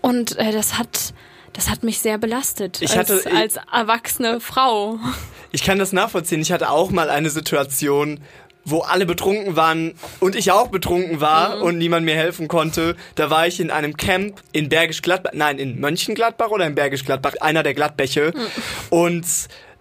Und 0.02 0.38
äh, 0.38 0.52
das 0.52 0.78
hat, 0.78 1.14
das 1.54 1.70
hat 1.70 1.84
mich 1.84 2.00
sehr 2.00 2.18
belastet 2.18 2.82
Ich 2.82 2.98
als, 2.98 3.10
hatte- 3.10 3.32
als 3.36 3.56
erwachsene 3.72 4.40
Frau. 4.42 5.00
Ich 5.52 5.64
kann 5.64 5.80
das 5.80 5.92
nachvollziehen. 5.94 6.42
Ich 6.42 6.52
hatte 6.52 6.70
auch 6.70 6.92
mal 6.92 7.10
eine 7.10 7.30
Situation, 7.30 8.20
wo 8.64 8.82
alle 8.82 9.06
betrunken 9.06 9.56
waren 9.56 9.94
und 10.20 10.36
ich 10.36 10.52
auch 10.52 10.68
betrunken 10.68 11.20
war 11.20 11.58
Mhm. 11.58 11.62
und 11.64 11.78
niemand 11.80 12.06
mir 12.06 12.16
helfen 12.16 12.48
konnte. 12.48 12.96
Da 13.16 13.30
war 13.30 13.48
ich 13.48 13.60
in 13.60 13.72
einem 13.72 13.98
Camp 13.98 14.40
in 14.52 14.70
Bergisch 14.70 15.02
Gladbach, 15.02 15.32
nein, 15.34 15.58
in 15.58 15.80
Mönchengladbach 15.80 16.50
oder 16.50 16.68
in 16.68 16.76
Bergisch 16.76 17.04
Gladbach, 17.04 17.34
einer 17.42 17.64
der 17.64 17.74
Gladbäche. 17.74 18.34
Mhm. 18.36 18.42
Und 18.92 19.26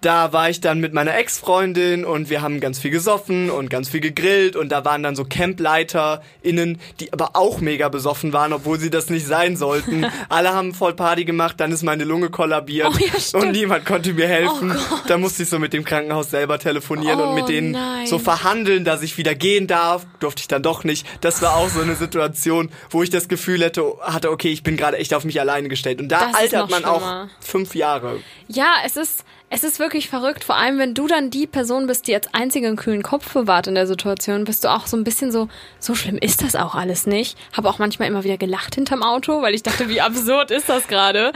da 0.01 0.33
war 0.33 0.49
ich 0.49 0.61
dann 0.61 0.81
mit 0.81 0.93
meiner 0.95 1.15
Ex-Freundin 1.17 2.05
und 2.05 2.31
wir 2.31 2.41
haben 2.43 2.61
ganz 2.61 2.79
viel 2.79 2.91
gesoffen 2.91 3.51
und 3.51 3.69
ganz 3.71 3.89
viel 3.91 4.01
gegrillt 4.01 4.57
und 4.57 4.71
da 4.71 4.85
waren 4.85 5.03
dann 5.03 5.15
so 5.17 5.25
CampleiterInnen, 5.25 6.79
die 7.01 7.13
aber 7.13 7.31
auch 7.35 7.61
mega 7.61 7.89
besoffen 7.89 8.33
waren, 8.33 8.53
obwohl 8.53 8.79
sie 8.79 8.91
das 8.91 9.11
nicht 9.11 9.27
sein 9.27 9.57
sollten. 9.57 10.07
Alle 10.29 10.53
haben 10.55 10.75
voll 10.75 10.95
Party 10.95 11.25
gemacht, 11.25 11.57
dann 11.59 11.73
ist 11.73 11.83
meine 11.83 12.05
Lunge 12.05 12.31
kollabiert 12.31 12.89
Oh 12.95 12.99
ja, 12.99 13.41
und 13.41 13.53
niemand 13.53 13.85
konnte 13.85 14.13
mir 14.15 14.27
helfen. 14.27 14.73
Oh 14.73 14.97
da 15.07 15.19
musste 15.19 15.43
ich 15.43 15.49
so 15.49 15.59
mit 15.59 15.73
dem 15.73 15.85
Krankenhaus 15.85 16.31
selber 16.31 16.59
telefonieren 16.59 17.21
und 17.21 17.29
Oh 17.31 17.35
mit 17.35 17.49
denen 17.49 17.73
nein. 17.73 18.07
so 18.07 18.19
verhandeln, 18.19 18.85
dass 18.85 19.03
ich 19.03 19.19
wieder 19.19 19.35
gehen 19.35 19.67
darf. 19.67 20.07
Durfte 20.21 20.41
ich 20.41 20.49
dann 20.49 20.63
doch 20.63 20.85
nicht. 20.85 21.07
Das 21.21 21.43
war 21.43 21.57
auch 21.57 21.69
so 21.69 21.81
eine 21.81 21.95
Situation, 21.97 22.71
wo 22.91 23.03
ich 23.03 23.11
das 23.11 23.29
Gefühl 23.29 23.63
hätte, 23.63 23.85
hatte, 24.01 24.31
okay, 24.31 24.49
ich 24.51 24.63
bin 24.63 24.77
gerade 24.77 24.97
echt 24.97 25.15
auf 25.15 25.25
mich 25.25 25.41
alleine 25.41 25.69
gestellt. 25.69 26.01
Und 26.01 26.09
da 26.09 26.27
Das 26.27 26.35
altert 26.37 26.71
man 26.71 26.85
auch 26.85 27.01
schlimmer. 27.01 27.31
fünf 27.41 27.75
Jahre. 27.75 28.19
Ja, 28.49 28.75
es 28.85 28.97
ist, 28.97 29.25
es 29.53 29.65
ist 29.65 29.81
wirklich 29.81 30.09
verrückt. 30.09 30.45
Vor 30.45 30.55
allem, 30.55 30.79
wenn 30.79 30.95
du 30.95 31.09
dann 31.09 31.31
die 31.31 31.49
Person 31.49 31.89
bist, 31.89 32.07
die 32.07 32.15
als 32.15 32.33
einzige 32.33 32.69
einen 32.69 32.77
kühlen 32.77 33.03
Kopf 33.03 33.33
bewahrt 33.33 33.67
in 33.67 33.75
der 33.75 33.89
Situation, 33.89 34.45
bist 34.45 34.63
du 34.63 34.69
auch 34.69 34.87
so 34.87 34.97
ein 34.97 35.03
bisschen 35.03 35.33
so, 35.33 35.49
so 35.81 35.97
schlimm 35.97 36.17
ist 36.19 36.43
das 36.43 36.55
auch 36.55 36.77
alles 36.77 37.07
nicht. 37.07 37.37
Habe 37.53 37.69
auch 37.69 37.81
manchmal 37.81 38.09
immer 38.09 38.23
wieder 38.23 38.39
gelacht 38.39 38.77
hinterm 38.77 39.03
Auto, 39.03 39.43
weil 39.43 39.55
ich 39.55 39.65
dachte, 39.65 39.89
wie 39.89 40.01
absurd 40.01 40.53
ist 40.53 40.69
das 40.69 40.87
gerade. 40.87 41.33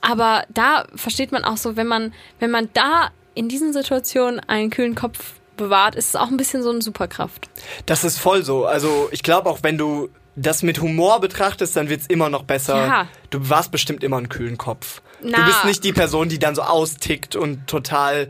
Aber 0.00 0.44
da 0.48 0.86
versteht 0.96 1.30
man 1.30 1.44
auch 1.44 1.58
so, 1.58 1.76
wenn 1.76 1.86
man, 1.86 2.14
wenn 2.40 2.50
man 2.50 2.70
da 2.72 3.10
in 3.34 3.50
diesen 3.50 3.74
Situationen 3.74 4.40
einen 4.40 4.70
kühlen 4.70 4.94
Kopf 4.94 5.34
bewahrt, 5.58 5.94
ist 5.94 6.08
es 6.08 6.16
auch 6.16 6.28
ein 6.28 6.38
bisschen 6.38 6.62
so 6.62 6.70
eine 6.70 6.80
Superkraft. 6.80 7.50
Das 7.84 8.02
ist 8.02 8.18
voll 8.18 8.44
so. 8.44 8.64
Also 8.64 9.10
ich 9.12 9.22
glaube 9.22 9.50
auch, 9.50 9.58
wenn 9.62 9.76
du 9.76 10.08
das 10.36 10.62
mit 10.62 10.80
Humor 10.80 11.20
betrachtest, 11.20 11.76
dann 11.76 11.90
wird's 11.90 12.06
immer 12.06 12.30
noch 12.30 12.44
besser. 12.44 12.76
Ja. 12.76 13.08
Du 13.28 13.50
warst 13.50 13.72
bestimmt 13.72 14.02
immer 14.02 14.16
einen 14.16 14.30
kühlen 14.30 14.56
Kopf. 14.56 15.02
Du 15.20 15.28
Na. 15.30 15.46
bist 15.46 15.64
nicht 15.64 15.84
die 15.84 15.92
Person, 15.92 16.28
die 16.28 16.38
dann 16.38 16.54
so 16.54 16.62
austickt 16.62 17.36
und 17.36 17.66
total. 17.66 18.28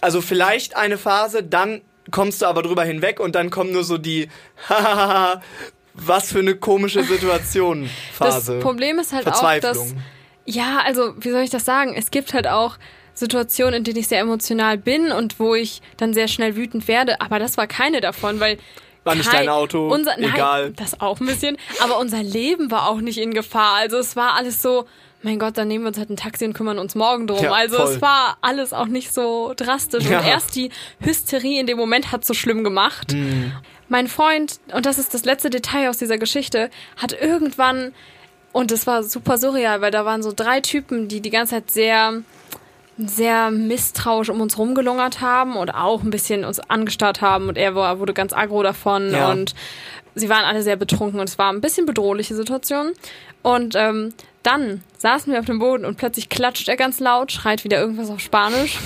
Also 0.00 0.20
vielleicht 0.20 0.76
eine 0.76 0.98
Phase, 0.98 1.42
dann 1.42 1.80
kommst 2.10 2.42
du 2.42 2.46
aber 2.46 2.62
drüber 2.62 2.84
hinweg 2.84 3.20
und 3.20 3.34
dann 3.34 3.50
kommt 3.50 3.72
nur 3.72 3.84
so 3.84 3.98
die 3.98 4.28
Hahaha, 4.68 5.40
was 5.94 6.32
für 6.32 6.40
eine 6.40 6.56
komische 6.56 7.02
Situation 7.04 7.88
Phase. 8.12 8.54
Das 8.54 8.62
Problem 8.62 8.98
ist 8.98 9.12
halt 9.12 9.26
auch, 9.26 9.60
dass. 9.60 9.94
Ja, 10.46 10.80
also 10.84 11.14
wie 11.18 11.30
soll 11.30 11.42
ich 11.42 11.50
das 11.50 11.64
sagen? 11.64 11.94
Es 11.94 12.10
gibt 12.10 12.34
halt 12.34 12.48
auch 12.48 12.78
Situationen, 13.14 13.74
in 13.74 13.84
denen 13.84 13.98
ich 13.98 14.08
sehr 14.08 14.20
emotional 14.20 14.78
bin 14.78 15.12
und 15.12 15.38
wo 15.38 15.54
ich 15.54 15.82
dann 15.96 16.14
sehr 16.14 16.26
schnell 16.26 16.56
wütend 16.56 16.88
werde. 16.88 17.20
Aber 17.20 17.38
das 17.38 17.56
war 17.56 17.66
keine 17.66 18.00
davon, 18.00 18.40
weil 18.40 18.58
War 19.04 19.14
nicht 19.14 19.32
dein 19.32 19.48
Auto, 19.48 19.88
unser, 19.88 20.16
nein, 20.18 20.32
egal. 20.34 20.72
Das 20.72 21.00
auch 21.00 21.20
ein 21.20 21.26
bisschen. 21.26 21.56
Aber 21.80 21.98
unser 21.98 22.22
Leben 22.22 22.70
war 22.70 22.88
auch 22.88 23.00
nicht 23.00 23.18
in 23.18 23.32
Gefahr. 23.32 23.74
Also 23.76 23.98
es 23.98 24.16
war 24.16 24.34
alles 24.34 24.62
so. 24.62 24.86
Mein 25.22 25.38
Gott, 25.38 25.58
dann 25.58 25.68
nehmen 25.68 25.84
wir 25.84 25.88
uns 25.88 25.98
halt 25.98 26.08
ein 26.08 26.16
Taxi 26.16 26.46
und 26.46 26.54
kümmern 26.54 26.78
uns 26.78 26.94
morgen 26.94 27.26
drum. 27.26 27.42
Ja, 27.42 27.52
also 27.52 27.76
voll. 27.76 27.92
es 27.92 28.02
war 28.02 28.38
alles 28.40 28.72
auch 28.72 28.86
nicht 28.86 29.12
so 29.12 29.52
drastisch. 29.54 30.04
Ja. 30.04 30.20
Und 30.20 30.26
erst 30.26 30.56
die 30.56 30.70
Hysterie 31.00 31.60
in 31.60 31.66
dem 31.66 31.76
Moment 31.76 32.10
hat 32.10 32.24
so 32.24 32.32
schlimm 32.32 32.64
gemacht. 32.64 33.12
Mhm. 33.12 33.52
Mein 33.88 34.08
Freund, 34.08 34.60
und 34.72 34.86
das 34.86 34.98
ist 34.98 35.12
das 35.12 35.24
letzte 35.24 35.50
Detail 35.50 35.90
aus 35.90 35.98
dieser 35.98 36.16
Geschichte, 36.16 36.70
hat 36.96 37.12
irgendwann 37.12 37.92
und 38.52 38.72
es 38.72 38.86
war 38.86 39.02
super 39.02 39.38
surreal, 39.38 39.80
weil 39.80 39.90
da 39.90 40.04
waren 40.04 40.22
so 40.22 40.32
drei 40.34 40.60
Typen, 40.60 41.08
die 41.08 41.20
die 41.20 41.30
ganze 41.30 41.56
Zeit 41.56 41.70
sehr, 41.70 42.22
sehr 42.98 43.50
misstrauisch 43.50 44.28
um 44.28 44.40
uns 44.40 44.58
rumgelungert 44.58 45.20
haben 45.20 45.56
und 45.56 45.70
auch 45.70 46.02
ein 46.02 46.10
bisschen 46.10 46.44
uns 46.44 46.58
angestarrt 46.58 47.20
haben. 47.20 47.48
Und 47.48 47.56
er 47.56 47.74
war, 47.74 48.00
wurde 48.00 48.12
ganz 48.12 48.32
aggro 48.32 48.62
davon. 48.62 49.12
Ja. 49.12 49.30
Und 49.30 49.54
sie 50.14 50.28
waren 50.28 50.44
alle 50.44 50.62
sehr 50.62 50.76
betrunken 50.76 51.20
und 51.20 51.28
es 51.28 51.38
war 51.38 51.52
ein 51.52 51.60
bisschen 51.60 51.86
bedrohliche 51.86 52.34
Situation. 52.34 52.92
Und 53.42 53.74
ähm, 53.76 54.12
dann 54.42 54.82
saßen 54.98 55.32
wir 55.32 55.40
auf 55.40 55.46
dem 55.46 55.58
Boden 55.58 55.84
und 55.84 55.96
plötzlich 55.96 56.28
klatscht 56.28 56.68
er 56.68 56.76
ganz 56.76 57.00
laut, 57.00 57.32
schreit 57.32 57.64
wieder 57.64 57.78
irgendwas 57.80 58.10
auf 58.10 58.20
Spanisch. 58.20 58.78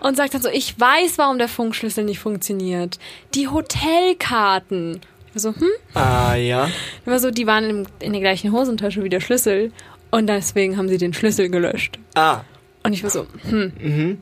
Und 0.00 0.16
sagt 0.16 0.34
dann 0.34 0.42
so, 0.42 0.48
ich 0.48 0.78
weiß, 0.80 1.18
warum 1.18 1.38
der 1.38 1.48
Funkschlüssel 1.48 2.04
nicht 2.04 2.18
funktioniert. 2.18 2.98
Die 3.34 3.48
Hotelkarten. 3.48 5.00
Ich 5.28 5.34
war 5.44 5.52
so, 5.52 5.60
hm? 5.60 5.70
Ah 5.94 6.34
ja. 6.34 6.66
Ich 7.02 7.06
war 7.06 7.18
so, 7.18 7.30
die 7.30 7.46
waren 7.46 7.64
in, 7.64 7.88
in 8.00 8.12
der 8.12 8.20
gleichen 8.20 8.52
Hosentasche 8.52 9.04
wie 9.04 9.08
der 9.08 9.20
Schlüssel. 9.20 9.72
Und 10.10 10.26
deswegen 10.28 10.76
haben 10.76 10.88
sie 10.88 10.98
den 10.98 11.12
Schlüssel 11.12 11.48
gelöscht. 11.50 11.98
Ah. 12.14 12.40
Und 12.82 12.92
ich 12.92 13.02
war 13.02 13.10
so, 13.10 13.26
hm, 13.48 14.18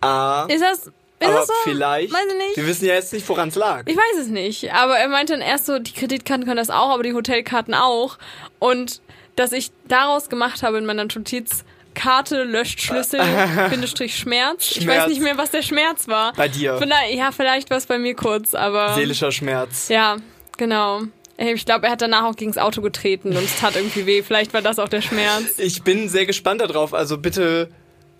Ah. 0.00 0.46
ist 0.48 0.60
das, 0.62 0.78
ist 0.86 0.92
aber 1.20 1.32
das 1.34 1.46
so? 1.48 1.52
vielleicht. 1.64 2.12
Weiß 2.12 2.26
ich 2.28 2.38
nicht. 2.48 2.56
Wir 2.56 2.66
wissen 2.66 2.84
ja 2.86 2.94
jetzt 2.94 3.12
nicht, 3.12 3.28
woran 3.28 3.48
es 3.48 3.56
lag. 3.56 3.82
Ich 3.86 3.96
weiß 3.96 4.20
es 4.20 4.28
nicht. 4.28 4.72
Aber 4.72 4.96
er 4.98 5.08
meinte 5.08 5.32
dann 5.32 5.42
erst 5.42 5.66
so, 5.66 5.78
die 5.78 5.92
Kreditkarten 5.92 6.44
können 6.44 6.56
das 6.56 6.70
auch, 6.70 6.90
aber 6.90 7.02
die 7.02 7.12
Hotelkarten 7.12 7.74
auch. 7.74 8.18
Und 8.58 9.00
dass 9.36 9.52
ich 9.52 9.70
daraus 9.88 10.28
gemacht 10.28 10.62
habe 10.62 10.78
in 10.78 10.86
meiner 10.86 11.04
Notiz, 11.04 11.64
Karte 11.94 12.44
löscht 12.44 12.80
Schlüssel, 12.80 13.20
Bindestrich 13.70 14.16
Schmerz. 14.16 14.70
Ich 14.76 14.82
Schmerz. 14.82 15.04
weiß 15.04 15.08
nicht 15.10 15.22
mehr, 15.22 15.36
was 15.38 15.50
der 15.50 15.62
Schmerz 15.62 16.06
war. 16.08 16.32
Bei 16.34 16.48
dir. 16.48 16.76
Vielleicht, 16.78 17.14
ja, 17.14 17.32
vielleicht 17.32 17.68
war 17.70 17.78
es 17.78 17.86
bei 17.86 17.98
mir 17.98 18.14
kurz, 18.14 18.54
aber. 18.54 18.94
Seelischer 18.94 19.32
Schmerz. 19.32 19.88
Ja, 19.88 20.16
genau. 20.56 21.02
Ich 21.36 21.64
glaube, 21.64 21.86
er 21.86 21.92
hat 21.92 22.02
danach 22.02 22.24
auch 22.24 22.36
gegens 22.36 22.58
Auto 22.58 22.82
getreten 22.82 23.30
und 23.30 23.42
es 23.42 23.58
tat 23.58 23.74
irgendwie 23.74 24.04
weh. 24.06 24.22
Vielleicht 24.22 24.52
war 24.52 24.60
das 24.62 24.78
auch 24.78 24.88
der 24.88 25.00
Schmerz. 25.00 25.58
Ich 25.58 25.82
bin 25.82 26.08
sehr 26.10 26.26
gespannt 26.26 26.60
darauf. 26.60 26.92
Also 26.92 27.16
bitte 27.16 27.70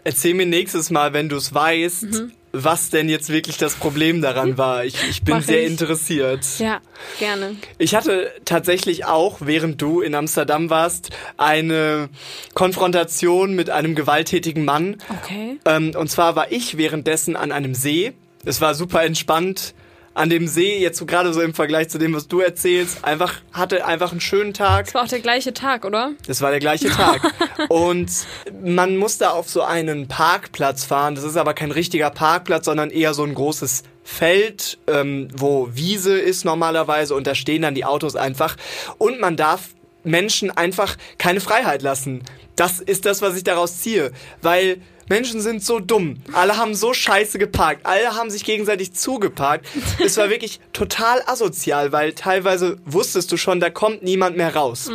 erzähl 0.04 0.32
mir 0.34 0.46
nächstes 0.46 0.88
Mal, 0.90 1.12
wenn 1.12 1.28
du 1.28 1.36
es 1.36 1.52
weißt, 1.52 2.02
Mhm. 2.04 2.32
Was 2.52 2.90
denn 2.90 3.08
jetzt 3.08 3.30
wirklich 3.30 3.56
das 3.58 3.74
Problem 3.74 4.20
daran 4.22 4.58
war. 4.58 4.84
Ich, 4.84 4.96
ich 5.08 5.22
bin 5.22 5.36
Mach 5.36 5.42
sehr 5.42 5.62
ich. 5.62 5.70
interessiert. 5.70 6.44
Ja, 6.58 6.80
gerne. 7.18 7.56
Ich 7.78 7.94
hatte 7.94 8.32
tatsächlich 8.44 9.04
auch, 9.04 9.38
während 9.40 9.80
du 9.80 10.00
in 10.00 10.14
Amsterdam 10.14 10.70
warst, 10.70 11.10
eine 11.36 12.08
Konfrontation 12.54 13.54
mit 13.54 13.70
einem 13.70 13.94
gewalttätigen 13.94 14.64
Mann. 14.64 14.96
Okay. 15.22 15.58
Ähm, 15.64 15.92
und 15.96 16.10
zwar 16.10 16.36
war 16.36 16.50
ich 16.50 16.76
währenddessen 16.76 17.36
an 17.36 17.52
einem 17.52 17.74
See. 17.74 18.12
Es 18.44 18.60
war 18.60 18.74
super 18.74 19.04
entspannt. 19.04 19.74
An 20.20 20.28
dem 20.28 20.48
See, 20.48 20.78
jetzt 20.78 20.98
so 20.98 21.06
gerade 21.06 21.32
so 21.32 21.40
im 21.40 21.54
Vergleich 21.54 21.88
zu 21.88 21.96
dem, 21.96 22.12
was 22.12 22.28
du 22.28 22.40
erzählst, 22.40 23.06
einfach, 23.06 23.36
hatte 23.52 23.86
einfach 23.86 24.10
einen 24.10 24.20
schönen 24.20 24.52
Tag. 24.52 24.88
Es 24.88 24.92
war 24.92 25.04
auch 25.04 25.08
der 25.08 25.20
gleiche 25.20 25.54
Tag, 25.54 25.86
oder? 25.86 26.12
Das 26.26 26.42
war 26.42 26.50
der 26.50 26.60
gleiche 26.60 26.90
Tag. 26.90 27.22
Und 27.70 28.10
man 28.62 28.98
muss 28.98 29.16
da 29.16 29.30
auf 29.30 29.48
so 29.48 29.62
einen 29.62 30.08
Parkplatz 30.08 30.84
fahren. 30.84 31.14
Das 31.14 31.24
ist 31.24 31.38
aber 31.38 31.54
kein 31.54 31.70
richtiger 31.70 32.10
Parkplatz, 32.10 32.66
sondern 32.66 32.90
eher 32.90 33.14
so 33.14 33.24
ein 33.24 33.34
großes 33.34 33.82
Feld, 34.02 34.76
ähm, 34.88 35.28
wo 35.34 35.70
Wiese 35.72 36.18
ist 36.18 36.44
normalerweise 36.44 37.14
und 37.14 37.26
da 37.26 37.34
stehen 37.34 37.62
dann 37.62 37.74
die 37.74 37.86
Autos 37.86 38.14
einfach. 38.14 38.58
Und 38.98 39.20
man 39.20 39.38
darf 39.38 39.70
Menschen 40.04 40.50
einfach 40.50 40.98
keine 41.16 41.40
Freiheit 41.40 41.80
lassen. 41.80 42.24
Das 42.56 42.78
ist 42.78 43.06
das, 43.06 43.22
was 43.22 43.38
ich 43.38 43.44
daraus 43.44 43.78
ziehe. 43.78 44.12
Weil 44.42 44.82
Menschen 45.10 45.40
sind 45.40 45.62
so 45.62 45.80
dumm. 45.80 46.18
Alle 46.32 46.56
haben 46.56 46.76
so 46.76 46.94
scheiße 46.94 47.40
geparkt. 47.40 47.84
Alle 47.84 48.14
haben 48.14 48.30
sich 48.30 48.44
gegenseitig 48.44 48.92
zugeparkt. 48.92 49.66
Es 49.98 50.16
war 50.16 50.30
wirklich 50.30 50.60
total 50.72 51.20
asozial, 51.26 51.90
weil 51.90 52.12
teilweise 52.12 52.78
wusstest 52.86 53.32
du 53.32 53.36
schon, 53.36 53.58
da 53.58 53.70
kommt 53.70 54.04
niemand 54.04 54.36
mehr 54.36 54.54
raus. 54.54 54.88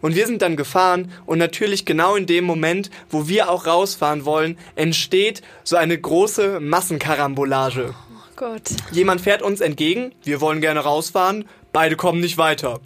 Und 0.00 0.14
wir 0.14 0.26
sind 0.26 0.40
dann 0.40 0.56
gefahren 0.56 1.12
und 1.26 1.36
natürlich 1.36 1.84
genau 1.84 2.16
in 2.16 2.24
dem 2.24 2.44
Moment, 2.44 2.90
wo 3.10 3.28
wir 3.28 3.50
auch 3.50 3.66
rausfahren 3.66 4.24
wollen, 4.24 4.56
entsteht 4.74 5.42
so 5.64 5.76
eine 5.76 5.98
große 5.98 6.60
Massenkarambolage. 6.60 7.94
Oh 7.94 8.32
Gott. 8.36 8.62
Jemand 8.90 9.20
fährt 9.20 9.42
uns 9.42 9.60
entgegen, 9.60 10.12
wir 10.24 10.40
wollen 10.40 10.62
gerne 10.62 10.80
rausfahren, 10.80 11.46
beide 11.74 11.94
kommen 11.96 12.20
nicht 12.20 12.38
weiter. 12.38 12.80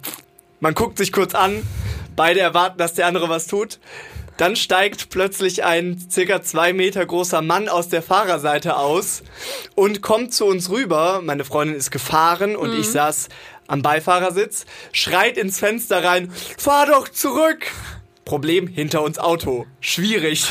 Man 0.59 0.73
guckt 0.73 0.97
sich 0.97 1.13
kurz 1.13 1.33
an, 1.33 1.65
beide 2.17 2.41
erwarten, 2.41 2.77
dass 2.77 2.93
der 2.93 3.07
andere 3.07 3.29
was 3.29 3.47
tut. 3.47 3.79
Dann 4.37 4.55
steigt 4.55 5.09
plötzlich 5.09 5.63
ein 5.63 6.03
circa 6.09 6.41
zwei 6.41 6.73
Meter 6.73 7.05
großer 7.05 7.41
Mann 7.41 7.69
aus 7.69 7.89
der 7.89 8.01
Fahrerseite 8.01 8.77
aus 8.77 9.23
und 9.75 10.01
kommt 10.01 10.33
zu 10.33 10.45
uns 10.45 10.69
rüber. 10.69 11.21
Meine 11.23 11.45
Freundin 11.45 11.75
ist 11.75 11.91
gefahren 11.91 12.55
und 12.55 12.77
ich 12.77 12.89
saß 12.89 13.29
am 13.67 13.81
Beifahrersitz, 13.81 14.65
schreit 14.91 15.37
ins 15.37 15.59
Fenster 15.59 16.03
rein, 16.03 16.31
fahr 16.57 16.87
doch 16.87 17.07
zurück! 17.07 17.67
Problem, 18.25 18.67
hinter 18.67 19.03
uns 19.03 19.19
Auto. 19.19 19.65
Schwierig. 19.81 20.45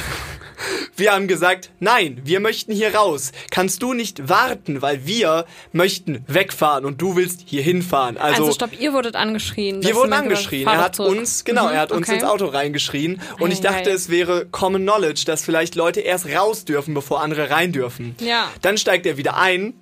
Wir 0.97 1.13
haben 1.13 1.29
gesagt, 1.29 1.71
nein, 1.81 2.21
wir 2.25 2.41
möchten 2.41 2.73
hier 2.73 2.95
raus. 2.95 3.33
Kannst 3.51 3.83
du 3.83 3.93
nicht 3.95 4.29
warten, 4.29 4.83
weil 4.83 5.07
wir 5.07 5.47
möchten 5.73 6.25
wegfahren 6.29 6.85
und 6.85 7.01
du 7.01 7.17
willst 7.17 7.43
hier 7.47 7.63
hinfahren. 7.63 8.17
Also, 8.19 8.43
Also, 8.45 8.55
stopp, 8.55 8.79
ihr 8.79 8.93
wurdet 8.93 9.17
angeschrien. 9.17 9.83
wir 9.83 9.95
wurden 9.95 10.13
angeschrien. 10.13 10.67
Er 10.67 10.79
hat 10.79 10.97
zurück. 10.97 11.11
uns, 11.17 11.45
genau, 11.45 11.67
Mhm, 11.69 11.73
er 11.75 11.81
hat 11.81 11.93
uns 11.93 12.07
okay. 12.09 12.17
ins 12.17 12.25
Auto 12.25 12.47
reingeschrien. 12.47 13.21
Und 13.39 13.51
ich 13.53 13.61
dachte, 13.61 13.85
Eieiei. 13.89 13.95
es 13.95 14.09
wäre 14.11 14.47
Common 14.51 14.83
Knowledge, 14.83 15.23
dass 15.27 15.45
vielleicht 15.45 15.75
Leute 15.75 16.01
erst 16.01 16.27
raus 16.27 16.65
dürfen, 16.65 16.95
bevor 16.95 17.23
andere 17.23 17.51
rein 17.51 17.73
dürfen. 17.73 18.15
Ja. 18.21 18.51
Dann 18.63 18.77
steigt 18.79 19.07
er 19.07 19.17
wieder 19.17 19.37
ein, 19.37 19.75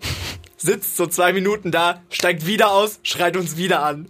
sitzt 0.63 0.97
so 0.97 1.07
zwei 1.07 1.33
Minuten 1.33 1.71
da, 1.71 2.03
steigt 2.11 2.47
wieder 2.47 2.71
aus, 2.71 3.01
schreit 3.03 3.37
uns 3.37 3.57
wieder 3.57 3.83
an. 3.83 4.09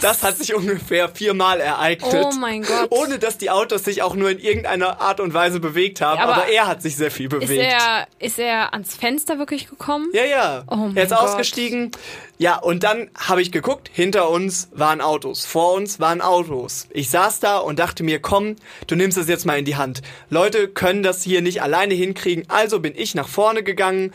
Das 0.00 0.22
hat 0.22 0.36
sich 0.36 0.54
ungefähr 0.54 1.08
viermal 1.08 1.60
ereignet. 1.60 2.26
Oh 2.26 2.32
mein 2.38 2.62
Gott. 2.62 2.88
Ohne 2.90 3.18
dass 3.18 3.38
die 3.38 3.50
Autos 3.50 3.84
sich 3.84 4.02
auch 4.02 4.14
nur 4.14 4.30
in 4.30 4.38
irgendeiner 4.38 5.00
Art 5.00 5.20
und 5.20 5.34
Weise 5.34 5.60
bewegt 5.60 6.00
haben. 6.00 6.20
Aber 6.20 6.34
aber, 6.34 6.52
er 6.52 6.66
hat 6.66 6.82
sich 6.82 6.96
sehr 6.96 7.10
viel 7.10 7.28
bewegt. 7.28 7.50
Ist 7.50 7.58
er, 7.58 8.06
ist 8.18 8.38
er 8.38 8.72
ans 8.72 8.94
Fenster 8.94 9.38
wirklich 9.38 9.68
gekommen? 9.68 10.08
Ja, 10.12 10.24
ja. 10.24 10.64
Oh 10.68 10.76
mein 10.76 10.96
er 10.96 11.04
ist 11.04 11.10
Gott. 11.10 11.18
ausgestiegen. 11.20 11.92
Ja, 12.38 12.56
und 12.56 12.82
dann 12.82 13.10
habe 13.16 13.42
ich 13.42 13.52
geguckt, 13.52 13.88
hinter 13.92 14.28
uns 14.28 14.68
waren 14.72 15.00
Autos, 15.00 15.46
vor 15.46 15.74
uns 15.74 16.00
waren 16.00 16.20
Autos. 16.20 16.88
Ich 16.90 17.08
saß 17.10 17.38
da 17.38 17.58
und 17.58 17.78
dachte 17.78 18.02
mir, 18.02 18.18
komm, 18.20 18.56
du 18.88 18.96
nimmst 18.96 19.16
es 19.16 19.28
jetzt 19.28 19.46
mal 19.46 19.58
in 19.58 19.64
die 19.64 19.76
Hand. 19.76 20.02
Leute 20.30 20.66
können 20.66 21.04
das 21.04 21.22
hier 21.22 21.42
nicht 21.42 21.62
alleine 21.62 21.94
hinkriegen, 21.94 22.44
also 22.48 22.80
bin 22.80 22.94
ich 22.96 23.14
nach 23.14 23.28
vorne 23.28 23.62
gegangen. 23.62 24.12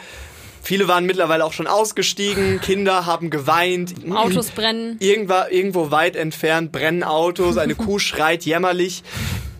Viele 0.61 0.87
waren 0.87 1.05
mittlerweile 1.05 1.45
auch 1.45 1.53
schon 1.53 1.67
ausgestiegen, 1.67 2.59
Kinder 2.61 3.05
haben 3.05 3.29
geweint. 3.29 3.93
Autos 4.11 4.51
brennen. 4.51 4.97
Irgendwo, 4.99 5.35
irgendwo 5.49 5.91
weit 5.91 6.15
entfernt 6.15 6.71
brennen 6.71 7.03
Autos, 7.03 7.57
eine 7.57 7.75
Kuh 7.75 7.99
schreit 7.99 8.45
jämmerlich. 8.45 9.03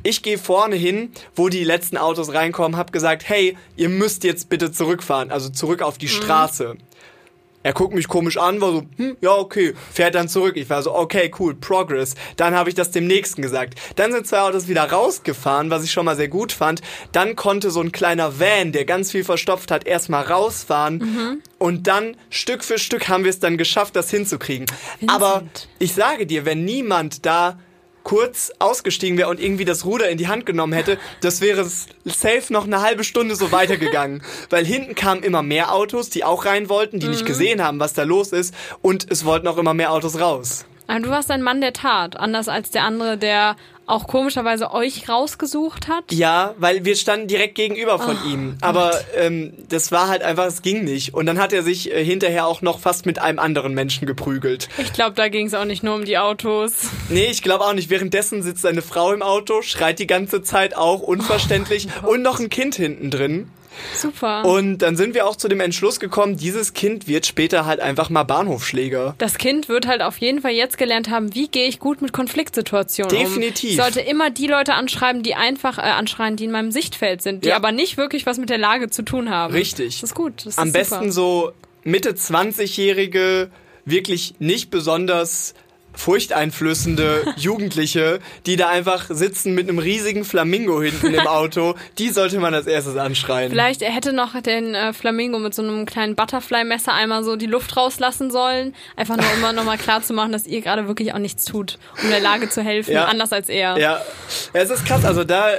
Ich 0.03 0.21
gehe 0.21 0.38
vorne 0.38 0.75
hin, 0.75 1.12
wo 1.35 1.49
die 1.49 1.63
letzten 1.63 1.97
Autos 1.97 2.33
reinkommen, 2.33 2.77
hab 2.77 2.91
gesagt, 2.91 3.27
hey, 3.27 3.57
ihr 3.75 3.89
müsst 3.89 4.23
jetzt 4.23 4.49
bitte 4.49 4.71
zurückfahren, 4.71 5.29
also 5.31 5.49
zurück 5.49 5.81
auf 5.81 5.97
die 5.97 6.07
Mhm. 6.07 6.12
Er 7.62 7.74
guckt 7.74 7.93
mich 7.93 8.08
komisch 8.08 8.38
an, 8.38 8.62
war 8.62 8.72
so, 8.72 8.84
hm, 8.95 9.17
ja, 9.19 9.36
okay, 9.36 9.74
fährt 9.91 10.15
dann 10.15 10.30
zurück. 10.30 10.56
Ich 10.56 10.69
war 10.69 10.82
so, 10.82 10.95
okay, 10.95 11.30
cool, 11.39 11.56
Progress. 11.56 12.15
Dann 12.38 12.56
habe 12.56 12.69
ich 12.69 12.76
das 12.76 12.91
dem 12.91 13.06
nächsten 13.06 13.41
gesagt. 13.41 13.78
Dann 13.98 14.13
sind 14.13 14.26
zwei 14.28 14.39
Autos 14.39 14.69
wieder 14.69 14.89
rausgefahren, 14.89 15.69
was 15.69 15.84
ich 15.84 15.91
schon 15.91 16.06
mal 16.06 16.15
sehr 16.15 16.30
gut 16.30 16.54
fand. 16.54 16.82
Dann 17.12 17.36
konnte 17.36 17.69
so 17.69 17.82
ein 17.82 17.91
kleiner 17.91 18.39
Van, 18.39 18.72
der 18.72 18.86
ganz 18.86 19.12
viel 19.12 19.26
verstopft 19.26 19.72
hat, 19.72 19.86
erstmal 19.86 20.24
rausfahren. 20.24 21.41
Und 21.58 21.88
dann 21.88 22.15
Stück 22.30 22.63
für 22.63 22.80
Stück 22.80 23.10
haben 23.10 23.26
wir 23.26 23.30
es 23.30 23.39
dann 23.39 23.58
geschafft, 23.58 23.98
das 23.98 24.10
hinzukriegen. 24.10 24.65
Aber 25.08 25.43
ich 25.80 25.93
sage 25.93 26.26
dir, 26.26 26.45
wenn 26.45 26.63
niemand 26.63 27.26
da 27.26 27.60
kurz 28.03 28.51
ausgestiegen 28.59 29.17
wäre 29.17 29.29
und 29.29 29.39
irgendwie 29.39 29.65
das 29.65 29.85
Ruder 29.85 30.09
in 30.09 30.17
die 30.17 30.27
Hand 30.27 30.45
genommen 30.45 30.73
hätte, 30.73 30.97
das 31.21 31.41
wäre 31.41 31.65
safe 32.05 32.43
noch 32.49 32.65
eine 32.65 32.81
halbe 32.81 33.03
Stunde 33.03 33.35
so 33.35 33.51
weitergegangen. 33.51 34.23
Weil 34.49 34.65
hinten 34.65 34.95
kamen 34.95 35.23
immer 35.23 35.43
mehr 35.43 35.73
Autos, 35.73 36.09
die 36.09 36.23
auch 36.23 36.45
rein 36.45 36.69
wollten, 36.69 36.99
die 36.99 37.07
nicht 37.07 37.25
gesehen 37.25 37.63
haben, 37.63 37.79
was 37.79 37.93
da 37.93 38.03
los 38.03 38.31
ist. 38.31 38.53
Und 38.81 39.09
es 39.09 39.25
wollten 39.25 39.47
auch 39.47 39.57
immer 39.57 39.73
mehr 39.73 39.91
Autos 39.91 40.19
raus. 40.19 40.65
Aber 40.88 40.99
du 41.01 41.09
warst 41.09 41.29
ein 41.29 41.43
Mann 41.43 41.62
der 41.62 41.73
Tat, 41.73 42.17
anders 42.17 42.47
als 42.47 42.71
der 42.71 42.83
andere, 42.83 43.15
der 43.17 43.57
auch 43.89 44.08
komischerweise 44.08 44.71
euch 44.71 45.10
rausgesucht 45.10 45.88
hat. 45.88 46.12
Ja, 46.12 46.54
weil 46.58 46.86
wir 46.86 46.95
standen 46.95 47.28
direkt 47.28 47.56
gegenüber 47.56 47.99
von 47.99 48.17
ihm. 48.25 48.58
Aber 48.62 48.99
ähm, 49.15 49.54
das 49.69 49.91
war 49.91 50.08
halt 50.08 50.21
einfach, 50.21 50.45
es 50.45 50.62
ging 50.62 50.84
nicht. 50.84 51.13
Und 51.13 51.25
dann 51.25 51.39
hat 51.39 51.54
er 51.54 51.63
sich 51.63 51.91
äh, 51.91 52.04
hinterher 52.04 52.47
auch 52.47 52.62
noch 52.62 52.80
fast 52.80 53.06
mit 53.06 53.19
einem 53.19 53.39
anderen 53.39 53.73
Menschen 53.73 54.06
geprügelt. 54.06 54.69
Ich 54.78 54.93
glaube, 54.93 55.15
da 55.15 55.30
ging 55.30 55.47
es 55.47 55.54
auch 55.54 55.65
nicht 55.65 55.84
nur 55.84 55.95
um 55.95 56.06
die 56.06 56.17
Autos. 56.17 56.89
Nee, 57.10 57.28
ich 57.32 57.41
glaube 57.41 57.65
auch 57.65 57.73
nicht. 57.73 57.89
Währenddessen 57.89 58.43
sitzt 58.43 58.65
eine 58.65 58.82
Frau 58.82 59.12
im 59.12 59.21
Auto, 59.21 59.62
schreit 59.62 59.99
die 59.99 60.08
ganze 60.08 60.43
Zeit 60.43 60.75
auch 60.75 61.02
unverständlich 61.02 61.88
und 62.04 62.21
noch 62.21 62.39
ein 62.39 62.49
Kind 62.49 62.75
hinten 62.75 63.10
drin. 63.10 63.49
Super. 63.95 64.45
Und 64.45 64.79
dann 64.79 64.95
sind 64.97 65.13
wir 65.13 65.27
auch 65.27 65.36
zu 65.36 65.47
dem 65.47 65.60
Entschluss 65.60 65.99
gekommen, 65.99 66.38
dieses 66.38 66.73
Kind 66.73 67.08
wird 67.08 67.25
später 67.25 67.65
halt 67.65 67.79
einfach 67.79 68.10
mal 68.10 68.23
Bahnhofschläger. 68.23 69.15
das 69.17 69.38
Kind 69.38 69.69
wird 69.69 69.88
halt 69.88 70.01
auf 70.01 70.17
jeden 70.17 70.41
Fall 70.41 70.51
jetzt 70.51 70.77
gelernt 70.77 71.10
haben, 71.10 71.34
wie 71.36 71.47
gehe 71.47 71.67
ich 71.67 71.79
gut 71.79 72.01
mit 72.01 72.12
Konfliktsituationen 72.13 73.15
Definitiv. 73.15 73.63
um. 73.63 73.69
Ich 73.71 73.75
sollte 73.77 74.01
immer 74.01 74.29
die 74.29 74.47
Leute 74.47 74.73
anschreiben, 74.73 75.23
die 75.23 75.36
einfach 75.36 75.77
äh, 75.77 75.82
anschreien, 75.82 76.36
die 76.36 76.45
in 76.45 76.51
meinem 76.51 76.71
Sichtfeld 76.71 77.21
sind, 77.21 77.43
die 77.45 77.49
Ja. 77.49 77.55
aber 77.55 77.71
nicht 77.71 77.97
wirklich 77.97 78.25
was 78.25 78.38
mit 78.38 78.49
der 78.49 78.58
Lage 78.58 78.89
zu 78.89 79.03
tun 79.03 79.29
haben. 79.29 79.53
Richtig. 79.53 80.01
Das 80.01 80.12
ist 80.12 80.15
gut. 80.15 80.45
Das 80.45 80.58
Am 80.58 80.67
ist 80.67 80.73
besten 80.73 81.12
so 81.12 81.51
Mitte 81.84 82.12
20-jährige, 82.12 83.49
wirklich 83.86 84.36
nicht 84.39 84.69
besonders 84.69 85.53
furchteinflößende 85.99 87.33
Jugendliche, 87.38 88.19
die 88.45 88.55
da 88.55 88.69
einfach 88.69 89.07
sitzen 89.09 89.53
mit 89.53 89.67
einem 89.69 89.79
riesigen 89.79 90.23
Flamingo 90.25 90.81
hinten 90.81 91.13
im 91.13 91.27
Auto, 91.27 91.75
die 91.97 92.09
sollte 92.09 92.39
man 92.39 92.53
als 92.53 92.67
erstes 92.67 92.95
anschreien. 92.97 93.51
Vielleicht 93.51 93.81
er 93.81 93.91
hätte 93.91 94.13
noch 94.13 94.39
den 94.41 94.75
äh, 94.75 94.93
Flamingo 94.93 95.39
mit 95.39 95.53
so 95.53 95.62
einem 95.62 95.85
kleinen 95.85 96.15
Butterfly-Messer 96.15 96.93
einmal 96.93 97.23
so 97.23 97.35
die 97.35 97.45
Luft 97.45 97.75
rauslassen 97.77 98.31
sollen. 98.31 98.73
Einfach 98.95 99.17
nur 99.17 99.25
immer 99.38 99.53
nochmal 99.53 99.77
klar 99.77 100.01
zu 100.01 100.13
machen, 100.13 100.31
dass 100.31 100.47
ihr 100.47 100.62
gerade 100.62 100.88
wirklich 100.88 101.13
auch 101.13 101.19
nichts 101.19 101.45
tut, 101.45 101.77
um 102.01 102.09
der 102.09 102.19
Lage 102.19 102.49
zu 102.49 102.62
helfen, 102.62 102.93
Ja. 102.93 103.05
anders 103.05 103.33
als 103.33 103.49
er. 103.49 103.77
Ja, 103.77 104.01
es 104.53 104.69
ist 104.69 104.85
krass. 104.85 105.05
Also 105.05 105.23
da, 105.23 105.51
äh, 105.51 105.57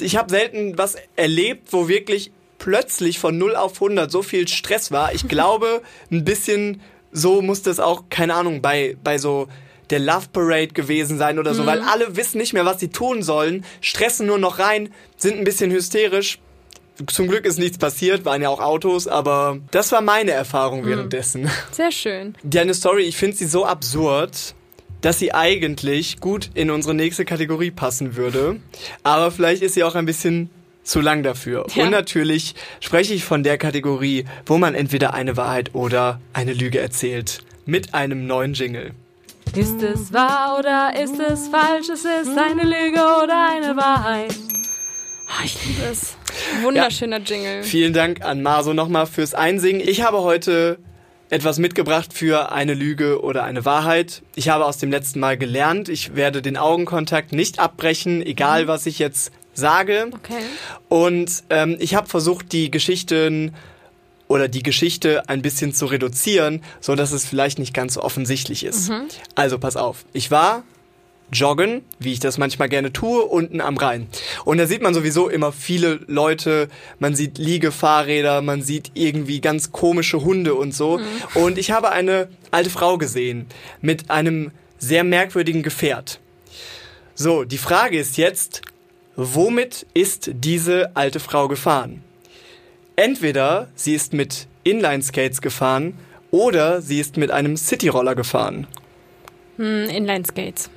ich 0.00 0.16
habe 0.16 0.30
selten 0.30 0.78
was 0.78 0.96
erlebt, 1.16 1.68
wo 1.72 1.88
wirklich 1.88 2.30
plötzlich 2.58 3.18
von 3.18 3.36
0 3.38 3.56
auf 3.56 3.74
100 3.74 4.10
so 4.10 4.22
viel 4.22 4.46
Stress 4.46 4.92
war. 4.92 5.12
Ich 5.14 5.26
glaube, 5.26 5.82
ein 6.12 6.24
bisschen 6.24 6.80
so 7.12 7.42
muss 7.42 7.62
das 7.62 7.78
auch, 7.78 8.04
keine 8.10 8.34
Ahnung, 8.34 8.62
bei, 8.62 8.96
bei 9.04 9.18
so 9.18 9.48
der 9.90 9.98
Love 9.98 10.28
Parade 10.32 10.68
gewesen 10.68 11.18
sein 11.18 11.38
oder 11.38 11.54
so, 11.54 11.66
weil 11.66 11.82
alle 11.82 12.16
wissen 12.16 12.38
nicht 12.38 12.54
mehr, 12.54 12.64
was 12.64 12.80
sie 12.80 12.88
tun 12.88 13.22
sollen, 13.22 13.64
stressen 13.82 14.26
nur 14.26 14.38
noch 14.38 14.58
rein, 14.58 14.88
sind 15.18 15.36
ein 15.36 15.44
bisschen 15.44 15.70
hysterisch. 15.70 16.38
Zum 17.06 17.28
Glück 17.28 17.44
ist 17.44 17.58
nichts 17.58 17.78
passiert, 17.78 18.24
waren 18.24 18.40
ja 18.40 18.48
auch 18.48 18.60
Autos, 18.60 19.06
aber 19.06 19.58
das 19.70 19.92
war 19.92 20.00
meine 20.00 20.30
Erfahrung 20.30 20.86
währenddessen. 20.86 21.50
Sehr 21.72 21.92
schön. 21.92 22.34
Deine 22.42 22.74
Story, 22.74 23.02
ich 23.02 23.16
finde 23.16 23.36
sie 23.36 23.46
so 23.46 23.66
absurd, 23.66 24.54
dass 25.02 25.18
sie 25.18 25.34
eigentlich 25.34 26.20
gut 26.20 26.50
in 26.54 26.70
unsere 26.70 26.94
nächste 26.94 27.24
Kategorie 27.24 27.70
passen 27.70 28.16
würde. 28.16 28.60
Aber 29.02 29.30
vielleicht 29.30 29.62
ist 29.62 29.74
sie 29.74 29.84
auch 29.84 29.94
ein 29.94 30.06
bisschen 30.06 30.48
zu 30.82 31.00
lang 31.00 31.22
dafür. 31.22 31.66
Ja. 31.74 31.84
Und 31.84 31.90
natürlich 31.90 32.54
spreche 32.80 33.14
ich 33.14 33.24
von 33.24 33.42
der 33.42 33.58
Kategorie, 33.58 34.24
wo 34.46 34.58
man 34.58 34.74
entweder 34.74 35.14
eine 35.14 35.36
Wahrheit 35.36 35.74
oder 35.74 36.20
eine 36.32 36.52
Lüge 36.52 36.80
erzählt. 36.80 37.38
Mit 37.64 37.94
einem 37.94 38.26
neuen 38.26 38.54
Jingle. 38.54 38.92
Ist 39.54 39.82
es 39.82 40.12
wahr 40.12 40.56
oder 40.58 40.92
ist 41.00 41.20
es 41.20 41.48
falsch? 41.48 41.88
Ist 41.88 42.06
es 42.06 42.28
eine 42.36 42.64
Lüge 42.64 43.00
oder 43.22 43.50
eine 43.50 43.76
Wahrheit? 43.76 44.34
Ah, 45.28 45.44
ich 45.44 45.64
liebe 45.64 45.82
es. 45.90 46.16
Wunderschöner 46.62 47.20
Jingle. 47.20 47.62
Vielen 47.62 47.92
Dank 47.92 48.22
an 48.22 48.42
Maso 48.42 48.72
nochmal 48.72 49.06
fürs 49.06 49.34
Einsingen. 49.34 49.86
Ich 49.86 50.02
habe 50.02 50.22
heute 50.22 50.78
etwas 51.30 51.58
mitgebracht 51.58 52.12
für 52.12 52.52
eine 52.52 52.74
Lüge 52.74 53.22
oder 53.22 53.44
eine 53.44 53.64
Wahrheit. 53.64 54.22
Ich 54.34 54.48
habe 54.48 54.66
aus 54.66 54.78
dem 54.78 54.90
letzten 54.90 55.20
Mal 55.20 55.38
gelernt, 55.38 55.88
ich 55.88 56.14
werde 56.14 56.42
den 56.42 56.58
Augenkontakt 56.58 57.32
nicht 57.32 57.58
abbrechen, 57.58 58.20
egal 58.20 58.66
was 58.66 58.84
ich 58.84 58.98
jetzt 58.98 59.32
sage. 59.54 60.10
Okay. 60.12 60.42
Und 60.88 61.44
ähm, 61.50 61.76
ich 61.78 61.94
habe 61.94 62.08
versucht, 62.08 62.52
die 62.52 62.70
Geschichten 62.70 63.54
oder 64.28 64.48
die 64.48 64.62
Geschichte 64.62 65.28
ein 65.28 65.42
bisschen 65.42 65.74
zu 65.74 65.86
reduzieren, 65.86 66.62
so 66.80 66.94
dass 66.94 67.12
es 67.12 67.26
vielleicht 67.26 67.58
nicht 67.58 67.74
ganz 67.74 67.94
so 67.94 68.02
offensichtlich 68.02 68.64
ist. 68.64 68.90
Also 69.34 69.58
pass 69.58 69.76
auf. 69.76 70.04
Ich 70.12 70.30
war 70.30 70.64
joggen, 71.32 71.82
wie 71.98 72.12
ich 72.12 72.20
das 72.20 72.38
manchmal 72.38 72.68
gerne 72.68 72.92
tue, 72.92 73.22
unten 73.22 73.60
am 73.60 73.76
Rhein. 73.76 74.06
Und 74.44 74.58
da 74.58 74.66
sieht 74.66 74.82
man 74.82 74.94
sowieso 74.94 75.28
immer 75.28 75.52
viele 75.52 76.00
Leute, 76.06 76.68
man 76.98 77.14
sieht 77.14 77.38
Liegefahrräder, 77.38 78.42
man 78.42 78.62
sieht 78.62 78.92
irgendwie 78.94 79.40
ganz 79.40 79.72
komische 79.72 80.22
Hunde 80.22 80.54
und 80.54 80.74
so. 80.74 81.00
Und 81.34 81.58
ich 81.58 81.70
habe 81.70 81.90
eine 81.90 82.28
alte 82.50 82.70
Frau 82.70 82.98
gesehen 82.98 83.46
mit 83.80 84.10
einem 84.10 84.50
sehr 84.78 85.04
merkwürdigen 85.04 85.62
Gefährt. 85.62 86.20
So, 87.14 87.44
die 87.44 87.58
Frage 87.58 87.98
ist 87.98 88.16
jetzt, 88.16 88.62
womit 89.16 89.86
ist 89.94 90.30
diese 90.32 90.90
alte 90.94 91.20
Frau 91.20 91.48
gefahren? 91.48 92.02
Entweder 92.96 93.68
sie 93.74 93.94
ist 93.94 94.12
mit 94.12 94.46
Inline-Skates 94.64 95.40
gefahren 95.40 95.98
oder 96.30 96.80
sie 96.82 97.00
ist 97.00 97.16
mit 97.16 97.30
einem 97.30 97.56
Cityroller 97.56 98.14
gefahren. 98.14 98.66
Hm, 99.56 99.84
Inline-Skates. 99.88 100.70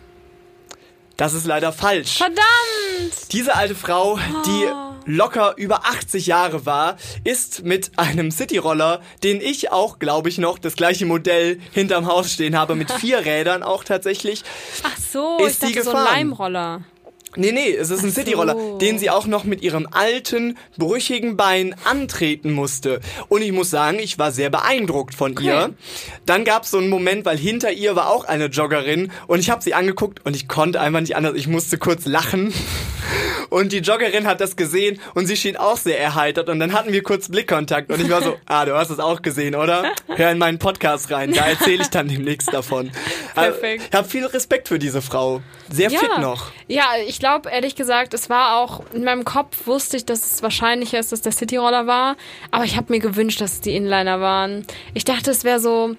Das 1.17 1.34
ist 1.34 1.45
leider 1.45 1.71
falsch. 1.71 2.17
Verdammt! 2.17 3.32
Diese 3.32 3.56
alte 3.56 3.76
Frau, 3.76 4.19
die 4.45 4.67
locker 5.10 5.54
über 5.56 5.86
80 5.86 6.26
Jahre 6.28 6.65
war, 6.65 6.98
ist 7.24 7.63
mit 7.63 7.91
einem 7.98 8.32
Cityroller, 8.32 9.02
den 9.24 9.39
ich 9.39 9.71
auch, 9.71 10.00
glaube 10.00 10.28
ich, 10.28 10.39
noch 10.39 10.58
das 10.58 10.76
gleiche 10.76 11.06
Modell 11.06 11.60
hinterm 11.71 12.08
Haus 12.08 12.34
stehen 12.34 12.58
habe, 12.58 12.76
mit 12.76 12.91
vier 13.00 13.19
Rädern 13.24 13.63
auch 13.63 13.84
tatsächlich. 13.86 14.43
Ach 14.84 14.98
so, 14.98 15.38
Ist 15.38 15.63
ich 15.63 15.69
die 15.69 15.76
dachte 15.76 15.84
so 15.86 15.89
ein 15.91 15.95
gefahren? 15.98 16.15
Leimroller. 16.15 16.82
Nee, 17.38 17.52
nee, 17.52 17.71
es 17.71 17.89
ist 17.89 18.04
ein 18.04 18.12
so. 18.12 18.21
Cityroller, 18.21 18.78
den 18.80 19.00
sie 19.00 19.10
auch 19.10 19.28
noch 19.28 19.43
mit 19.43 19.62
ihrem 19.62 19.88
alten, 19.91 20.58
brüchigen 20.78 21.38
Bein 21.38 21.76
antreten 21.84 22.52
musste. 22.52 23.02
Und 23.28 23.41
ich 23.41 23.52
muss 23.52 23.69
sagen, 23.69 24.00
ich 24.00 24.17
war 24.19 24.32
sehr 24.32 24.50
beeindruckt 24.50 25.15
von 25.15 25.36
ihr. 25.41 25.74
Dann 26.26 26.43
gab 26.43 26.63
es 26.63 26.71
so 26.71 26.78
einen 26.78 26.89
Moment, 26.89 27.26
weil 27.26 27.38
hinter 27.38 27.71
ihr 27.71 27.95
war 27.95 28.10
auch 28.10 28.26
eine 28.26 28.45
Joggerin 28.45 29.12
und 29.28 29.39
ich 29.39 29.50
habe 29.50 29.63
sie 29.63 29.74
angeguckt 29.74 30.26
und 30.26 30.36
ich 30.36 30.48
konnte 30.48 30.80
einfach 30.82 31.02
nicht 31.02 31.15
anders. 31.15 31.34
Ich 31.36 31.48
musste 31.48 31.78
kurz 31.78 32.06
lachen. 32.06 32.54
Und 33.50 33.72
die 33.72 33.80
Joggerin 33.80 34.28
hat 34.28 34.41
das 34.41 34.56
gesehen 34.56 35.00
und 35.13 35.28
sie 35.28 35.38
schien 35.38 35.58
auch 35.58 35.78
sehr 35.78 36.00
erheitert. 36.00 36.50
Und 36.50 36.60
dann 36.60 36.74
hatten 36.74 36.91
wir 36.91 37.04
kurz 37.04 37.30
Blickkontakt 37.30 37.91
und 37.91 38.02
ich 38.02 38.10
war 38.10 38.22
so, 38.22 38.38
ah, 38.46 38.65
du 38.65 38.76
hast 38.76 38.89
es 38.89 39.00
auch 39.00 39.22
gesehen, 39.22 39.56
oder? 39.56 39.94
Hör 40.08 40.32
in 40.32 40.38
meinen 40.38 40.60
Podcast 40.60 41.12
rein, 41.12 41.34
da 41.34 41.48
erzähle 41.48 41.84
ich 41.84 41.89
dann 41.89 42.08
demnächst 42.08 42.54
davon. 42.54 42.91
Perfekt. 43.34 43.89
Ich 43.89 43.98
habe 43.98 44.08
viel 44.08 44.26
Respekt 44.26 44.68
für 44.68 44.80
diese 44.80 45.02
Frau. 45.02 45.41
Sehr 45.70 45.89
ja. 45.89 46.00
fit 46.00 46.18
noch. 46.20 46.52
Ja, 46.68 46.86
ich 47.06 47.20
glaube, 47.20 47.50
ehrlich 47.50 47.76
gesagt, 47.76 48.13
es 48.13 48.30
war 48.30 48.58
auch, 48.58 48.84
in 48.94 49.04
meinem 49.04 49.26
Kopf 49.26 49.68
wusste 49.68 49.98
ich, 49.98 50.06
dass 50.06 50.34
es 50.34 50.44
wahrscheinlicher 50.44 51.00
ist, 51.00 51.12
dass 51.12 51.22
der 51.22 51.32
Cityroller 51.32 51.88
war. 51.88 52.18
Aber 52.52 52.65
ich 52.65 52.78
habe 52.78 52.91
mir 52.94 53.00
gewünscht, 53.00 53.41
dass 53.41 53.54
es 53.54 53.62
die 53.62 53.76
Inliner 53.76 54.20
waren. 54.22 54.65
Ich 54.94 55.06
dachte, 55.06 55.32
es 55.32 55.44
wäre 55.44 55.60
so 55.60 55.96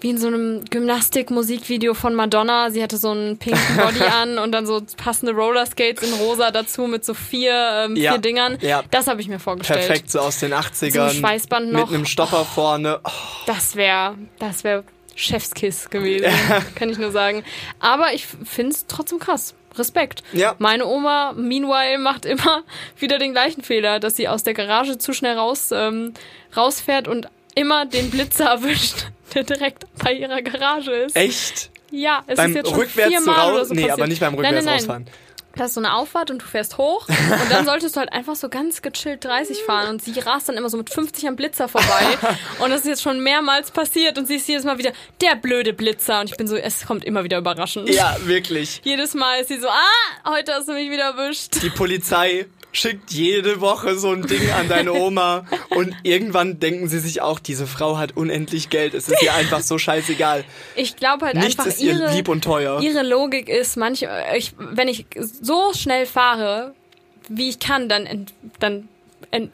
wie 0.00 0.10
in 0.10 0.18
so 0.18 0.28
einem 0.28 0.64
Gymnastik-Musikvideo 0.70 1.94
von 1.94 2.14
Madonna. 2.14 2.70
Sie 2.70 2.82
hatte 2.82 2.96
so 2.96 3.10
einen 3.10 3.38
pinken 3.38 3.76
Body 3.76 4.00
an 4.02 4.38
und 4.38 4.52
dann 4.52 4.66
so 4.66 4.80
passende 4.96 5.32
Rollerskates 5.32 6.08
in 6.08 6.14
rosa 6.14 6.50
dazu 6.50 6.82
mit 6.86 7.04
so 7.04 7.14
vier, 7.14 7.86
ähm, 7.86 7.96
Ja, 7.96 8.12
vier 8.12 8.20
Dingern. 8.20 8.58
ja. 8.60 8.82
Das 8.90 9.06
habe 9.06 9.20
ich 9.20 9.28
mir 9.28 9.38
vorgestellt. 9.38 9.86
Perfekt, 9.86 10.10
so 10.10 10.20
aus 10.20 10.38
den 10.40 10.52
80ern. 10.54 11.10
Schweißband 11.10 11.66
Mit 11.72 11.74
noch. 11.80 11.88
einem 11.92 12.06
Stopper 12.06 12.44
vorne. 12.44 13.00
Oh, 13.04 13.10
Das 13.46 13.74
wäre, 13.76 14.16
das 14.38 14.62
wäre 14.64 14.84
Chefskiss 15.14 15.90
gewesen, 15.90 16.30
kann 16.76 16.90
ich 16.90 16.98
nur 16.98 17.10
sagen. 17.10 17.42
Aber 17.80 18.12
ich 18.14 18.26
finde 18.44 18.72
es 18.72 18.86
trotzdem 18.86 19.18
krass. 19.18 19.54
Respekt. 19.76 20.22
Ja. 20.32 20.54
Meine 20.58 20.86
Oma, 20.86 21.34
meanwhile, 21.36 21.98
macht 21.98 22.24
immer 22.24 22.62
wieder 22.98 23.18
den 23.18 23.32
gleichen 23.32 23.62
Fehler, 23.62 24.00
dass 24.00 24.16
sie 24.16 24.26
aus 24.28 24.42
der 24.42 24.54
Garage 24.54 24.98
zu 24.98 25.12
schnell 25.12 25.36
raus, 25.36 25.70
ähm, 25.72 26.14
rausfährt 26.56 27.06
und 27.06 27.28
immer 27.54 27.84
den 27.86 28.10
Blitzer 28.10 28.46
erwischt, 28.46 29.06
der 29.34 29.44
direkt 29.44 29.86
bei 30.02 30.12
ihrer 30.12 30.42
Garage 30.42 30.92
ist. 30.92 31.16
echt? 31.16 31.70
Ja, 31.90 32.22
es 32.26 32.36
beim 32.36 32.50
ist 32.50 32.56
jetzt 32.56 32.68
schon 32.70 32.78
Rückwärts 32.80 33.08
viermal 33.08 33.52
oder 33.52 33.64
so 33.64 33.74
nee, 33.74 33.82
passiert. 33.82 33.98
aber 33.98 34.06
nicht 34.06 34.20
beim 34.20 34.34
Nein, 34.34 34.42
nein, 34.42 34.54
Rückwärts 34.54 34.66
nein. 34.66 34.74
rausfahren. 34.74 35.06
Da 35.56 35.64
ist 35.64 35.74
so 35.74 35.80
eine 35.80 35.94
Auffahrt 35.94 36.30
und 36.30 36.40
du 36.42 36.46
fährst 36.46 36.78
hoch 36.78 37.08
und 37.08 37.50
dann 37.50 37.64
solltest 37.64 37.96
du 37.96 38.00
halt 38.00 38.12
einfach 38.12 38.36
so 38.36 38.48
ganz 38.48 38.80
gechillt 38.80 39.24
30 39.24 39.58
fahren 39.64 39.88
und 39.88 40.02
sie 40.02 40.16
rast 40.20 40.48
dann 40.48 40.56
immer 40.56 40.68
so 40.68 40.76
mit 40.76 40.88
50 40.88 41.26
am 41.26 41.34
Blitzer 41.34 41.66
vorbei 41.68 42.18
und 42.60 42.70
das 42.70 42.82
ist 42.82 42.86
jetzt 42.86 43.02
schon 43.02 43.20
mehrmals 43.24 43.72
passiert 43.72 44.18
und 44.18 44.28
sie 44.28 44.36
ist 44.36 44.46
jedes 44.46 44.64
Mal 44.64 44.78
wieder 44.78 44.92
der 45.20 45.34
blöde 45.34 45.72
Blitzer 45.72 46.20
und 46.20 46.30
ich 46.30 46.36
bin 46.36 46.46
so, 46.46 46.54
es 46.54 46.86
kommt 46.86 47.04
immer 47.04 47.24
wieder 47.24 47.38
überraschend. 47.38 47.88
Ja, 47.88 48.16
wirklich. 48.24 48.82
Jedes 48.84 49.14
Mal 49.14 49.40
ist 49.40 49.48
sie 49.48 49.58
so, 49.58 49.68
ah, 49.68 50.30
heute 50.30 50.52
hast 50.52 50.68
du 50.68 50.74
mich 50.74 50.90
wieder 50.90 51.14
erwischt. 51.16 51.60
Die 51.60 51.70
Polizei 51.70 52.46
schickt 52.72 53.10
jede 53.12 53.60
Woche 53.60 53.98
so 53.98 54.10
ein 54.10 54.22
Ding 54.22 54.50
an 54.50 54.68
deine 54.68 54.92
Oma 54.92 55.46
und 55.70 55.94
irgendwann 56.02 56.60
denken 56.60 56.88
sie 56.88 56.98
sich 56.98 57.20
auch, 57.22 57.38
diese 57.38 57.66
Frau 57.66 57.98
hat 57.98 58.16
unendlich 58.16 58.70
Geld, 58.70 58.94
es 58.94 59.08
ist 59.08 59.22
ihr 59.22 59.34
einfach 59.34 59.60
so 59.60 59.78
scheißegal. 59.78 60.44
Ich 60.76 60.96
glaube 60.96 61.26
halt 61.26 61.36
Nichts 61.36 61.58
einfach 61.58 61.66
ist 61.66 61.80
ihr 61.80 61.94
ihre, 61.94 62.14
lieb 62.14 62.28
und 62.28 62.44
teuer. 62.44 62.80
ihre 62.80 63.02
Logik 63.02 63.48
ist, 63.48 63.76
manche, 63.76 64.08
ich, 64.36 64.54
wenn 64.58 64.88
ich 64.88 65.06
so 65.16 65.72
schnell 65.74 66.06
fahre, 66.06 66.74
wie 67.28 67.48
ich 67.48 67.58
kann, 67.58 67.88
dann, 67.88 68.26
dann, 68.58 68.88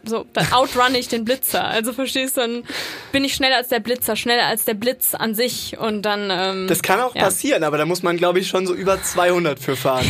so, 0.05 0.25
dann 0.33 0.53
outrun 0.53 0.95
ich 0.95 1.09
den 1.09 1.25
Blitzer. 1.25 1.65
Also 1.65 1.93
verstehst 1.93 2.37
du, 2.37 2.43
dann 2.43 2.65
bin 3.13 3.25
ich 3.25 3.35
schneller 3.35 3.57
als 3.57 3.69
der 3.69 3.81
Blitzer, 3.81 4.15
schneller 4.17 4.47
als 4.47 4.65
der 4.65 4.75
Blitz 4.75 5.15
an 5.15 5.35
sich 5.35 5.77
und 5.79 6.03
dann, 6.03 6.29
ähm, 6.31 6.67
Das 6.69 6.83
kann 6.83 7.01
auch 7.01 7.15
Ja. 7.15 7.23
passieren, 7.25 7.65
aber 7.65 7.79
da 7.79 7.85
muss 7.87 8.03
man, 8.03 8.17
glaube 8.17 8.39
ich, 8.39 8.49
schon 8.49 8.67
so 8.67 8.75
über 8.75 9.03
200 9.03 9.59
für 9.59 9.75
fahren. 9.77 10.07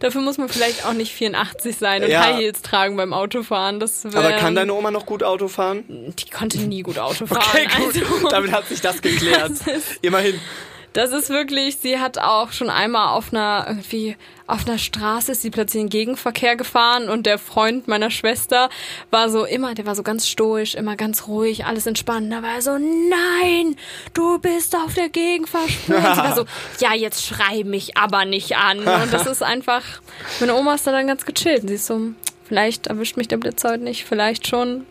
dafür 0.00 0.20
muss 0.20 0.38
man 0.38 0.48
vielleicht 0.48 0.84
auch 0.84 0.92
nicht 0.92 1.12
84 1.12 1.76
sein 1.76 2.04
und 2.04 2.10
Ja. 2.10 2.24
High 2.24 2.36
Heels 2.38 2.62
tragen 2.62 2.96
beim 2.96 3.12
Autofahren. 3.12 3.80
Das 3.80 4.04
wär, 4.04 4.16
Aber 4.20 4.32
kann 4.32 4.54
deine 4.54 4.74
Oma 4.74 4.90
noch 4.90 5.06
gut 5.06 5.22
Auto 5.22 5.48
fahren? 5.48 5.84
Die 6.18 6.30
konnte 6.30 6.58
nie 6.58 6.82
gut 6.82 6.98
Auto 6.98 7.26
fahren. 7.26 7.42
Okay, 7.48 7.66
gut. 7.78 8.02
Also, 8.02 8.28
Damit 8.28 8.52
hat 8.52 8.68
sich 8.68 8.80
das 8.80 9.00
geklärt. 9.02 9.52
Das 9.64 9.82
Immerhin. 10.02 10.38
Das 10.92 11.12
ist 11.12 11.30
wirklich, 11.30 11.78
sie 11.78 11.98
hat 11.98 12.18
auch 12.18 12.52
schon 12.52 12.68
einmal 12.68 13.16
auf 13.16 13.32
einer, 13.32 13.64
irgendwie, 13.66 14.16
auf 14.46 14.66
einer 14.66 14.76
Straße 14.76 15.32
ist 15.32 15.40
sie 15.40 15.50
plötzlich 15.50 15.80
in 15.80 15.86
den 15.86 15.90
Gegenverkehr 15.90 16.54
gefahren 16.54 17.08
und 17.08 17.24
der 17.24 17.38
Freund 17.38 17.88
meiner 17.88 18.10
Schwester 18.10 18.68
war 19.10 19.30
so 19.30 19.46
immer, 19.46 19.74
der 19.74 19.86
war 19.86 19.94
so 19.94 20.02
ganz 20.02 20.28
stoisch, 20.28 20.74
immer 20.74 20.96
ganz 20.96 21.26
ruhig, 21.28 21.64
alles 21.64 21.86
entspannt. 21.86 22.30
Da 22.30 22.42
war 22.42 22.56
er 22.56 22.62
so, 22.62 22.76
nein, 22.76 23.76
du 24.12 24.38
bist 24.38 24.76
auf 24.76 24.92
der 24.94 25.08
Gegenfahrspur. 25.08 25.96
Und 25.96 26.02
sie 26.02 26.20
war 26.20 26.36
so, 26.36 26.44
ja, 26.80 26.94
jetzt 26.94 27.24
schrei 27.24 27.64
mich 27.64 27.96
aber 27.96 28.26
nicht 28.26 28.56
an. 28.56 28.80
Und 28.80 29.12
das 29.12 29.26
ist 29.26 29.42
einfach, 29.42 29.82
meine 30.40 30.54
Oma 30.54 30.74
ist 30.74 30.86
da 30.86 30.92
dann 30.92 31.06
ganz 31.06 31.24
gechillt. 31.24 31.66
Sie 31.66 31.74
ist 31.74 31.86
so, 31.86 32.00
vielleicht 32.44 32.88
erwischt 32.88 33.16
mich 33.16 33.28
der 33.28 33.38
Blitz 33.38 33.64
heute 33.64 33.82
nicht, 33.82 34.04
vielleicht 34.04 34.46
schon. 34.46 34.86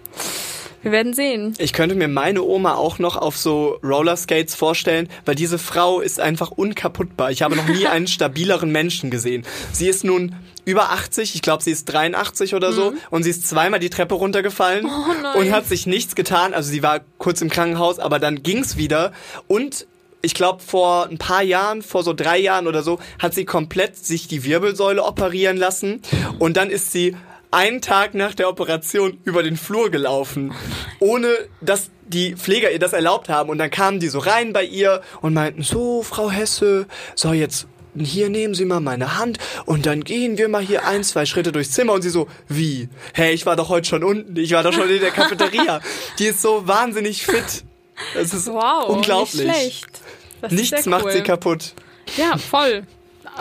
Wir 0.81 0.91
werden 0.91 1.13
sehen. 1.13 1.53
Ich 1.59 1.73
könnte 1.73 1.95
mir 1.95 2.07
meine 2.07 2.41
Oma 2.41 2.75
auch 2.75 2.97
noch 2.97 3.15
auf 3.15 3.37
so 3.37 3.79
Rollerskates 3.83 4.55
vorstellen, 4.55 5.09
weil 5.25 5.35
diese 5.35 5.59
Frau 5.59 6.01
ist 6.01 6.19
einfach 6.19 6.51
unkaputtbar. 6.51 7.31
Ich 7.31 7.41
habe 7.43 7.55
noch 7.55 7.67
nie 7.67 7.85
einen 7.91 8.07
stabileren 8.07 8.71
Menschen 8.71 9.11
gesehen. 9.11 9.45
Sie 9.71 9.87
ist 9.87 10.03
nun 10.03 10.35
über 10.65 10.91
80, 10.91 11.35
ich 11.35 11.41
glaube, 11.41 11.63
sie 11.63 11.71
ist 11.71 11.85
83 11.85 12.55
oder 12.55 12.71
so, 12.71 12.93
und 13.09 13.23
sie 13.23 13.31
ist 13.31 13.47
zweimal 13.47 13.79
die 13.79 13.89
Treppe 13.89 14.15
runtergefallen 14.15 14.85
nein. 15.23 15.37
und 15.37 15.51
hat 15.51 15.65
sich 15.65 15.87
nichts 15.87 16.15
getan. 16.15 16.53
Also 16.53 16.69
sie 16.69 16.83
war 16.83 17.01
kurz 17.17 17.41
im 17.41 17.49
Krankenhaus, 17.49 17.99
aber 17.99 18.19
dann 18.19 18.43
ging's 18.43 18.77
wieder 18.77 19.11
und 19.47 19.87
ich 20.23 20.35
glaube, 20.35 20.61
vor 20.61 21.07
ein 21.07 21.17
paar 21.17 21.41
Jahren, 21.41 21.81
vor 21.81 22.03
so 22.03 22.13
drei 22.13 22.37
Jahren 22.37 22.67
oder 22.67 22.83
so, 22.83 22.99
hat 23.17 23.33
sie 23.33 23.45
komplett 23.45 23.97
sich 23.97 24.27
die 24.27 24.43
Wirbelsäule 24.43 25.03
operieren 25.03 25.57
lassen 25.57 26.01
und 26.37 26.57
dann 26.57 26.69
ist 26.69 26.91
sie 26.91 27.15
einen 27.51 27.81
Tag 27.81 28.13
nach 28.13 28.33
der 28.33 28.49
Operation 28.49 29.19
über 29.25 29.43
den 29.43 29.57
Flur 29.57 29.91
gelaufen, 29.91 30.53
ohne 30.99 31.27
dass 31.59 31.89
die 32.07 32.35
Pfleger 32.35 32.71
ihr 32.71 32.79
das 32.79 32.93
erlaubt 32.93 33.29
haben. 33.29 33.49
Und 33.49 33.57
dann 33.57 33.69
kamen 33.69 33.99
die 33.99 34.07
so 34.07 34.19
rein 34.19 34.53
bei 34.53 34.63
ihr 34.63 35.01
und 35.21 35.33
meinten, 35.33 35.63
so, 35.63 36.01
Frau 36.03 36.29
Hesse, 36.31 36.87
so 37.15 37.33
jetzt 37.33 37.67
hier 37.97 38.29
nehmen 38.29 38.53
Sie 38.53 38.63
mal 38.63 38.79
meine 38.79 39.17
Hand 39.17 39.37
und 39.65 39.85
dann 39.85 40.05
gehen 40.05 40.37
wir 40.37 40.47
mal 40.47 40.61
hier 40.61 40.85
ein, 40.87 41.03
zwei 41.03 41.25
Schritte 41.25 41.51
durchs 41.51 41.71
Zimmer 41.71 41.91
und 41.91 42.01
sie 42.03 42.09
so, 42.09 42.27
wie? 42.47 42.87
Hey, 43.13 43.33
ich 43.33 43.45
war 43.45 43.57
doch 43.57 43.67
heute 43.67 43.89
schon 43.89 44.05
unten, 44.05 44.37
ich 44.37 44.53
war 44.53 44.63
doch 44.63 44.71
schon 44.71 44.89
in 44.89 45.01
der 45.01 45.11
Cafeteria. 45.11 45.81
Die 46.17 46.27
ist 46.27 46.41
so 46.41 46.65
wahnsinnig 46.67 47.25
fit. 47.25 47.65
Das 48.13 48.33
ist 48.33 48.47
Wow, 48.47 48.87
unglaublich. 48.87 49.43
nicht 49.43 49.53
schlecht. 49.53 49.87
Das 50.41 50.53
ist 50.53 50.57
Nichts 50.59 50.83
sehr 50.85 50.89
macht 50.89 51.03
cool. 51.05 51.11
sie 51.11 51.21
kaputt. 51.21 51.73
Ja, 52.15 52.37
voll. 52.37 52.83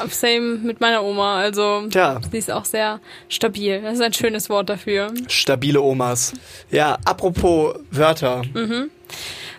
Same 0.08 0.58
mit 0.62 0.80
meiner 0.80 1.02
Oma. 1.02 1.38
Also 1.38 1.86
Tja. 1.90 2.20
sie 2.30 2.38
ist 2.38 2.50
auch 2.50 2.64
sehr 2.64 3.00
stabil. 3.28 3.80
Das 3.82 3.94
ist 3.94 4.02
ein 4.02 4.12
schönes 4.12 4.48
Wort 4.48 4.68
dafür. 4.68 5.12
Stabile 5.28 5.80
Omas. 5.82 6.32
Ja, 6.70 6.98
apropos 7.04 7.74
Wörter. 7.90 8.42
Mhm. 8.54 8.90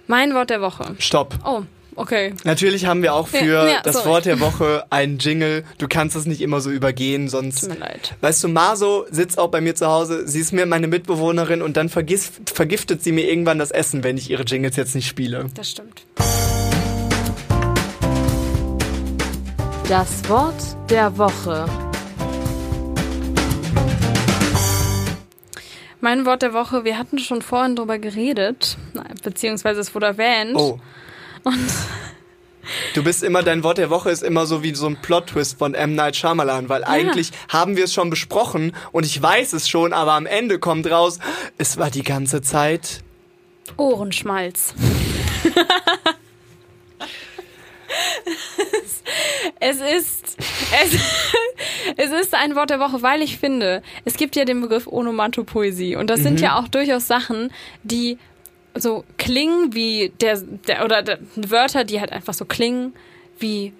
Mein 0.07 0.33
Wort 0.33 0.49
der 0.49 0.61
Woche. 0.61 0.95
Stopp. 0.99 1.35
Oh, 1.45 1.61
okay. 1.95 2.33
Natürlich 2.43 2.85
haben 2.85 3.01
wir 3.01 3.13
auch 3.13 3.27
für 3.27 3.45
Ja, 3.45 3.67
ja, 3.67 3.81
das 3.83 3.95
sorry. 3.95 4.09
Wort 4.09 4.25
der 4.25 4.39
Woche 4.39 4.83
einen 4.89 5.19
Jingle. 5.19 5.63
Du 5.77 5.87
kannst 5.87 6.15
es 6.15 6.25
nicht 6.25 6.41
immer 6.41 6.59
so 6.59 6.69
übergehen, 6.69 7.29
sonst. 7.29 7.61
Tut 7.61 7.69
mir 7.69 7.79
leid. 7.79 8.15
Weißt 8.21 8.43
du, 8.43 8.47
Maso 8.47 9.05
sitzt 9.09 9.37
auch 9.37 9.49
bei 9.49 9.61
mir 9.61 9.75
zu 9.75 9.87
Hause. 9.87 10.27
Sie 10.27 10.39
ist 10.39 10.51
mir 10.53 10.65
meine 10.65 10.87
Mitbewohnerin 10.87 11.61
und 11.61 11.77
dann 11.77 11.87
vergis 11.89 12.31
vergiftet 12.53 13.03
sie 13.03 13.11
mir 13.11 13.29
irgendwann 13.29 13.59
das 13.59 13.71
Essen, 13.71 14.03
wenn 14.03 14.17
ich 14.17 14.29
ihre 14.29 14.43
Jingles 14.43 14.75
jetzt 14.75 14.95
nicht 14.95 15.07
spiele. 15.07 15.45
Das 15.55 15.69
stimmt. 15.71 16.01
Das 19.91 20.29
Wort 20.29 20.55
der 20.89 21.17
Woche. 21.17 21.65
Mein 25.99 26.25
Wort 26.25 26.43
der 26.43 26.53
Woche, 26.53 26.85
wir 26.85 26.97
hatten 26.97 27.19
schon 27.19 27.41
vorhin 27.41 27.75
drüber 27.75 27.99
geredet, 27.99 28.77
beziehungsweise 29.21 29.81
es 29.81 29.93
wurde 29.93 30.05
erwähnt. 30.05 30.55
Oh. 30.55 30.79
Du 32.93 33.03
bist 33.03 33.21
immer, 33.21 33.43
dein 33.43 33.65
Wort 33.65 33.79
der 33.79 33.89
Woche 33.89 34.11
ist 34.11 34.23
immer 34.23 34.45
so 34.45 34.63
wie 34.63 34.73
so 34.73 34.87
ein 34.87 34.95
Plot-Twist 34.95 35.59
von 35.59 35.73
M. 35.73 35.93
Night 35.93 36.15
Shyamalan, 36.15 36.69
weil 36.69 36.85
eigentlich 36.85 37.31
haben 37.49 37.75
wir 37.75 37.83
es 37.83 37.93
schon 37.93 38.09
besprochen 38.09 38.73
und 38.93 39.05
ich 39.05 39.21
weiß 39.21 39.51
es 39.51 39.67
schon, 39.67 39.91
aber 39.91 40.13
am 40.13 40.25
Ende 40.25 40.57
kommt 40.57 40.89
raus, 40.89 41.19
es 41.57 41.77
war 41.77 41.91
die 41.91 42.03
ganze 42.03 42.41
Zeit. 42.41 43.03
Ohrenschmalz. 43.75 44.73
es 49.59 49.77
ist 49.77 50.37
es, 50.83 50.99
es 51.97 52.11
ist 52.11 52.33
ein 52.33 52.55
Wort 52.55 52.69
der 52.69 52.79
Woche, 52.79 53.01
weil 53.01 53.21
ich 53.21 53.37
finde, 53.37 53.81
es 54.05 54.15
gibt 54.15 54.35
ja 54.35 54.45
den 54.45 54.61
Begriff 54.61 54.87
Onomatopoesie 54.87 55.95
und 55.95 56.09
das 56.09 56.21
sind 56.21 56.39
ja 56.39 56.59
auch 56.59 56.67
durchaus 56.67 57.07
Sachen, 57.07 57.51
die 57.83 58.17
so 58.75 59.03
klingen 59.17 59.73
wie 59.73 60.11
der, 60.21 60.37
der 60.67 60.85
oder 60.85 61.01
der, 61.01 61.19
Wörter, 61.35 61.83
die 61.83 61.99
halt 61.99 62.11
einfach 62.11 62.33
so 62.33 62.45
klingen 62.45 62.93
wie 63.39 63.73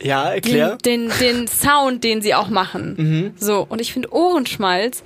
Ja, 0.00 0.30
erklär. 0.30 0.76
den, 0.84 1.10
den, 1.10 1.18
den 1.20 1.48
Sound, 1.48 2.04
den 2.04 2.22
sie 2.22 2.34
auch 2.34 2.48
machen. 2.48 2.94
Mhm. 2.96 3.34
So, 3.36 3.66
und 3.68 3.80
ich 3.80 3.92
finde 3.92 4.12
Ohrenschmalz, 4.12 5.02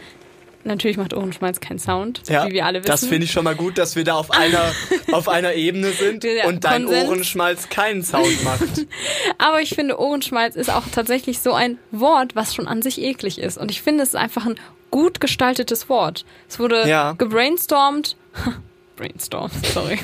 natürlich 0.64 0.96
macht 0.96 1.14
Ohrenschmalz 1.14 1.60
keinen 1.60 1.78
Sound, 1.78 2.22
Ja, 2.28 2.46
wie 2.48 2.52
wir 2.52 2.66
alle 2.66 2.78
wissen. 2.80 2.86
das 2.90 3.04
finde 3.06 3.24
ich 3.24 3.32
schon 3.32 3.44
mal 3.44 3.54
gut, 3.54 3.78
dass 3.78 3.96
wir 3.96 4.04
da 4.04 4.14
auf 4.14 4.30
einer, 4.30 4.72
auf 5.12 5.28
einer 5.28 5.54
Ebene 5.54 5.90
sind 5.92 6.24
Ja, 6.24 6.46
und 6.46 6.64
dein 6.64 6.84
Konsens. 6.84 7.08
Ohrenschmalz 7.08 7.68
keinen 7.68 8.02
Sound 8.02 8.44
macht. 8.44 8.86
Aber 9.38 9.60
ich 9.60 9.70
finde, 9.74 9.98
Ohrenschmalz 9.98 10.56
ist 10.56 10.70
auch 10.70 10.84
tatsächlich 10.92 11.40
so 11.40 11.52
ein 11.52 11.78
Wort, 11.90 12.34
was 12.36 12.54
schon 12.54 12.68
an 12.68 12.82
sich 12.82 13.00
eklig 13.00 13.38
ist. 13.38 13.58
Und 13.58 13.70
ich 13.70 13.82
finde, 13.82 14.02
es 14.02 14.10
ist 14.10 14.16
einfach 14.16 14.46
ein 14.46 14.56
gut 14.90 15.20
gestaltetes 15.20 15.88
Wort. 15.88 16.24
Es 16.48 16.58
wurde 16.58 16.88
Ja. 16.88 17.12
gebrainstormt 17.12 18.16
Brainstorm, 18.96 19.50
sorry. 19.72 19.98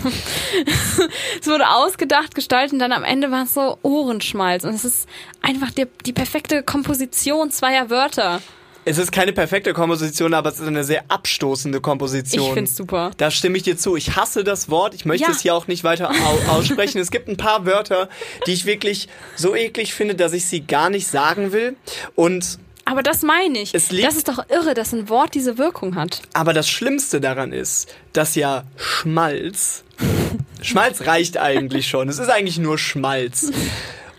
es 1.40 1.47
wurde 1.47 1.68
ausgedacht, 1.68 2.35
gestaltet 2.35 2.73
und 2.73 2.79
dann 2.79 2.92
am 2.92 3.05
Ende 3.05 3.31
war 3.31 3.44
es 3.44 3.55
so 3.55 3.79
Ohrenschmalz. 3.83 4.64
Und 4.64 4.75
es 4.75 4.85
ist 4.85 5.09
einfach 5.42 5.71
die, 5.71 5.87
die 6.07 6.12
perfekte 6.14 6.62
Komposition 6.62 7.51
zweier 7.51 7.90
Wörter. 7.90 8.40
Es 8.88 8.98
ist 8.98 9.12
keine 9.12 9.33
perfekte 9.33 9.72
Komposition, 9.72 10.33
aber 10.35 10.51
es 10.51 10.59
ist 10.61 10.66
eine 10.66 10.85
sehr 10.85 11.05
abstoßende 11.09 11.81
Komposition. 11.81 12.46
Ich 12.48 12.53
find's 12.55 12.77
super. 12.77 13.11
Da 13.18 13.31
stimme 13.31 13.57
ich 13.57 13.62
dir 13.62 13.77
zu. 13.77 13.96
Ich 13.96 14.16
hasse 14.16 14.44
das 14.44 14.70
Wort. 14.70 14.94
Ich 14.94 15.05
möchte 15.05 15.27
Ja. 15.27 15.33
es 15.33 15.40
hier 15.40 15.55
auch 15.55 15.66
nicht 15.68 15.85
weiter 15.85 16.11
au 16.11 16.38
aussprechen. 16.53 16.98
es 16.98 17.11
gibt 17.11 17.29
ein 17.29 17.37
paar 17.37 17.66
Wörter, 17.66 18.09
die 18.46 18.53
ich 18.53 18.64
wirklich 18.66 19.09
so 19.37 19.55
eklig 19.55 19.92
finde, 19.94 20.14
dass 20.14 20.33
ich 20.33 20.46
sie 20.46 20.61
gar 20.62 20.88
nicht 20.90 21.07
sagen 21.07 21.53
will. 21.53 21.77
Und 22.14 22.59
Aber 22.87 23.03
das 23.03 23.22
meine 23.22 23.59
ich. 23.61 23.74
Es 23.74 23.90
liegt- 23.90 24.07
das 24.09 24.16
ist 24.16 24.29
doch 24.29 24.38
irre, 24.48 24.72
dass 24.74 24.92
ein 24.92 25.09
Wort 25.11 25.35
diese 25.35 25.59
Wirkung 25.59 25.94
hat. 25.94 26.22
aber 26.33 26.53
das 26.55 26.68
Schlimmste 26.68 27.20
daran 27.20 27.53
ist, 27.53 27.88
dass 28.14 28.35
ja 28.35 28.64
Schmalz. 28.77 29.85
Schmalz 30.62 31.03
reicht 31.07 31.37
eigentlich 31.37 31.88
schon. 31.88 32.09
Es 32.09 32.18
ist 32.18 32.31
eigentlich 32.31 32.59
nur 32.59 32.79
Schmalz. 32.79 33.53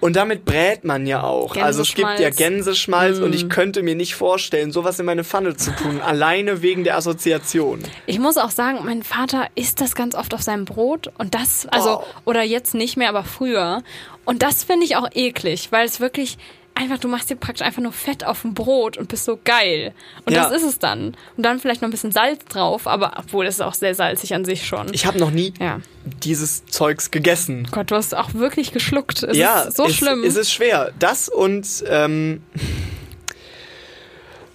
Und 0.01 0.15
damit 0.15 0.45
brät 0.45 0.83
man 0.83 1.05
ja 1.05 1.23
auch. 1.23 1.55
Also 1.57 1.81
es 1.81 1.93
gibt 1.93 2.19
ja 2.19 2.29
Gänseschmalz. 2.29 2.37
Gänseschmalz 2.37 3.19
und 3.19 3.35
ich 3.35 3.49
könnte 3.49 3.83
mir 3.83 3.95
nicht 3.95 4.15
vorstellen, 4.15 4.71
sowas 4.71 4.99
in 4.99 5.05
meine 5.05 5.23
Pfanne 5.23 5.55
zu 5.57 5.71
tun, 5.75 6.01
alleine 6.05 6.61
wegen 6.61 6.83
der 6.83 6.95
Assoziation. 6.97 7.83
Ich 8.05 8.19
muss 8.19 8.37
auch 8.37 8.51
sagen, 8.51 8.79
mein 8.85 9.03
Vater 9.03 9.47
isst 9.55 9.81
das 9.81 9.95
ganz 9.95 10.15
oft 10.15 10.33
auf 10.33 10.41
seinem 10.41 10.65
Brot 10.65 11.11
und 11.17 11.35
das, 11.35 11.67
also, 11.71 11.99
Oh. 11.99 12.03
oder 12.25 12.43
jetzt 12.43 12.73
nicht 12.75 12.97
mehr, 12.97 13.09
aber 13.09 13.23
früher. 13.23 13.83
Und 14.25 14.43
das 14.43 14.63
finde 14.63 14.85
ich 14.85 14.95
auch 14.95 15.07
eklig, 15.13 15.71
weil 15.71 15.85
es 15.85 15.99
wirklich 15.99 16.37
einfach, 16.79 16.97
du 16.97 17.07
machst 17.07 17.29
dir 17.29 17.35
praktisch 17.35 17.65
einfach 17.65 17.81
nur 17.81 17.91
Fett 17.91 18.25
auf 18.25 18.41
dem 18.41 18.53
Brot 18.53 18.97
und 18.97 19.09
bist 19.09 19.25
so 19.25 19.37
geil. 19.43 19.93
Und 20.25 20.33
Ja. 20.33 20.43
das 20.43 20.61
ist 20.61 20.67
es 20.67 20.79
dann. 20.79 21.15
Und 21.37 21.43
dann 21.43 21.59
vielleicht 21.59 21.81
noch 21.81 21.89
ein 21.89 21.91
bisschen 21.91 22.11
Salz 22.11 22.45
drauf, 22.45 22.87
aber 22.87 23.13
obwohl 23.17 23.45
es 23.45 23.55
ist 23.55 23.61
auch 23.61 23.73
sehr 23.73 23.93
salzig 23.93 24.33
an 24.33 24.45
sich 24.45 24.65
schon. 24.65 24.93
Ich 24.93 25.05
habe 25.05 25.19
noch 25.19 25.31
nie 25.31 25.53
ja. 25.59 25.81
dieses 26.23 26.65
Zeugs 26.65 27.11
gegessen. 27.11 27.67
Gott, 27.71 27.91
du 27.91 27.95
hast 27.95 28.15
auch 28.15 28.33
wirklich 28.33 28.71
geschluckt. 28.71 29.23
Es 29.23 29.37
ja, 29.37 29.61
ist 29.63 29.77
so 29.77 29.85
es, 29.85 29.95
schlimm. 29.95 30.23
Es 30.23 30.35
ist 30.35 30.51
schwer. 30.51 30.91
Das 30.99 31.29
und 31.29 31.83
ähm, 31.87 32.41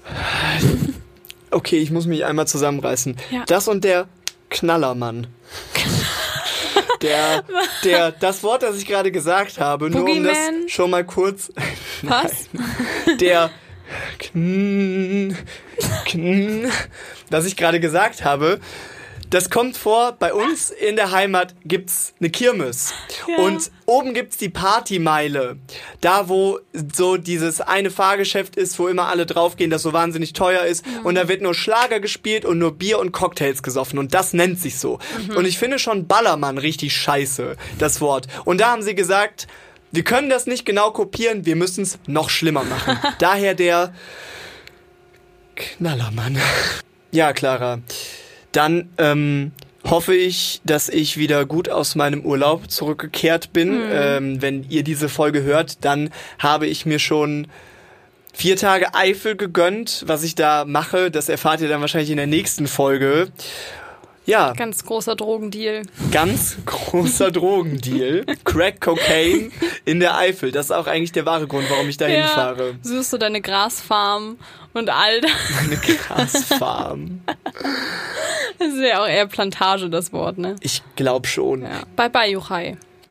okay, 1.50 1.78
ich 1.78 1.90
muss 1.90 2.06
mich 2.06 2.24
einmal 2.24 2.46
zusammenreißen. 2.46 3.16
Ja. 3.30 3.44
Das 3.46 3.68
und 3.68 3.84
der 3.84 4.08
Knallermann. 4.50 5.26
Der, 7.04 7.44
der, 7.84 8.12
das 8.20 8.42
Wort, 8.42 8.62
das 8.62 8.78
ich 8.78 8.86
gerade 8.86 9.12
gesagt 9.12 9.60
habe, 9.60 9.90
nur 9.90 10.08
um 10.08 10.24
das 10.24 10.38
schon 10.68 10.90
mal 10.90 11.04
kurz, 11.04 11.52
Was? 12.02 12.48
der 13.20 13.50
Kn, 14.18 15.36
Kn, 16.06 16.66
das 17.30 17.44
ich 17.44 17.56
gerade 17.56 17.78
gesagt 17.78 18.24
habe, 18.24 18.58
das 19.34 19.50
kommt 19.50 19.76
vor, 19.76 20.12
bei 20.12 20.32
uns 20.32 20.70
in 20.70 20.94
der 20.94 21.10
Heimat 21.10 21.56
gibt's 21.64 22.14
eine 22.20 22.30
Kirmes. 22.30 22.94
Ja. 23.26 23.44
Und 23.44 23.68
oben 23.84 24.14
gibt's 24.14 24.36
die 24.36 24.48
Partymeile. 24.48 25.56
Da, 26.00 26.28
wo 26.28 26.60
so 26.72 27.16
dieses 27.16 27.60
eine 27.60 27.90
Fahrgeschäft 27.90 28.54
ist, 28.54 28.78
wo 28.78 28.86
immer 28.86 29.08
alle 29.08 29.26
draufgehen, 29.26 29.72
das 29.72 29.82
so 29.82 29.92
wahnsinnig 29.92 30.34
teuer 30.34 30.64
ist. 30.64 30.84
Und 31.02 31.16
da 31.16 31.26
wird 31.26 31.42
nur 31.42 31.52
Schlager 31.52 31.98
gespielt 31.98 32.44
und 32.44 32.58
nur 32.58 32.78
Bier 32.78 33.00
und 33.00 33.10
Cocktails 33.10 33.64
gesoffen. 33.64 33.98
Und 33.98 34.14
das 34.14 34.34
nennt 34.34 34.60
sich 34.60 34.78
so. 34.78 35.00
Und 35.34 35.46
ich 35.46 35.58
finde 35.58 35.80
schon 35.80 36.06
Ballermann 36.06 36.56
richtig 36.56 36.96
scheiße, 36.96 37.56
das 37.80 38.00
Wort. 38.00 38.28
Und 38.44 38.60
da 38.60 38.70
haben 38.70 38.82
sie 38.82 38.94
gesagt, 38.94 39.48
wir 39.90 40.04
können 40.04 40.30
das 40.30 40.46
nicht 40.46 40.64
genau 40.64 40.92
kopieren, 40.92 41.44
wir 41.44 41.56
müssen 41.56 41.82
es 41.82 41.98
noch 42.06 42.30
schlimmer 42.30 42.62
machen. 42.62 43.00
Daher 43.18 43.56
der 43.56 43.94
Knallermann. 45.56 46.38
Ja, 47.10 47.32
Clara. 47.32 47.80
Dann 48.54 48.88
ähm, 48.98 49.52
hoffe 49.84 50.14
ich, 50.14 50.60
dass 50.64 50.88
ich 50.88 51.18
wieder 51.18 51.44
gut 51.44 51.68
aus 51.68 51.94
meinem 51.94 52.22
Urlaub 52.24 52.70
zurückgekehrt 52.70 53.52
bin. 53.52 53.78
Ähm, 53.92 54.40
wenn 54.40 54.64
ihr 54.70 54.82
diese 54.82 55.08
Folge 55.10 55.42
hört, 55.42 55.84
dann 55.84 56.10
habe 56.38 56.66
ich 56.66 56.86
mir 56.86 56.98
schon 56.98 57.48
vier 58.32 58.56
Tage 58.56 58.94
Eifel 58.94 59.36
gegönnt. 59.36 60.04
Was 60.06 60.22
ich 60.22 60.34
da 60.34 60.64
mache, 60.64 61.10
das 61.10 61.28
erfahrt 61.28 61.60
ihr 61.60 61.68
dann 61.68 61.80
wahrscheinlich 61.82 62.10
in 62.10 62.16
der 62.16 62.26
nächsten 62.26 62.66
Folge. 62.66 63.28
Ja, 64.26 64.54
Ganz 64.54 64.86
großer 64.86 65.16
Drogendeal. 65.16 65.82
ganz 66.10 66.56
großer 66.64 67.30
Drogendeal. 67.32 68.24
Crack 68.44 68.80
Cocaine 68.80 69.50
in 69.84 70.00
der 70.00 70.16
Eifel. 70.16 70.50
Das 70.50 70.66
ist 70.66 70.70
auch 70.72 70.86
eigentlich 70.86 71.12
der 71.12 71.26
wahre 71.26 71.46
Grund, 71.46 71.68
warum 71.68 71.90
ich 71.90 71.98
da 71.98 72.06
hinfahre. 72.06 72.76
Suchst 72.80 73.12
du 73.12 73.18
deine 73.18 73.42
Grasfarm 73.42 74.38
und 74.72 74.88
all 74.88 75.20
das. 75.20 75.30
Eine 75.58 75.76
Grasfarm. 75.76 77.20
Das 78.58 78.68
ist 78.68 78.80
ja 78.80 79.02
auch 79.02 79.06
eher 79.08 79.26
Plantage, 79.26 79.90
das 79.90 80.12
Wort, 80.12 80.38
ne? 80.38 80.56
Ich 80.60 80.82
glaube 80.96 81.26
schon. 81.26 81.62
Ja. 81.62 81.82
Bye 81.96 82.10
bye, 82.10 82.30
Juchai. 82.30 82.76